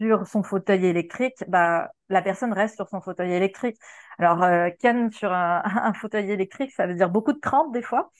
sur 0.00 0.26
son 0.26 0.42
fauteuil 0.42 0.86
électrique, 0.86 1.36
bah, 1.46 1.92
la 2.08 2.22
personne 2.22 2.52
reste 2.52 2.74
sur 2.74 2.88
son 2.88 3.00
fauteuil 3.00 3.32
électrique. 3.32 3.76
Alors, 4.18 4.42
euh, 4.42 4.68
Ken 4.80 5.12
sur 5.12 5.32
un, 5.32 5.62
un, 5.64 5.92
fauteuil 5.94 6.30
électrique, 6.30 6.72
ça 6.72 6.86
veut 6.86 6.94
dire 6.94 7.10
beaucoup 7.10 7.32
de 7.32 7.40
crampes 7.40 7.72
des 7.72 7.82
fois, 7.82 8.10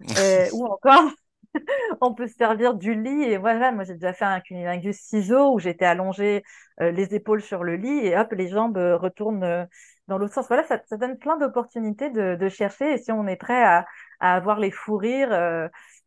ou 0.52 0.66
encore 0.66 1.10
on 2.00 2.14
peut 2.14 2.26
se 2.26 2.34
servir 2.34 2.74
du 2.74 3.00
lit. 3.00 3.24
Et 3.24 3.36
voilà, 3.38 3.72
moi 3.72 3.84
j'ai 3.84 3.94
déjà 3.94 4.12
fait 4.12 4.24
un 4.24 4.40
cunilingus 4.40 4.98
ciseau 4.98 5.52
où 5.54 5.58
j'étais 5.58 5.84
allongée 5.84 6.42
euh, 6.80 6.90
les 6.90 7.14
épaules 7.14 7.42
sur 7.42 7.64
le 7.64 7.76
lit 7.76 8.06
et 8.06 8.16
hop, 8.16 8.32
les 8.32 8.48
jambes 8.48 8.78
euh, 8.78 8.96
retournent 8.96 9.44
euh, 9.44 9.64
dans 10.08 10.18
l'autre 10.18 10.34
sens. 10.34 10.48
Voilà, 10.48 10.64
ça, 10.64 10.78
donne 10.96 11.18
plein 11.18 11.36
d'opportunités 11.38 12.10
de, 12.10 12.48
chercher. 12.48 12.94
Et 12.94 12.98
si 12.98 13.12
on 13.12 13.26
est 13.26 13.36
prêt 13.36 13.62
à, 13.62 13.86
avoir 14.20 14.58
les 14.60 14.70
fous 14.70 14.96
rires 14.96 15.32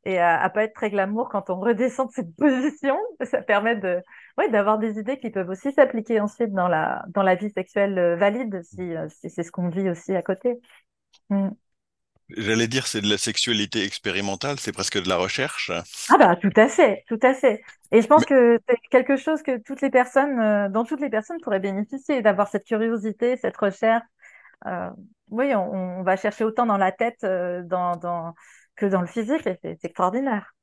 et 0.06 0.20
à, 0.20 0.42
à, 0.42 0.50
pas 0.50 0.64
être 0.64 0.74
très 0.74 0.90
glamour 0.90 1.30
quand 1.30 1.50
on 1.50 1.60
redescend 1.60 2.08
de 2.08 2.14
cette 2.14 2.36
position, 2.36 2.98
ça 3.24 3.42
permet 3.42 3.76
de, 3.76 4.02
d'avoir 4.52 4.78
des 4.80 5.00
idées 5.00 5.20
qui 5.20 5.32
peuvent 5.32 5.50
aussi 5.50 5.72
s'appliquer 5.74 6.20
ensuite 6.20 6.54
dans 6.54 6.68
la, 6.68 7.36
vie 7.36 7.50
sexuelle 7.52 8.18
valide 8.18 8.62
si, 8.64 8.94
si 9.10 9.30
c'est 9.30 9.44
ce 9.44 9.52
qu'on 9.52 9.70
vit 9.70 9.90
aussi 9.90 10.16
à 10.16 10.22
côté. 10.22 10.60
Mm. 11.30 11.50
J'allais 12.30 12.68
dire 12.68 12.88
c'est 12.88 13.02
de 13.02 13.10
la 13.10 13.18
sexualité 13.18 13.84
expérimentale, 13.84 14.60
c'est 14.60 14.72
presque 14.72 15.02
de 15.02 15.08
la 15.08 15.18
recherche. 15.18 15.72
Ah 16.10 16.18
bah 16.18 16.36
tout 16.36 16.50
à 16.56 16.68
fait, 16.68 17.04
tout 17.08 17.20
à 17.22 17.36
fait. 17.36 17.62
Et 17.92 18.02
je 18.02 18.08
pense 18.08 18.22
Mais... 18.22 18.36
que 18.36 18.60
c'est 18.68 18.78
quelque 18.90 19.16
chose 19.16 19.44
que 19.44 19.58
toutes 19.62 19.82
les 19.82 19.92
personnes, 19.92 20.40
euh, 20.40 20.70
dont 20.70 20.86
toutes 20.86 21.02
les 21.02 21.10
personnes 21.10 21.40
pourraient 21.42 21.60
bénéficier, 21.60 22.24
d'avoir 22.24 22.48
cette 22.48 22.66
curiosité, 22.66 23.38
cette 23.38 23.58
recherche. 23.58 24.04
Euh, 24.66 24.90
oui, 25.30 25.54
on, 25.54 26.00
on, 26.00 26.04
va 26.04 26.18
chercher 26.18 26.44
autant 26.44 26.66
dans 26.66 26.78
la 26.78 26.92
tête 26.92 27.24
euh, 27.24 27.62
dans, 27.64 27.96
dans, 27.96 28.34
que 28.76 28.88
dans 28.88 29.02
le 29.02 29.08
physique, 29.08 29.46
et 29.46 29.60
c'est 29.62 29.78
extraordinaire. 29.84 30.56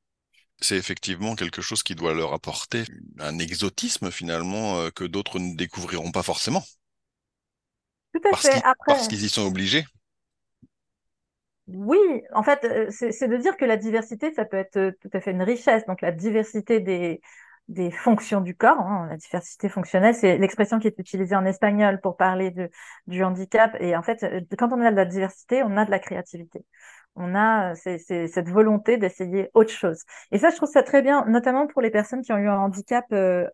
C'est 0.60 0.76
effectivement 0.76 1.36
quelque 1.36 1.62
chose 1.62 1.82
qui 1.84 1.94
doit 1.94 2.14
leur 2.14 2.32
apporter 2.32 2.84
un 3.20 3.38
exotisme 3.38 4.10
finalement 4.10 4.90
que 4.94 5.04
d'autres 5.04 5.38
ne 5.38 5.56
découvriront 5.56 6.12
pas 6.12 6.22
forcément. 6.22 6.62
Tout 8.12 8.20
à 8.24 8.30
parce 8.30 8.42
fait. 8.42 8.56
Après... 8.58 8.74
Parce 8.86 9.08
qu'ils 9.08 9.24
y 9.24 9.28
sont 9.28 9.46
obligés. 9.46 9.84
Oui, 11.68 11.98
en 12.34 12.42
fait, 12.42 12.64
euh, 12.64 12.90
c'est 12.90 13.28
de 13.28 13.36
dire 13.36 13.56
que 13.56 13.64
la 13.64 13.76
diversité, 13.76 14.32
ça 14.34 14.44
peut 14.44 14.56
être 14.56 14.76
euh, 14.76 14.92
tout 15.00 15.08
à 15.12 15.20
fait 15.20 15.30
une 15.30 15.42
richesse. 15.42 15.84
Donc, 15.86 16.00
la 16.02 16.10
diversité 16.10 16.80
des, 16.80 17.20
des 17.68 17.90
fonctions 17.92 18.40
du 18.40 18.56
corps, 18.56 18.80
hein, 18.80 19.06
la 19.08 19.16
diversité 19.16 19.68
fonctionnelle, 19.68 20.14
c'est 20.14 20.38
l'expression 20.38 20.80
qui 20.80 20.88
est 20.88 20.98
utilisée 20.98 21.36
en 21.36 21.44
espagnol 21.46 22.00
pour 22.02 22.16
parler 22.16 22.50
de, 22.50 22.68
du 23.06 23.22
handicap. 23.22 23.76
Et 23.80 23.96
en 23.96 24.02
fait, 24.02 24.22
euh, 24.24 24.40
quand 24.58 24.72
on 24.72 24.80
a 24.80 24.90
de 24.90 24.96
la 24.96 25.04
diversité, 25.04 25.62
on 25.62 25.76
a 25.76 25.84
de 25.84 25.90
la 25.90 26.00
créativité. 26.00 26.64
On 27.14 27.34
a 27.34 27.74
cette 27.76 28.48
volonté 28.48 28.96
d'essayer 28.96 29.50
autre 29.54 29.70
chose. 29.70 30.02
Et 30.32 30.38
ça, 30.38 30.50
je 30.50 30.56
trouve 30.56 30.70
ça 30.70 30.82
très 30.82 31.02
bien, 31.02 31.24
notamment 31.26 31.66
pour 31.66 31.82
les 31.82 31.90
personnes 31.90 32.22
qui 32.22 32.32
ont 32.32 32.38
eu 32.38 32.48
un 32.48 32.58
handicap 32.58 33.04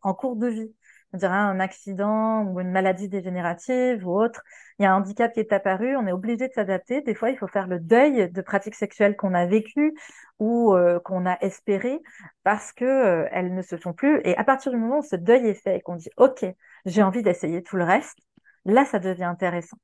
en 0.03 0.14
cours 0.14 0.37
de 0.37 0.47
vie 0.47 0.73
on 1.12 1.18
dirait 1.18 1.33
un 1.33 1.61
accident 1.61 2.44
ou 2.44 2.61
une 2.61 2.71
maladie 2.71 3.09
dégénérative 3.09 4.07
ou 4.07 4.18
autre, 4.18 4.42
il 4.79 4.83
y 4.83 4.87
a 4.87 4.92
un 4.92 4.99
handicap 4.99 5.33
qui 5.33 5.40
est 5.40 5.53
apparu, 5.53 5.97
on 5.97 6.07
est 6.07 6.12
obligé 6.12 6.49
de 6.49 6.53
s'adapter. 6.53 7.01
Des 7.01 7.14
fois, 7.14 7.31
il 7.31 7.38
faut 7.38 7.47
faire 7.47 7.66
le 7.66 7.81
deuil 7.81 8.31
de 8.31 8.40
pratiques 8.42 8.75
sexuelles 8.75 9.16
qu'on 9.16 9.35
a 9.35 9.47
vécues 9.47 9.94
ou 10.38 10.75
euh, 10.75 11.01
qu'on 11.01 11.27
a 11.27 11.38
espérées 11.40 12.01
parce 12.44 12.73
que 12.73 12.85
euh, 12.85 13.29
elles 13.33 13.55
ne 13.55 13.62
se 13.62 13.77
font 13.77 13.92
plus. 13.92 14.21
Et 14.25 14.37
à 14.37 14.44
partir 14.44 14.71
du 14.71 14.79
moment 14.79 14.99
où 14.99 15.03
ce 15.03 15.16
deuil 15.16 15.47
est 15.47 15.62
fait 15.62 15.79
et 15.79 15.81
qu'on 15.81 15.97
dit 15.97 16.11
OK, 16.16 16.44
j'ai 16.85 17.03
envie 17.03 17.23
d'essayer 17.23 17.62
tout 17.62 17.77
le 17.77 17.85
reste, 17.85 18.18
là, 18.64 18.85
ça 18.85 18.99
devient 18.99 19.25
intéressant. 19.25 19.79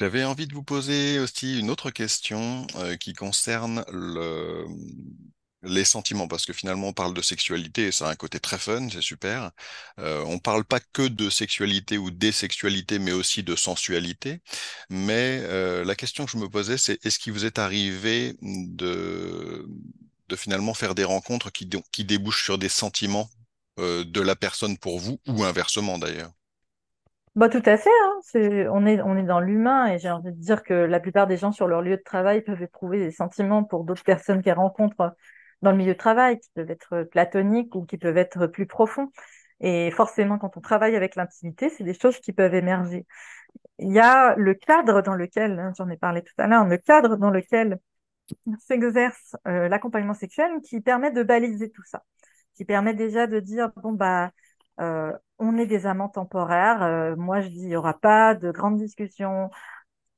J'avais 0.00 0.24
envie 0.24 0.46
de 0.46 0.54
vous 0.54 0.62
poser 0.62 1.20
aussi 1.20 1.60
une 1.60 1.70
autre 1.70 1.90
question 1.90 2.66
euh, 2.76 2.96
qui 2.96 3.12
concerne 3.12 3.84
le, 3.92 4.64
les 5.62 5.84
sentiments, 5.84 6.28
parce 6.28 6.46
que 6.46 6.52
finalement 6.52 6.88
on 6.88 6.92
parle 6.92 7.14
de 7.14 7.22
sexualité 7.22 7.88
et 7.88 7.92
ça 7.92 8.08
a 8.08 8.10
un 8.12 8.16
côté 8.16 8.40
très 8.40 8.58
fun, 8.58 8.88
c'est 8.90 9.02
super. 9.02 9.50
Euh, 9.98 10.22
on 10.26 10.38
parle 10.38 10.64
pas 10.64 10.80
que 10.80 11.06
de 11.08 11.28
sexualité 11.30 11.98
ou 11.98 12.10
des 12.10 12.32
sexualités, 12.32 12.98
mais 12.98 13.12
aussi 13.12 13.42
de 13.42 13.56
sensualité. 13.56 14.40
Mais 14.88 15.40
euh, 15.44 15.84
la 15.84 15.94
question 15.94 16.24
que 16.24 16.30
je 16.30 16.38
me 16.38 16.48
posais, 16.48 16.78
c'est 16.78 17.04
est-ce 17.04 17.18
qu'il 17.18 17.32
vous 17.32 17.44
est 17.44 17.58
arrivé 17.58 18.36
de, 18.42 19.66
de 20.28 20.36
finalement 20.36 20.74
faire 20.74 20.94
des 20.94 21.04
rencontres 21.04 21.50
qui, 21.50 21.68
qui 21.92 22.04
débouchent 22.04 22.44
sur 22.44 22.58
des 22.58 22.68
sentiments 22.70 23.28
euh, 23.78 24.04
de 24.04 24.20
la 24.20 24.36
personne 24.36 24.78
pour 24.78 24.98
vous, 24.98 25.20
ou 25.28 25.44
inversement 25.44 25.98
d'ailleurs? 25.98 26.32
Bah, 27.36 27.48
tout 27.48 27.62
à 27.64 27.76
fait. 27.76 27.90
Hein. 27.90 28.68
On, 28.72 28.86
est, 28.86 29.00
on 29.02 29.16
est 29.16 29.22
dans 29.22 29.40
l'humain 29.40 29.86
et 29.86 29.98
j'ai 29.98 30.10
envie 30.10 30.32
de 30.32 30.40
dire 30.40 30.62
que 30.62 30.74
la 30.74 30.98
plupart 31.00 31.26
des 31.26 31.36
gens 31.36 31.52
sur 31.52 31.68
leur 31.68 31.80
lieu 31.80 31.96
de 31.96 32.02
travail 32.02 32.42
peuvent 32.42 32.62
éprouver 32.62 32.98
des 32.98 33.12
sentiments 33.12 33.62
pour 33.62 33.84
d'autres 33.84 34.02
personnes 34.02 34.42
qu'elles 34.42 34.58
rencontrent 34.58 35.14
dans 35.62 35.70
le 35.72 35.76
milieu 35.76 35.92
de 35.92 35.98
travail, 35.98 36.38
qui 36.38 36.50
peuvent 36.54 36.70
être 36.70 37.04
platoniques 37.04 37.74
ou 37.74 37.84
qui 37.84 37.98
peuvent 37.98 38.16
être 38.16 38.46
plus 38.46 38.66
profonds. 38.66 39.10
Et 39.60 39.90
forcément, 39.90 40.38
quand 40.38 40.56
on 40.56 40.60
travaille 40.60 40.96
avec 40.96 41.16
l'intimité, 41.16 41.68
c'est 41.68 41.84
des 41.84 41.94
choses 41.94 42.18
qui 42.20 42.32
peuvent 42.32 42.54
émerger. 42.54 43.06
Il 43.78 43.92
y 43.92 43.98
a 44.00 44.34
le 44.36 44.54
cadre 44.54 45.02
dans 45.02 45.14
lequel, 45.14 45.58
hein, 45.58 45.72
j'en 45.76 45.88
ai 45.90 45.96
parlé 45.96 46.22
tout 46.22 46.34
à 46.38 46.46
l'heure, 46.46 46.64
le 46.64 46.78
cadre 46.78 47.16
dans 47.16 47.30
lequel 47.30 47.78
s'exerce 48.58 49.36
euh, 49.48 49.68
l'accompagnement 49.68 50.14
sexuel 50.14 50.50
qui 50.62 50.80
permet 50.80 51.10
de 51.10 51.22
baliser 51.22 51.70
tout 51.70 51.82
ça, 51.84 52.02
qui 52.54 52.64
permet 52.64 52.94
déjà 52.94 53.26
de 53.26 53.40
dire, 53.40 53.70
bon, 53.76 53.92
bah, 53.92 54.30
euh, 54.80 55.12
on 55.38 55.56
est 55.58 55.66
des 55.66 55.86
amants 55.86 56.08
temporaires. 56.08 56.82
Euh, 56.82 57.16
moi, 57.16 57.40
je 57.40 57.48
dis, 57.48 57.60
il 57.62 57.68
n'y 57.68 57.76
aura 57.76 57.98
pas 57.98 58.34
de 58.34 58.50
grandes 58.50 58.78
discussions 58.78 59.50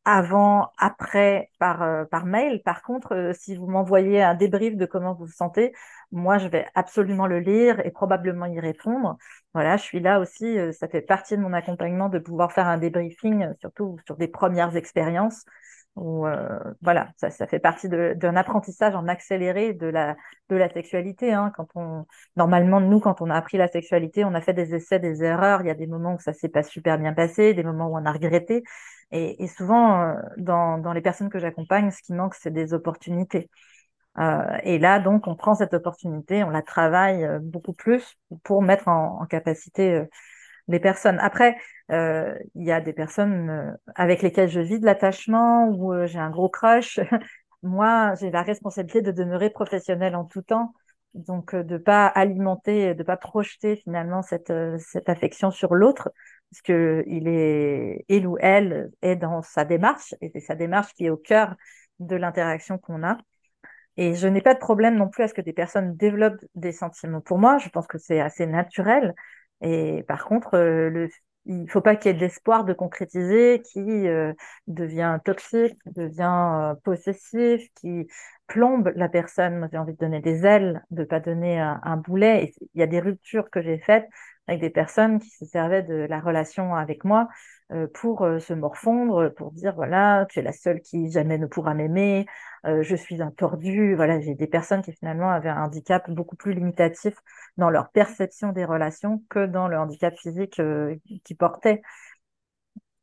avant, 0.05 0.73
après, 0.79 1.51
par, 1.59 1.83
euh, 1.83 2.05
par 2.05 2.27
mail. 2.27 2.63
Par 2.65 2.83
contre, 2.83 3.15
euh, 3.15 3.33
si 3.35 3.55
vous 3.57 3.67
m'envoyez 3.69 4.23
un 4.23 4.35
débrief 4.35 4.77
de 4.77 4.87
comment 4.87 5.15
vous 5.15 5.27
vous 5.27 5.33
sentez, 5.33 5.73
moi, 6.11 6.39
je 6.39 6.49
vais 6.49 6.67
absolument 6.75 7.27
le 7.27 7.39
lire 7.41 7.81
et 7.87 7.91
probablement 7.91 8.47
y 8.47 8.59
répondre. 8.61 9.17
Voilà, 9.55 9.77
je 9.77 9.83
suis 9.83 10.01
là 10.01 10.21
aussi. 10.21 10.59
Euh, 10.59 10.73
ça 10.73 10.89
fait 10.89 11.03
partie 11.03 11.37
de 11.37 11.43
mon 11.43 11.53
accompagnement 11.53 12.09
de 12.09 12.19
pouvoir 12.19 12.53
faire 12.53 12.67
un 12.67 12.79
débriefing, 12.79 13.49
surtout 13.61 13.97
sur 14.07 14.17
des 14.17 14.29
premières 14.29 14.77
expériences. 14.77 15.45
Où, 15.95 16.27
voilà, 16.81 17.11
ça, 17.17 17.31
ça 17.31 17.47
fait 17.47 17.59
partie 17.59 17.89
d'un 17.89 18.37
apprentissage 18.37 18.95
en 18.95 19.09
accéléré 19.09 19.75
de 19.75 19.87
la, 19.87 20.17
de 20.49 20.57
la 20.57 20.71
sexualité. 20.71 21.33
Hein. 21.33 21.53
Quand 21.57 21.67
on, 21.75 22.07
normalement, 22.37 22.81
nous, 22.81 22.99
quand 22.99 23.21
on 23.21 23.29
a 23.29 23.35
appris 23.35 23.59
la 23.59 23.69
sexualité, 23.69 24.25
on 24.25 24.35
a 24.35 24.41
fait 24.41 24.55
des 24.55 24.75
essais, 24.75 24.99
des 24.99 25.23
erreurs. 25.23 25.61
Il 25.61 25.67
y 25.67 25.71
a 25.71 25.75
des 25.75 25.87
moments 25.87 26.15
où 26.15 26.19
ça 26.19 26.33
s'est 26.33 26.49
pas 26.49 26.63
super 26.63 26.99
bien 26.99 27.13
passé, 27.13 27.53
des 27.55 27.63
moments 27.63 27.89
où 27.89 27.97
on 27.99 28.07
a 28.07 28.13
regretté. 28.13 28.63
Et, 29.11 29.45
et 29.45 29.47
souvent, 29.49 30.03
euh, 30.03 30.15
dans, 30.39 30.79
dans, 30.79 30.95
les 30.95 31.03
personnes 31.03 31.29
que 31.29 31.39
j'accompagne, 31.39 31.91
ce 31.91 32.03
qui 32.03 32.15
manque, 32.15 32.35
c'est 32.35 32.51
des 32.53 32.73
opportunités. 32.73 33.51
Euh, 34.19 34.59
et 34.63 34.79
là, 34.79 34.99
donc, 34.99 35.27
on 35.27 35.37
prend 35.37 35.55
cette 35.55 35.75
opportunité, 35.75 36.45
on 36.45 36.51
la 36.51 36.63
travaille 36.63 37.25
euh, 37.25 37.39
beaucoup 37.41 37.73
plus 37.73 38.15
pour 38.45 38.63
mettre 38.63 38.89
en, 38.89 39.21
en 39.23 39.27
capacité 39.27 39.95
euh, 39.95 40.05
les 40.69 40.81
personnes. 40.81 41.19
Après, 41.21 41.57
euh, 41.91 42.35
il 42.55 42.65
y 42.65 42.73
a 42.73 42.81
des 42.81 42.93
personnes 42.93 43.51
euh, 43.51 43.73
avec 43.95 44.23
lesquelles 44.23 44.49
je 44.49 44.61
vis 44.61 44.81
de 44.81 44.87
l'attachement 44.87 45.69
ou 45.69 45.95
j'ai 46.07 46.19
un 46.19 46.31
gros 46.31 46.49
crush. 46.49 47.01
Moi, 47.63 48.15
j'ai 48.21 48.31
la 48.31 48.43
responsabilité 48.43 49.03
de 49.03 49.13
demeurer 49.13 49.51
professionnelle 49.51 50.17
en 50.17 50.25
tout 50.25 50.43
temps. 50.43 50.75
Donc, 51.15 51.55
de 51.55 51.77
pas 51.77 52.07
alimenter, 52.07 52.95
de 52.95 53.03
pas 53.03 53.19
projeter 53.19 53.77
finalement 53.77 54.23
cette, 54.23 54.53
cette 54.79 55.11
affection 55.11 55.51
sur 55.51 55.75
l'autre, 55.75 56.11
parce 56.51 56.63
que 56.63 57.05
il 57.07 57.29
est, 57.29 58.05
il 58.09 58.27
ou 58.27 58.39
elle 58.41 58.91
est 59.03 59.17
dans 59.17 59.43
sa 59.43 59.67
démarche, 59.67 60.15
et 60.23 60.31
c'est 60.33 60.41
sa 60.41 60.55
démarche 60.55 60.95
qui 60.95 61.05
est 61.07 61.11
au 61.11 61.19
cœur 61.19 61.55
de 61.99 62.17
l'interaction 62.17 62.79
qu'on 62.79 63.03
a. 63.03 63.19
Et 63.97 64.15
je 64.15 64.27
n'ai 64.27 64.41
pas 64.41 64.55
de 64.55 64.59
problème 64.59 64.97
non 64.97 65.09
plus 65.09 65.25
à 65.25 65.29
ce 65.29 65.35
que 65.35 65.41
des 65.41 65.53
personnes 65.53 65.97
développent 65.97 66.45
des 66.55 66.73
sentiments. 66.73 67.21
Pour 67.21 67.39
moi, 67.39 67.59
je 67.59 67.69
pense 67.69 67.87
que 67.87 67.99
c'est 67.99 68.21
assez 68.21 68.47
naturel. 68.47 69.15
Et 69.63 70.05
par 70.09 70.25
contre, 70.25 70.55
euh, 70.55 71.09
il 71.47 71.63
ne 71.63 71.67
faut 71.69 71.81
pas 71.81 71.97
qu'il 71.97 72.13
y 72.13 72.15
ait 72.15 72.19
d'espoir 72.19 72.65
de 72.65 72.73
concrétiser 72.73 73.63
qui 73.65 73.81
euh, 73.81 74.33
devient 74.67 75.19
toxique, 75.25 75.77
devient 75.87 76.73
euh, 76.73 76.75
possessif, 76.85 77.69
qui 77.75 78.09
plombe 78.47 78.93
la 78.97 79.09
personne. 79.09 79.59
Moi, 79.59 79.69
j'ai 79.71 79.79
envie 79.79 79.93
de 79.95 79.99
donner 79.99 80.21
des 80.21 80.45
ailes, 80.47 80.85
de 80.91 81.05
pas 81.05 81.21
donner 81.21 81.59
un, 81.61 81.97
boulet. 81.97 82.45
Et 82.45 82.55
il 82.75 82.81
y 82.81 82.83
a 82.83 82.87
des 82.87 83.01
ruptures 83.01 83.51
que 83.51 83.63
j'ai 83.63 83.79
faites 83.79 84.07
avec 84.49 84.61
des 84.61 84.71
personnes 84.71 85.21
qui 85.21 85.31
se 85.31 85.45
servaient 85.45 85.83
de 85.83 85.95
la 85.95 86.21
relation 86.21 86.75
avec 86.75 87.05
moi 87.05 87.29
euh, 87.73 87.87
pour 87.95 88.23
euh, 88.23 88.39
se 88.39 88.53
morfondre, 88.53 89.33
pour 89.35 89.53
dire 89.53 89.75
voilà, 89.75 90.27
tu 90.29 90.41
es 90.41 90.43
la 90.43 90.53
seule 90.53 90.81
qui 90.81 91.11
jamais 91.11 91.39
ne 91.39 91.47
pourra 91.47 91.75
m'aimer, 91.75 92.27
euh, 92.67 92.83
je 92.83 92.97
suis 92.97 93.23
un 93.23 93.31
tordu. 93.31 93.95
Voilà, 93.95 94.21
j'ai 94.21 94.35
des 94.35 94.47
personnes 94.47 94.83
qui 94.83 94.93
finalement 94.93 95.31
avaient 95.31 95.49
un 95.49 95.65
handicap 95.65 96.11
beaucoup 96.11 96.37
plus 96.37 96.55
limitatif 96.55 97.15
dans 97.57 97.71
leur 97.71 97.91
perception 97.91 98.53
des 98.53 98.65
relations 98.65 99.23
que 99.31 99.47
dans 99.47 99.69
le 99.69 99.79
handicap 99.79 100.15
physique 100.17 100.61
qu'ils 101.25 101.37
portaient. 101.37 101.83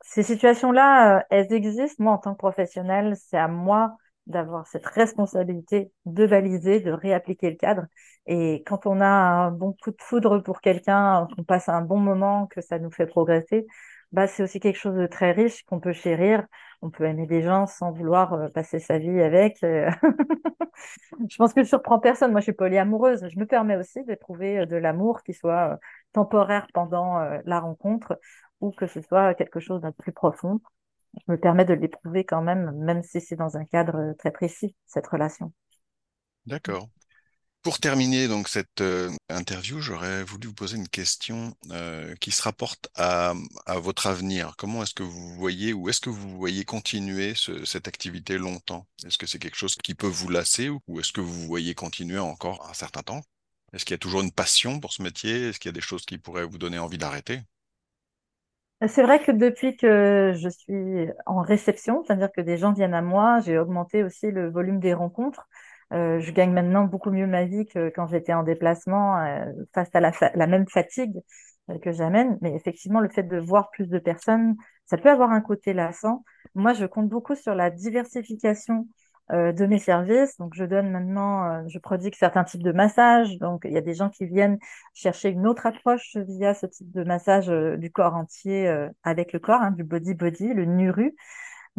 ces 0.01 0.23
situations-là, 0.23 1.25
elles 1.29 1.53
existent. 1.53 2.03
Moi, 2.03 2.13
en 2.13 2.17
tant 2.17 2.33
que 2.33 2.37
professionnelle, 2.39 3.15
c'est 3.15 3.37
à 3.37 3.47
moi 3.47 3.97
d'avoir 4.29 4.67
cette 4.67 4.85
responsabilité 4.85 5.91
de 6.05 6.25
baliser, 6.25 6.79
de 6.79 6.91
réappliquer 6.91 7.49
le 7.49 7.55
cadre. 7.57 7.85
Et 8.27 8.63
quand 8.65 8.85
on 8.85 9.01
a 9.01 9.07
un 9.07 9.51
bon 9.51 9.73
coup 9.81 9.91
de 9.91 10.01
foudre 10.01 10.39
pour 10.39 10.61
quelqu'un, 10.61 11.27
qu'on 11.35 11.43
passe 11.43 11.69
un 11.69 11.81
bon 11.81 11.97
moment, 11.97 12.47
que 12.47 12.61
ça 12.61 12.79
nous 12.79 12.91
fait 12.91 13.07
progresser, 13.07 13.65
bah, 14.11 14.27
c'est 14.27 14.43
aussi 14.43 14.59
quelque 14.59 14.77
chose 14.77 14.95
de 14.95 15.07
très 15.07 15.31
riche 15.31 15.63
qu'on 15.65 15.79
peut 15.79 15.93
chérir. 15.93 16.45
On 16.81 16.89
peut 16.89 17.05
aimer 17.05 17.27
des 17.27 17.41
gens 17.41 17.67
sans 17.67 17.91
vouloir 17.91 18.33
euh, 18.33 18.49
passer 18.49 18.79
sa 18.79 18.97
vie 18.97 19.21
avec. 19.21 19.63
Euh. 19.63 19.89
je 21.29 21.37
pense 21.37 21.53
que 21.53 21.63
je 21.63 21.67
surprends 21.67 21.99
personne. 21.99 22.31
Moi, 22.31 22.39
je 22.39 22.45
suis 22.45 22.53
polyamoureuse. 22.53 23.27
Je 23.29 23.39
me 23.39 23.45
permets 23.45 23.75
aussi 23.75 24.03
d'éprouver 24.05 24.59
euh, 24.59 24.65
de 24.65 24.75
l'amour 24.77 25.23
qui 25.23 25.33
soit 25.33 25.77
temporaire 26.13 26.67
pendant 26.73 27.19
la 27.45 27.59
rencontre 27.59 28.19
ou 28.61 28.71
que 28.71 28.87
ce 28.87 29.01
soit 29.01 29.35
quelque 29.35 29.59
chose 29.59 29.81
d'un 29.81 29.91
plus 29.91 30.11
profond. 30.11 30.59
Je 31.15 31.31
me 31.31 31.39
permets 31.39 31.65
de 31.65 31.73
l'éprouver 31.73 32.23
quand 32.23 32.41
même, 32.41 32.71
même 32.77 33.03
si 33.03 33.21
c'est 33.21 33.35
dans 33.35 33.57
un 33.57 33.65
cadre 33.65 34.13
très 34.19 34.31
précis, 34.31 34.75
cette 34.85 35.07
relation. 35.07 35.53
D'accord. 36.45 36.89
Pour 37.61 37.79
terminer 37.79 38.29
donc 38.29 38.47
cette 38.47 38.79
euh, 38.79 39.11
interview, 39.27 39.81
j'aurais 39.81 40.23
voulu 40.23 40.47
vous 40.47 40.53
poser 40.53 40.77
une 40.77 40.87
question 40.87 41.53
euh, 41.71 42.15
qui 42.21 42.31
se 42.31 42.41
rapporte 42.41 42.87
à, 42.95 43.33
votre 43.75 44.07
avenir. 44.07 44.55
Comment 44.57 44.83
est-ce 44.83 44.93
que 44.93 45.03
vous 45.03 45.35
voyez 45.35 45.73
ou 45.73 45.89
est-ce 45.89 45.99
que 45.99 46.09
vous 46.09 46.37
voyez 46.37 46.63
continuer 46.63 47.33
cette 47.65 47.89
activité 47.89 48.37
longtemps? 48.37 48.87
Est-ce 49.05 49.17
que 49.17 49.27
c'est 49.27 49.39
quelque 49.39 49.57
chose 49.57 49.75
qui 49.75 49.93
peut 49.93 50.07
vous 50.07 50.29
lasser 50.29 50.69
ou 50.69 50.99
est-ce 51.01 51.11
que 51.11 51.19
vous 51.19 51.47
voyez 51.47 51.75
continuer 51.75 52.19
encore 52.19 52.65
un 52.69 52.73
certain 52.73 53.03
temps? 53.03 53.21
Est-ce 53.73 53.83
qu'il 53.83 53.93
y 53.93 53.95
a 53.95 53.99
toujours 53.99 54.21
une 54.21 54.31
passion 54.31 54.79
pour 54.79 54.93
ce 54.93 55.03
métier? 55.03 55.49
Est-ce 55.49 55.59
qu'il 55.59 55.67
y 55.67 55.73
a 55.73 55.73
des 55.73 55.81
choses 55.81 56.05
qui 56.05 56.17
pourraient 56.17 56.45
vous 56.45 56.57
donner 56.57 56.79
envie 56.79 56.97
d'arrêter? 56.97 57.41
C'est 58.87 59.03
vrai 59.03 59.21
que 59.21 59.31
depuis 59.31 59.75
que 59.75 60.33
je 60.37 60.47
suis 60.49 61.07
en 61.25 61.41
réception, 61.41 62.03
c'est-à-dire 62.03 62.31
que 62.31 62.41
des 62.41 62.57
gens 62.57 62.71
viennent 62.71 62.93
à 62.93 63.01
moi, 63.01 63.39
j'ai 63.41 63.57
augmenté 63.57 64.03
aussi 64.03 64.31
le 64.31 64.49
volume 64.49 64.79
des 64.79 64.93
rencontres. 64.93 65.47
Euh, 65.91 66.19
je 66.19 66.31
gagne 66.31 66.53
maintenant 66.53 66.85
beaucoup 66.85 67.09
mieux 67.11 67.27
ma 67.27 67.45
vie 67.45 67.65
que 67.65 67.89
quand 67.89 68.07
j'étais 68.07 68.33
en 68.33 68.43
déplacement 68.43 69.17
euh, 69.19 69.45
face 69.73 69.89
à 69.93 69.99
la, 69.99 70.11
la 70.35 70.47
même 70.47 70.67
fatigue 70.69 71.17
euh, 71.69 71.77
que 71.79 71.91
j'amène. 71.91 72.37
Mais 72.41 72.53
effectivement, 72.55 73.01
le 73.01 73.09
fait 73.09 73.23
de 73.23 73.37
voir 73.37 73.69
plus 73.71 73.89
de 73.89 73.99
personnes, 73.99 74.55
ça 74.85 74.97
peut 74.97 75.09
avoir 75.09 75.31
un 75.31 75.41
côté 75.41 75.73
lassant. 75.73 76.23
Moi, 76.55 76.73
je 76.73 76.85
compte 76.85 77.09
beaucoup 77.09 77.35
sur 77.35 77.55
la 77.55 77.69
diversification 77.71 78.87
de 79.29 79.65
mes 79.65 79.79
services. 79.79 80.37
Donc, 80.37 80.53
je 80.55 80.63
donne 80.63 80.89
maintenant, 80.91 81.67
je 81.67 81.79
prodigue 81.79 82.15
certains 82.15 82.43
types 82.43 82.63
de 82.63 82.71
massages. 82.71 83.37
Donc, 83.37 83.61
il 83.65 83.73
y 83.73 83.77
a 83.77 83.81
des 83.81 83.93
gens 83.93 84.09
qui 84.09 84.25
viennent 84.25 84.57
chercher 84.93 85.29
une 85.29 85.47
autre 85.47 85.65
approche 85.65 86.15
via 86.15 86.53
ce 86.53 86.65
type 86.65 86.91
de 86.91 87.03
massage 87.03 87.47
du 87.47 87.91
corps 87.91 88.15
entier 88.15 88.67
avec 89.03 89.33
le 89.33 89.39
corps, 89.39 89.61
hein, 89.61 89.71
du 89.71 89.83
body-body, 89.83 90.53
le 90.53 90.65
NURU. 90.65 91.15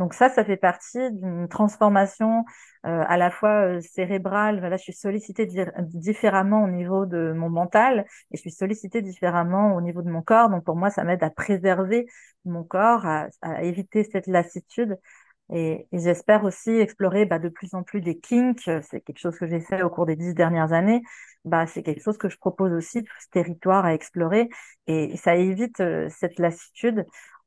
Donc 0.00 0.14
ça, 0.14 0.30
ça 0.30 0.44
fait 0.44 0.56
partie 0.56 1.12
d'une 1.12 1.46
transformation 1.46 2.44
euh, 2.86 3.04
à 3.06 3.18
la 3.18 3.30
fois 3.30 3.66
euh, 3.66 3.80
cérébrale. 3.82 4.58
Voilà, 4.58 4.78
je 4.78 4.82
suis 4.84 4.92
sollicitée 4.94 5.46
différemment 5.80 6.64
au 6.64 6.68
niveau 6.68 7.04
de 7.04 7.34
mon 7.36 7.50
mental 7.50 8.06
et 8.30 8.36
je 8.36 8.40
suis 8.40 8.50
sollicitée 8.50 9.02
différemment 9.02 9.74
au 9.74 9.82
niveau 9.82 10.00
de 10.00 10.08
mon 10.08 10.22
corps. 10.22 10.48
Donc 10.48 10.64
pour 10.64 10.76
moi, 10.76 10.88
ça 10.88 11.04
m'aide 11.04 11.22
à 11.22 11.28
préserver 11.28 12.06
mon 12.46 12.64
corps, 12.64 13.04
à, 13.04 13.28
éviter 13.62 14.04
cette 14.04 14.26
lassitude. 14.26 14.96
Et, 15.52 15.86
j'espère 15.92 16.44
aussi 16.44 16.70
explorer 16.70 17.26
bah, 17.26 17.38
de 17.38 17.48
plus 17.48 17.74
en 17.74 17.82
plus 17.82 18.00
des 18.00 18.18
kinks. 18.18 18.70
C'est 18.82 19.00
quelque 19.00 19.18
chose 19.18 19.38
que 19.38 19.46
j'ai 19.46 19.60
fait 19.60 19.82
au 19.82 19.90
cours 19.90 20.06
des 20.06 20.16
dix 20.16 20.34
dernières 20.34 20.72
années. 20.72 21.02
Bah, 21.44 21.66
c'est 21.66 21.82
quelque 21.82 22.02
chose 22.02 22.18
que 22.18 22.28
je 22.28 22.36
propose 22.38 22.72
aussi, 22.72 23.02
tout 23.02 23.14
ce 23.20 23.28
territoire 23.30 23.84
à 23.84 23.94
explorer. 23.94 24.48
Et 24.86 25.16
ça 25.16 25.36
évite 25.36 25.80
euh, 25.80 26.08
cette 26.10 26.38
lassitude 26.38 27.04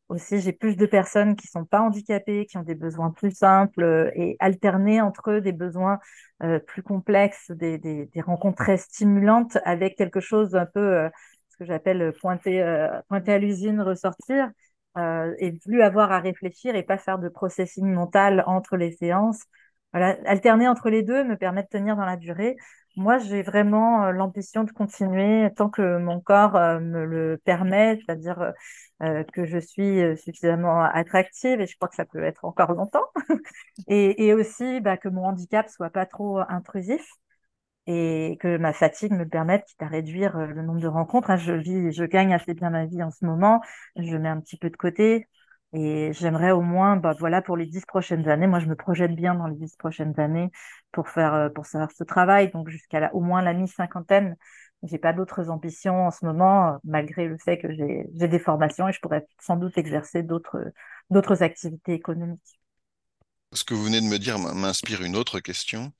aussi, 0.10 0.41
j'ai 0.41 0.51
plus 0.51 0.76
de 0.76 0.86
personnes 0.86 1.36
qui 1.36 1.47
sont 1.47 1.66
pas 1.66 1.82
handicapées, 1.82 2.45
qui 2.45 2.58
ont 2.58 2.64
des 2.64 2.76
besoins 2.76 3.12
plus 3.12 3.32
simples 3.32 3.84
euh, 3.84 4.12
et 4.16 4.36
alterner 4.39 5.01
entre 5.01 5.32
eux 5.32 5.41
des 5.41 5.54
besoins 5.54 5.99
euh, 6.43 6.60
plus 6.60 6.84
complexes, 6.84 7.51
des, 7.51 8.10
rencontres 8.26 8.58
très 8.58 8.78
stimulantes 8.78 9.58
avec 9.64 9.95
quelque 9.95 10.20
chose 10.20 10.56
un 10.56 10.66
peu, 10.66 11.10
ce 11.49 11.58
que 11.58 11.66
j'appelle 11.66 12.14
pointer, 12.22 12.89
pointer 13.08 13.34
à 13.34 13.38
l'usine, 13.39 13.82
ressortir, 13.82 14.49
et 14.96 15.52
plus 15.54 15.82
avoir 15.82 16.12
à 16.12 16.20
réfléchir 16.20 16.76
et 16.76 16.84
pas 16.84 16.98
faire 16.98 17.20
de 17.20 17.30
processing 17.30 17.86
mental 17.86 18.44
entre 18.48 18.78
les 18.78 18.91
séances. 18.91 19.44
Voilà, 19.91 20.18
alterner 20.26 20.68
entre 20.68 20.89
les 20.89 21.04
deux 21.04 21.24
me 21.24 21.38
permet 21.38 21.64
de 21.64 21.68
tenir 21.68 21.96
dans 21.96 22.06
la 22.06 22.18
durée. 22.18 22.56
Moi, 22.96 23.18
j'ai 23.18 23.41
vraiment 23.41 24.12
l'ambition 24.12 24.64
de 24.64 24.72
continuer 24.72 25.50
tant 25.56 25.70
que 25.70 25.98
mon 25.98 26.20
corps 26.20 26.54
me 26.80 27.06
le 27.06 27.41
permet, 27.44 27.98
c'est-à-dire 27.98 28.54
euh, 29.04 29.24
que 29.34 29.46
je 29.46 29.58
suis 29.58 30.02
euh, 30.02 30.16
suffisamment 30.16 30.84
attractive 30.84 31.60
et 31.60 31.68
je 31.68 31.76
crois 31.76 31.89
que 31.89 31.96
ça 31.96 32.06
peut 32.06 32.24
être 32.24 32.46
encore 32.46 32.74
longtemps. 32.74 33.06
et, 33.88 34.28
et, 34.28 34.34
aussi 34.34 34.80
bah, 34.80 34.98
que 34.98 35.10
mon 35.10 35.26
handicap 35.26 35.68
soit 35.68 35.89
pas 35.89 36.06
trop 36.06 36.39
intrusif 36.48 37.06
et 37.88 38.38
que 38.40 38.58
ma 38.58 38.74
fatigue 38.74 39.12
me 39.12 39.28
permette 39.28 39.66
quitte 39.66 39.82
à 39.82 39.88
réduire 39.88 40.38
euh, 40.38 40.48
le 40.48 40.62
nombre 40.62 40.80
de 40.82 40.88
rencontres. 40.88 41.30
Hein, 41.32 41.38
je 41.38 41.54
vis, 41.54 41.92
je 41.92 42.04
gagne 42.06 42.34
assez 42.34 42.54
bien 42.54 42.70
ma 42.70 42.86
vie 42.86 43.04
en 43.04 43.12
ce 43.12 43.26
moment. 43.26 43.62
Je 43.98 44.16
mets 44.18 44.30
un 44.30 44.40
petit 44.40 44.58
peu 44.58 44.70
de 44.70 44.78
côté 44.78 45.28
et 45.74 46.12
j'aimerais 46.14 46.52
au 46.52 46.62
moins, 46.62 46.98
bah, 46.98 47.14
voilà, 47.20 47.42
pour 47.42 47.58
les 47.58 47.66
dix 47.66 47.86
prochaines 47.86 48.30
années. 48.30 48.48
Moi, 48.48 48.60
je 48.60 48.68
me 48.68 48.76
projette 48.76 49.16
bien 49.16 49.36
dans 49.36 49.48
les 49.48 49.56
dix 49.56 49.76
prochaines 49.76 50.20
années 50.20 50.52
pour 50.92 51.10
faire, 51.10 51.50
pour 51.54 51.68
faire 51.68 51.90
ce 51.92 52.04
travail. 52.04 52.52
Donc, 52.52 52.70
jusqu'à 52.70 53.10
au 53.14 53.22
moins 53.22 53.42
la 53.42 53.54
mi-cinquantaine, 53.54 54.38
j'ai 54.84 54.98
pas 54.98 55.14
d'autres 55.14 55.50
ambitions 55.50 56.08
en 56.08 56.12
ce 56.12 56.26
moment, 56.26 56.78
malgré 56.84 57.26
le 57.28 57.38
fait 57.38 57.58
que 57.58 57.72
j'ai 57.72 58.06
des 58.28 58.40
formations 58.40 58.88
et 58.88 58.94
je 58.94 59.00
pourrais 59.00 59.26
sans 59.40 59.56
doute 59.56 59.78
exercer 59.78 60.24
d'autres 60.24 60.72
d'autres 61.10 61.42
activités 61.42 61.94
économiques. 61.94 62.60
Ce 63.54 63.64
que 63.64 63.74
vous 63.74 63.84
venez 63.84 64.02
de 64.02 64.08
me 64.08 64.18
dire 64.18 64.40
m'inspire 64.40 65.04
une 65.04 65.16
autre 65.16 65.40
question 65.40 65.94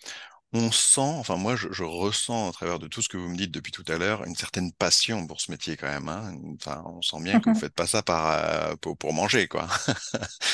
on 0.54 0.72
sent, 0.72 1.02
enfin 1.02 1.36
moi 1.36 1.56
je, 1.56 1.84
ressens 1.84 2.50
à 2.50 2.52
travers 2.52 2.80
de 2.80 2.88
tout 2.88 3.02
ce 3.02 3.10
que 3.10 3.18
vous 3.18 3.28
me 3.28 3.36
dites 3.36 3.52
depuis 3.52 3.72
tout 3.72 3.84
à 3.88 3.98
l'heure, 3.98 4.24
une 4.26 4.36
certaine 4.36 4.72
passion 4.72 5.26
pour 5.26 5.42
ce 5.42 5.52
métier 5.52 5.76
quand 5.76 5.88
même. 5.88 6.08
Hein. 6.08 6.36
Enfin, 6.56 6.84
on 6.86 7.02
sent 7.02 7.22
bien 7.22 7.40
que 7.40 7.50
vous 7.50 7.60
faites 7.60 7.74
pas 7.74 7.88
ça 7.88 8.04
par, 8.04 8.32
euh, 8.32 8.76
pour, 8.76 9.14
manger, 9.14 9.48
quoi. 9.48 9.68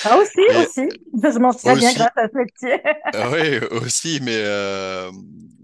ah 0.06 0.18
aussi, 0.18 0.40
aussi. 0.58 0.90
Je 1.22 1.40
mange 1.40 1.58
très 1.58 1.76
bien 1.76 1.94
grâce 1.94 2.12
à 2.16 2.28
ce 2.30 2.38
métier. 2.38 2.82
Ah 3.14 3.30
oui, 3.30 3.60
aussi, 3.72 4.20
mais 4.22 4.38
euh, 4.38 5.12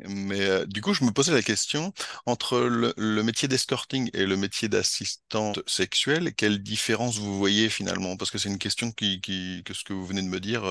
mais 0.07 0.41
euh, 0.41 0.65
du 0.65 0.81
coup 0.81 0.93
je 0.93 1.03
me 1.05 1.11
posais 1.11 1.33
la 1.33 1.41
question 1.41 1.93
entre 2.25 2.59
le, 2.59 3.23
métier 3.23 3.47
d'escorting 3.47 4.09
et 4.13 4.25
le 4.25 4.35
métier 4.35 4.67
d'assistante 4.67 5.61
sexuelle, 5.65 6.33
quelle 6.35 6.61
différence 6.61 7.17
vous 7.17 7.37
voyez 7.37 7.69
finalement? 7.69 8.17
Parce 8.17 8.31
que 8.31 8.37
c'est 8.37 8.49
une 8.49 8.59
question 8.59 8.91
qui, 8.91 9.21
qui, 9.21 9.63
que 9.65 9.73
ce 9.73 9.83
que 9.83 9.93
vous 9.93 10.05
venez 10.05 10.21
de 10.21 10.27
me 10.27 10.39
dire 10.39 10.63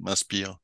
m'inspire. 0.00 0.58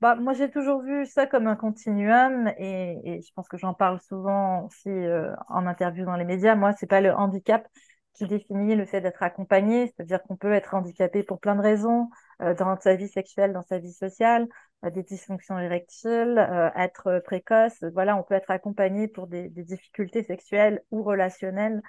Bah, 0.00 0.14
moi, 0.14 0.32
j'ai 0.32 0.50
toujours 0.50 0.80
vu 0.82 1.04
ça 1.04 1.26
comme 1.26 1.46
un 1.46 1.56
continuum 1.56 2.48
et, 2.58 3.20
je 3.22 3.32
pense 3.34 3.48
que 3.48 3.58
j'en 3.58 3.74
parle 3.74 4.00
souvent 4.00 4.64
aussi 4.64 4.88
euh, 4.88 5.34
en 5.48 5.66
interview 5.66 6.06
dans 6.06 6.16
les 6.16 6.24
médias. 6.24 6.54
Moi, 6.54 6.72
c'est 6.72 6.86
pas 6.86 7.02
le 7.02 7.12
handicap 7.12 7.68
qui 8.14 8.26
définit 8.26 8.76
le 8.76 8.86
fait 8.86 9.02
d'être 9.02 9.22
accompagné, 9.22 9.88
c'est-à-dire 9.88 10.22
qu'on 10.22 10.36
peut 10.36 10.52
être 10.52 10.74
handicapé 10.74 11.22
pour 11.22 11.38
plein 11.38 11.54
de 11.54 11.60
raisons, 11.60 12.08
euh, 12.40 12.54
dans 12.54 12.78
sa 12.80 12.94
vie 12.96 13.08
sexuelle, 13.08 13.52
dans 13.52 13.62
sa 13.62 13.78
vie 13.78 13.92
sociale, 13.92 14.48
euh, 14.86 14.90
des 14.90 15.02
dysfonctions 15.02 15.58
érectiles, 15.58 16.38
être 16.76 17.20
précoce. 17.24 17.84
Voilà, 17.92 18.16
on 18.16 18.22
peut 18.22 18.34
être 18.34 18.50
accompagné 18.50 19.06
pour 19.06 19.26
des, 19.26 19.48
difficultés 19.50 20.22
sexuelles 20.24 20.82
ou 20.90 21.02
relationnelles 21.02 21.82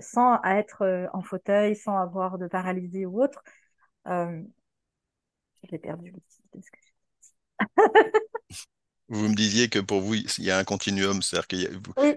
sans 0.00 0.40
être 0.44 1.08
en 1.12 1.22
fauteuil, 1.22 1.74
sans 1.74 1.96
avoir 1.98 2.38
de 2.38 2.46
paralysie 2.46 3.06
ou 3.06 3.22
autre. 3.22 3.42
j'ai 5.70 5.78
perdu 5.78 6.10
le 6.10 6.20
titre 6.20 6.87
vous 9.08 9.28
me 9.28 9.34
disiez 9.34 9.68
que 9.68 9.78
pour 9.78 10.00
vous, 10.00 10.14
il 10.14 10.44
y 10.44 10.50
a 10.50 10.58
un 10.58 10.64
continuum, 10.64 11.22
c'est-à-dire 11.22 11.68
a, 11.96 12.14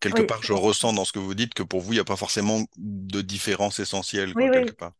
quelque 0.00 0.22
part, 0.22 0.42
je 0.42 0.52
ressens 0.52 0.92
dans 0.92 1.04
ce 1.04 1.12
que 1.12 1.18
vous 1.18 1.34
dites 1.34 1.54
que 1.54 1.62
pour 1.62 1.80
vous, 1.80 1.92
il 1.92 1.96
n'y 1.96 2.00
a 2.00 2.04
pas 2.04 2.16
forcément 2.16 2.60
de 2.76 3.20
différence 3.20 3.78
essentielle, 3.78 4.32
oui, 4.34 4.50
quelque 4.50 4.72
part. 4.72 4.92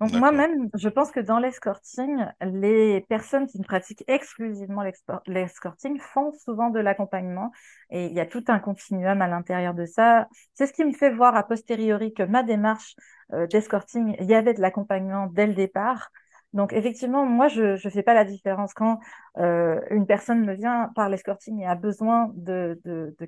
Donc 0.00 0.12
moi-même, 0.14 0.68
je 0.74 0.88
pense 0.88 1.12
que 1.12 1.20
dans 1.20 1.38
l'escorting, 1.38 2.26
les 2.40 3.02
personnes 3.08 3.46
qui 3.46 3.60
ne 3.60 3.64
pratiquent 3.64 4.02
exclusivement 4.08 4.82
l'escorting 5.28 6.00
font 6.00 6.32
souvent 6.44 6.70
de 6.70 6.80
l'accompagnement 6.80 7.52
et 7.90 8.06
il 8.06 8.12
y 8.12 8.18
a 8.18 8.26
tout 8.26 8.42
un 8.48 8.58
continuum 8.58 9.22
à 9.22 9.28
l'intérieur 9.28 9.74
de 9.74 9.86
ça. 9.86 10.26
C'est 10.54 10.66
ce 10.66 10.72
qui 10.72 10.84
me 10.84 10.92
fait 10.92 11.14
voir 11.14 11.36
a 11.36 11.44
posteriori 11.44 12.12
que 12.12 12.24
ma 12.24 12.42
démarche 12.42 12.96
euh, 13.32 13.46
d'escorting, 13.46 14.16
il 14.18 14.26
y 14.26 14.34
avait 14.34 14.54
de 14.54 14.60
l'accompagnement 14.60 15.28
dès 15.28 15.46
le 15.46 15.54
départ. 15.54 16.10
Donc 16.52 16.72
effectivement, 16.74 17.24
moi, 17.24 17.48
je 17.48 17.82
ne 17.82 17.90
fais 17.90 18.02
pas 18.02 18.14
la 18.14 18.24
différence. 18.24 18.74
Quand 18.74 19.00
euh, 19.38 19.80
une 19.90 20.06
personne 20.06 20.44
me 20.44 20.54
vient 20.54 20.90
par 20.94 21.08
l'escorting 21.08 21.60
et 21.60 21.66
a 21.66 21.74
besoin 21.74 22.30
de, 22.34 22.78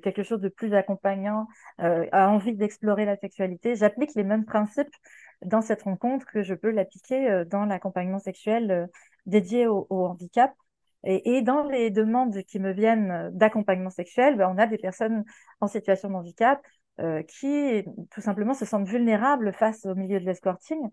quelque 0.03 0.23
chose 0.23 0.41
de 0.41 0.49
plus 0.49 0.73
accompagnant, 0.73 1.47
euh, 1.81 2.05
a 2.11 2.29
envie 2.29 2.55
d'explorer 2.55 3.05
la 3.05 3.17
sexualité, 3.17 3.75
j'applique 3.75 4.13
les 4.15 4.23
mêmes 4.23 4.45
principes 4.45 4.93
dans 5.43 5.61
cette 5.61 5.83
rencontre 5.83 6.25
que 6.27 6.43
je 6.43 6.53
peux 6.53 6.69
l'appliquer 6.69 7.29
euh, 7.29 7.45
dans 7.45 7.65
l'accompagnement 7.65 8.19
sexuel 8.19 8.89
dédié 9.25 9.67
au, 9.67 9.87
handicap. 9.89 10.53
Et, 11.03 11.37
et, 11.37 11.41
dans 11.41 11.63
les 11.63 11.91
demandes 11.91 12.43
qui 12.43 12.59
me 12.59 12.71
viennent 12.71 13.29
d'accompagnement 13.33 13.91
sexuel, 13.91 14.37
ben, 14.37 14.51
on 14.53 14.57
a 14.57 14.67
des 14.67 14.77
personnes 14.77 15.23
en 15.61 15.67
situation 15.67 16.09
de 16.09 16.15
handicap 16.15 16.61
qui 17.27 17.83
tout 18.09 18.21
simplement 18.21 18.53
se 18.53 18.63
sentent 18.63 18.87
vulnérables 18.87 19.51
face 19.51 19.85
au 19.85 19.95
milieu 19.95 20.17
de 20.17 20.25
l'escorting 20.25 20.89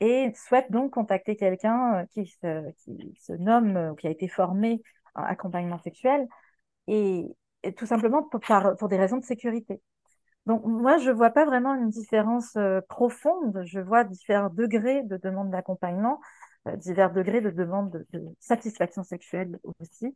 et 0.00 0.32
souhaitent 0.34 0.70
donc 0.70 0.92
contacter 0.92 1.36
quelqu'un 1.36 2.06
qui 2.10 2.26
se, 2.26 2.70
qui 2.84 3.14
se 3.20 3.32
nomme 3.32 3.76
ou 3.92 3.94
qui 3.94 4.06
a 4.06 4.10
été 4.10 4.28
formé 4.28 4.82
en 5.14 5.22
accompagnement 5.22 5.78
sexuel 5.78 6.28
et, 6.86 7.26
tout 7.76 7.86
simplement 7.86 8.22
pour, 8.22 8.88
des 8.88 8.96
raisons 8.96 9.16
de 9.16 9.24
sécurité. 9.24 9.80
Donc 10.46 10.64
moi, 10.64 10.98
je 10.98 11.10
vois 11.10 11.30
pas 11.30 11.44
vraiment 11.44 11.74
une 11.74 11.90
différence 11.90 12.56
profonde. 12.88 13.62
Je 13.64 13.80
vois 13.80 14.04
différents 14.04 14.50
degrés 14.50 15.02
de 15.02 15.16
demande 15.16 15.50
d'accompagnement, 15.50 16.20
divers 16.76 17.12
degrés 17.12 17.40
de 17.40 17.50
demande 17.50 18.04
de, 18.12 18.20
satisfaction 18.38 19.02
sexuelle 19.02 19.58
aussi. 19.80 20.14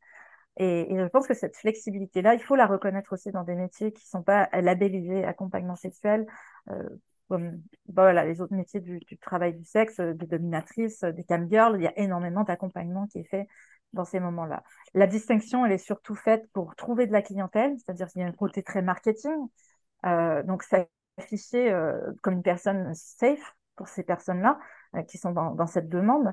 Et, 0.57 0.87
je 0.91 1.07
pense 1.09 1.27
que 1.27 1.35
cette 1.35 1.57
flexibilité-là, 1.57 2.35
il 2.35 2.43
faut 2.43 2.57
la 2.57 2.67
reconnaître 2.67 3.13
aussi 3.13 3.31
dans 3.31 3.45
des 3.45 3.55
métiers 3.55 3.93
qui 3.93 4.05
ne 4.05 4.09
sont 4.09 4.23
pas 4.23 4.49
labellisés 4.53 5.25
accompagnement 5.25 5.77
sexuel, 5.77 6.27
euh, 6.71 6.89
comme 7.31 7.63
bah 7.87 8.03
voilà, 8.03 8.25
les 8.27 8.43
autres 8.43 8.55
métiers 8.55 8.81
du, 8.81 9.01
travail 9.23 9.55
du 9.55 9.65
sexe, 9.65 10.01
des 10.01 10.27
dominatrices, 10.27 11.03
des 11.05 11.25
camgirls. 11.25 11.77
Il 11.77 11.85
y 11.85 11.87
a 11.87 11.99
énormément 11.99 12.45
d'accompagnement 12.45 13.07
qui 13.07 13.21
est 13.21 13.25
fait 13.25 13.47
dans 13.95 14.05
ces 14.05 14.21
moments-là. 14.21 14.63
La 14.95 15.07
distinction, 15.07 15.65
elle 15.65 15.73
est 15.73 15.79
surtout 15.79 16.15
faite 16.15 16.51
pour 16.53 16.77
trouver 16.77 17.07
de 17.07 17.13
la 17.13 17.23
clientèle, 17.23 17.75
c'est-à-dire 17.79 18.09
qu'il 18.09 18.21
y 18.21 18.25
a 18.25 18.29
un 18.29 18.33
côté 18.33 18.63
très 18.63 18.83
marketing. 18.83 19.49
Euh, 20.05 20.43
donc, 20.43 20.65
s'afficher 20.65 21.71
euh, 21.73 22.13
comme 22.23 22.35
une 22.35 22.43
personne 22.43 22.93
safe 22.95 23.57
pour 23.77 23.89
ces 23.89 24.03
personnes-là 24.03 24.59
euh, 24.97 25.03
qui 25.03 25.19
sont 25.19 25.33
dans, 25.33 25.67
cette 25.67 25.89
demande 25.89 26.33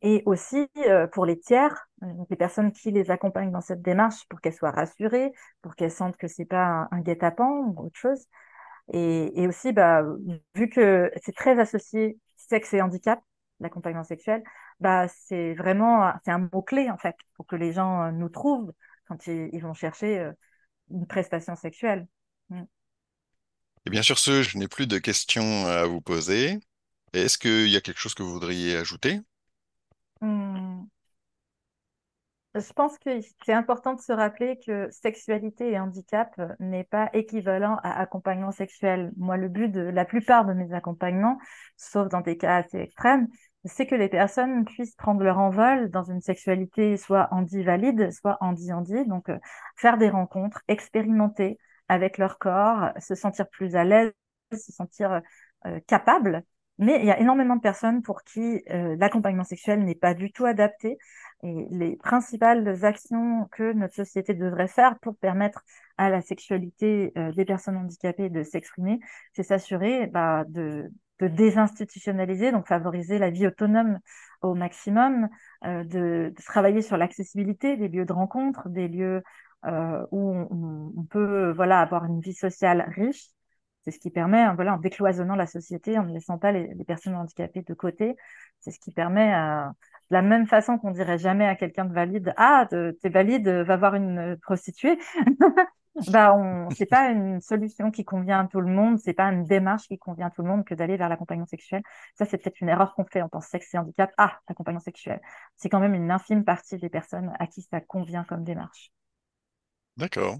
et 0.00 0.22
aussi 0.26 0.68
euh, 0.86 1.06
pour 1.06 1.26
les 1.26 1.38
tiers, 1.38 1.88
les 2.30 2.36
personnes 2.36 2.72
qui 2.72 2.90
les 2.92 3.10
accompagnent 3.10 3.50
dans 3.50 3.60
cette 3.60 3.82
démarche 3.82 4.26
pour 4.28 4.40
qu'elles 4.40 4.54
soient 4.54 4.70
rassurées, 4.70 5.32
pour 5.60 5.74
qu'elles 5.74 5.90
sentent 5.90 6.16
que 6.16 6.28
c'est 6.28 6.44
pas 6.44 6.88
un, 6.90 7.00
guet-apens 7.00 7.74
ou 7.76 7.86
autre 7.86 7.98
chose. 7.98 8.26
Et, 8.92 9.42
et 9.42 9.46
aussi, 9.46 9.72
bah, 9.72 10.02
vu 10.54 10.68
que 10.68 11.10
c'est 11.22 11.34
très 11.34 11.58
associé 11.58 12.18
sexe 12.36 12.72
et 12.74 12.80
handicap, 12.80 13.20
l'accompagnement 13.60 14.04
sexuel, 14.04 14.42
bah, 14.80 15.08
c'est 15.08 15.54
vraiment 15.54 16.12
c'est 16.24 16.30
un 16.30 16.48
mot-clé 16.52 16.90
en 16.90 16.96
fait 16.96 17.16
pour 17.34 17.46
que 17.46 17.56
les 17.56 17.72
gens 17.72 18.04
euh, 18.04 18.10
nous 18.12 18.28
trouvent 18.28 18.72
quand 19.06 19.26
ils, 19.26 19.60
vont 19.60 19.74
chercher 19.74 20.18
euh, 20.18 20.32
une 20.90 21.06
prestation 21.06 21.56
sexuelle. 21.56 22.06
Mm. 22.50 22.62
Et 23.86 23.90
bien 23.90 24.02
sûr, 24.02 24.18
ce, 24.18 24.42
je 24.42 24.58
n'ai 24.58 24.68
plus 24.68 24.86
de 24.86 24.98
questions 24.98 25.66
à 25.66 25.86
vous 25.86 26.00
poser. 26.00 26.60
Est-ce 27.12 27.38
qu'il 27.38 27.68
y 27.68 27.76
a 27.76 27.80
quelque 27.80 27.98
chose 27.98 28.14
que 28.14 28.22
vous 28.22 28.32
voudriez 28.32 28.76
ajouter? 28.76 29.20
Hmm. 30.20 30.84
Je 32.54 32.72
pense 32.72 32.98
que 32.98 33.10
c'est 33.44 33.52
important 33.52 33.94
de 33.94 34.00
se 34.00 34.12
rappeler 34.12 34.58
que 34.66 34.90
sexualité 34.90 35.72
et 35.72 35.78
handicap 35.78 36.32
euh, 36.38 36.48
n'est 36.60 36.84
pas 36.84 37.10
équivalent 37.12 37.76
à 37.82 38.00
accompagnement 38.00 38.52
sexuel. 38.52 39.12
Moi, 39.16 39.36
le 39.36 39.48
but 39.48 39.68
de 39.68 39.80
la 39.80 40.04
plupart 40.06 40.46
de 40.46 40.54
mes 40.54 40.72
accompagnements, 40.72 41.38
sauf 41.76 42.08
dans 42.08 42.22
des 42.22 42.38
cas 42.38 42.56
assez 42.56 42.78
extrêmes, 42.78 43.28
c'est 43.64 43.86
que 43.86 43.94
les 43.94 44.08
personnes 44.08 44.64
puissent 44.64 44.96
prendre 44.96 45.22
leur 45.22 45.38
envol 45.38 45.90
dans 45.90 46.04
une 46.04 46.22
sexualité 46.22 46.96
soit 46.96 47.28
handi-valide, 47.32 48.10
soit 48.12 48.38
handi-handi, 48.40 49.04
donc 49.04 49.28
euh, 49.28 49.38
faire 49.76 49.98
des 49.98 50.08
rencontres, 50.08 50.62
expérimenter 50.68 51.58
avec 51.88 52.16
leur 52.16 52.38
corps, 52.38 52.92
se 52.98 53.14
sentir 53.14 53.48
plus 53.50 53.76
à 53.76 53.84
l'aise, 53.84 54.12
se 54.52 54.72
sentir 54.72 55.20
euh, 55.66 55.80
capable 55.86 56.44
mais 56.78 57.00
il 57.00 57.06
y 57.06 57.10
a 57.10 57.20
énormément 57.20 57.56
de 57.56 57.60
personnes 57.60 58.02
pour 58.02 58.22
qui 58.22 58.62
euh, 58.70 58.96
l'accompagnement 58.98 59.44
sexuel 59.44 59.84
n'est 59.84 59.94
pas 59.96 60.14
du 60.14 60.30
tout 60.32 60.46
adapté. 60.46 60.98
Et 61.42 61.66
les 61.70 61.96
principales 61.96 62.84
actions 62.84 63.48
que 63.52 63.72
notre 63.72 63.94
société 63.94 64.34
devrait 64.34 64.68
faire 64.68 64.98
pour 65.00 65.16
permettre 65.16 65.64
à 65.96 66.08
la 66.08 66.20
sexualité 66.20 67.12
euh, 67.16 67.32
des 67.32 67.44
personnes 67.44 67.76
handicapées 67.76 68.30
de 68.30 68.42
s'exprimer, 68.42 69.00
c'est 69.34 69.42
s'assurer 69.42 70.06
bah, 70.06 70.44
de, 70.48 70.90
désinstitutionnaliser, 71.20 72.52
donc 72.52 72.68
favoriser 72.68 73.18
la 73.18 73.30
vie 73.30 73.46
autonome 73.48 73.98
au 74.42 74.54
maximum, 74.54 75.28
euh, 75.64 75.82
de, 75.82 76.32
de, 76.36 76.42
travailler 76.44 76.82
sur 76.82 76.96
l'accessibilité 76.96 77.76
des 77.76 77.88
lieux 77.88 78.04
de 78.04 78.12
rencontre, 78.12 78.68
des 78.68 78.88
lieux 78.88 79.22
où 80.12 80.30
on, 80.30 80.92
on, 80.96 81.04
peut 81.10 81.50
voilà 81.50 81.80
avoir 81.80 82.04
une 82.04 82.20
vie 82.20 82.32
sociale 82.32 82.88
riche 82.94 83.26
c'est 83.84 83.90
ce 83.90 83.98
qui 83.98 84.10
permet, 84.10 84.42
hein, 84.42 84.54
voilà, 84.54 84.74
en 84.74 84.78
décloisonnant 84.78 85.36
la 85.36 85.46
société, 85.46 85.98
en 85.98 86.04
ne 86.04 86.12
laissant 86.12 86.38
pas 86.38 86.52
les, 86.52 86.74
personnes 86.84 87.14
handicapées 87.14 87.62
de 87.62 87.74
côté, 87.74 88.16
c'est 88.60 88.70
ce 88.70 88.78
qui 88.80 88.92
permet, 88.92 89.34
euh, 89.34 89.66
de 90.10 90.14
la 90.14 90.22
même 90.22 90.46
façon 90.46 90.78
qu'on 90.78 90.90
dirait 90.90 91.18
jamais 91.18 91.46
à 91.46 91.54
quelqu'un 91.54 91.84
de 91.84 91.92
valide, 91.92 92.34
ah, 92.36 92.66
t'es 92.70 93.08
valide, 93.08 93.48
va 93.48 93.76
voir 93.76 93.94
une 93.94 94.36
prostituée. 94.42 94.98
bah, 96.06 96.34
on, 96.34 96.70
c'est 96.70 96.86
pas 96.86 97.10
une 97.10 97.40
solution 97.40 97.90
qui 97.90 98.04
convient 98.04 98.40
à 98.40 98.46
tout 98.46 98.60
le 98.60 98.72
monde, 98.72 98.98
c'est 98.98 99.12
pas 99.12 99.30
une 99.32 99.44
démarche 99.44 99.86
qui 99.88 99.98
convient 99.98 100.28
à 100.28 100.30
tout 100.30 100.42
le 100.42 100.48
monde 100.48 100.64
que 100.64 100.74
d'aller 100.74 100.96
vers 100.96 101.08
l'accompagnement 101.08 101.46
sexuel. 101.46 101.82
Ça, 102.14 102.24
c'est 102.24 102.38
peut-être 102.38 102.60
une 102.60 102.68
erreur 102.68 102.94
qu'on 102.94 103.04
fait 103.04 103.20
tant 103.30 103.40
que 103.40 103.46
sexe 103.46 103.74
et 103.74 103.78
handicap. 103.78 104.12
Ah, 104.16 104.38
l'accompagnement 104.48 104.80
sexuel. 104.80 105.20
C'est 105.56 105.68
quand 105.68 105.80
même 105.80 105.94
une 105.94 106.10
infime 106.10 106.44
partie 106.44 106.78
des 106.78 106.88
personnes 106.88 107.32
à 107.38 107.46
qui 107.46 107.62
ça 107.62 107.80
convient 107.80 108.24
comme 108.24 108.44
démarche. 108.44 108.92
D'accord. 109.96 110.38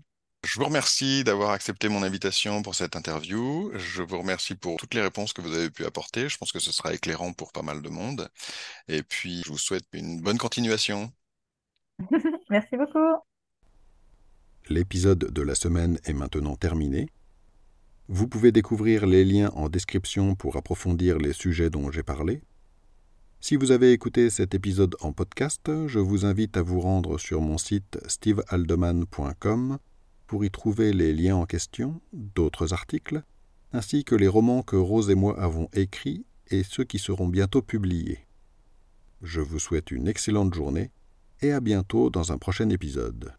Je 0.50 0.58
vous 0.58 0.64
remercie 0.64 1.24
d'avoir 1.24 1.50
accepté 1.50 1.90
mon 1.90 2.02
invitation 2.02 2.62
pour 2.62 2.74
cette 2.74 2.96
interview. 2.96 3.70
Je 3.74 4.02
vous 4.02 4.18
remercie 4.18 4.54
pour 4.54 4.78
toutes 4.78 4.94
les 4.94 5.02
réponses 5.02 5.34
que 5.34 5.42
vous 5.42 5.52
avez 5.52 5.68
pu 5.68 5.84
apporter. 5.84 6.30
Je 6.30 6.38
pense 6.38 6.52
que 6.52 6.58
ce 6.58 6.72
sera 6.72 6.94
éclairant 6.94 7.34
pour 7.34 7.52
pas 7.52 7.60
mal 7.60 7.82
de 7.82 7.88
monde. 7.90 8.30
Et 8.88 9.02
puis, 9.02 9.42
je 9.44 9.50
vous 9.50 9.58
souhaite 9.58 9.84
une 9.92 10.22
bonne 10.22 10.38
continuation. 10.38 11.12
Merci 12.50 12.78
beaucoup. 12.78 13.22
L'épisode 14.70 15.18
de 15.18 15.42
la 15.42 15.54
semaine 15.54 16.00
est 16.04 16.14
maintenant 16.14 16.56
terminé. 16.56 17.10
Vous 18.08 18.26
pouvez 18.26 18.50
découvrir 18.50 19.04
les 19.04 19.26
liens 19.26 19.50
en 19.50 19.68
description 19.68 20.34
pour 20.34 20.56
approfondir 20.56 21.18
les 21.18 21.34
sujets 21.34 21.68
dont 21.68 21.90
j'ai 21.90 22.02
parlé. 22.02 22.40
Si 23.42 23.56
vous 23.56 23.70
avez 23.70 23.92
écouté 23.92 24.30
cet 24.30 24.54
épisode 24.54 24.96
en 25.00 25.12
podcast, 25.12 25.70
je 25.88 25.98
vous 25.98 26.24
invite 26.24 26.56
à 26.56 26.62
vous 26.62 26.80
rendre 26.80 27.18
sur 27.18 27.42
mon 27.42 27.58
site 27.58 27.98
stevealdeman.com 28.06 29.78
pour 30.28 30.44
y 30.44 30.50
trouver 30.50 30.92
les 30.92 31.12
liens 31.12 31.34
en 31.34 31.46
question, 31.46 32.00
d'autres 32.12 32.72
articles, 32.72 33.22
ainsi 33.72 34.04
que 34.04 34.14
les 34.14 34.28
romans 34.28 34.62
que 34.62 34.76
Rose 34.76 35.10
et 35.10 35.14
moi 35.16 35.40
avons 35.40 35.68
écrits 35.72 36.24
et 36.48 36.62
ceux 36.62 36.84
qui 36.84 36.98
seront 36.98 37.26
bientôt 37.26 37.62
publiés. 37.62 38.20
Je 39.22 39.40
vous 39.40 39.58
souhaite 39.58 39.90
une 39.90 40.06
excellente 40.06 40.54
journée 40.54 40.92
et 41.40 41.50
à 41.52 41.60
bientôt 41.60 42.10
dans 42.10 42.30
un 42.30 42.38
prochain 42.38 42.68
épisode. 42.68 43.32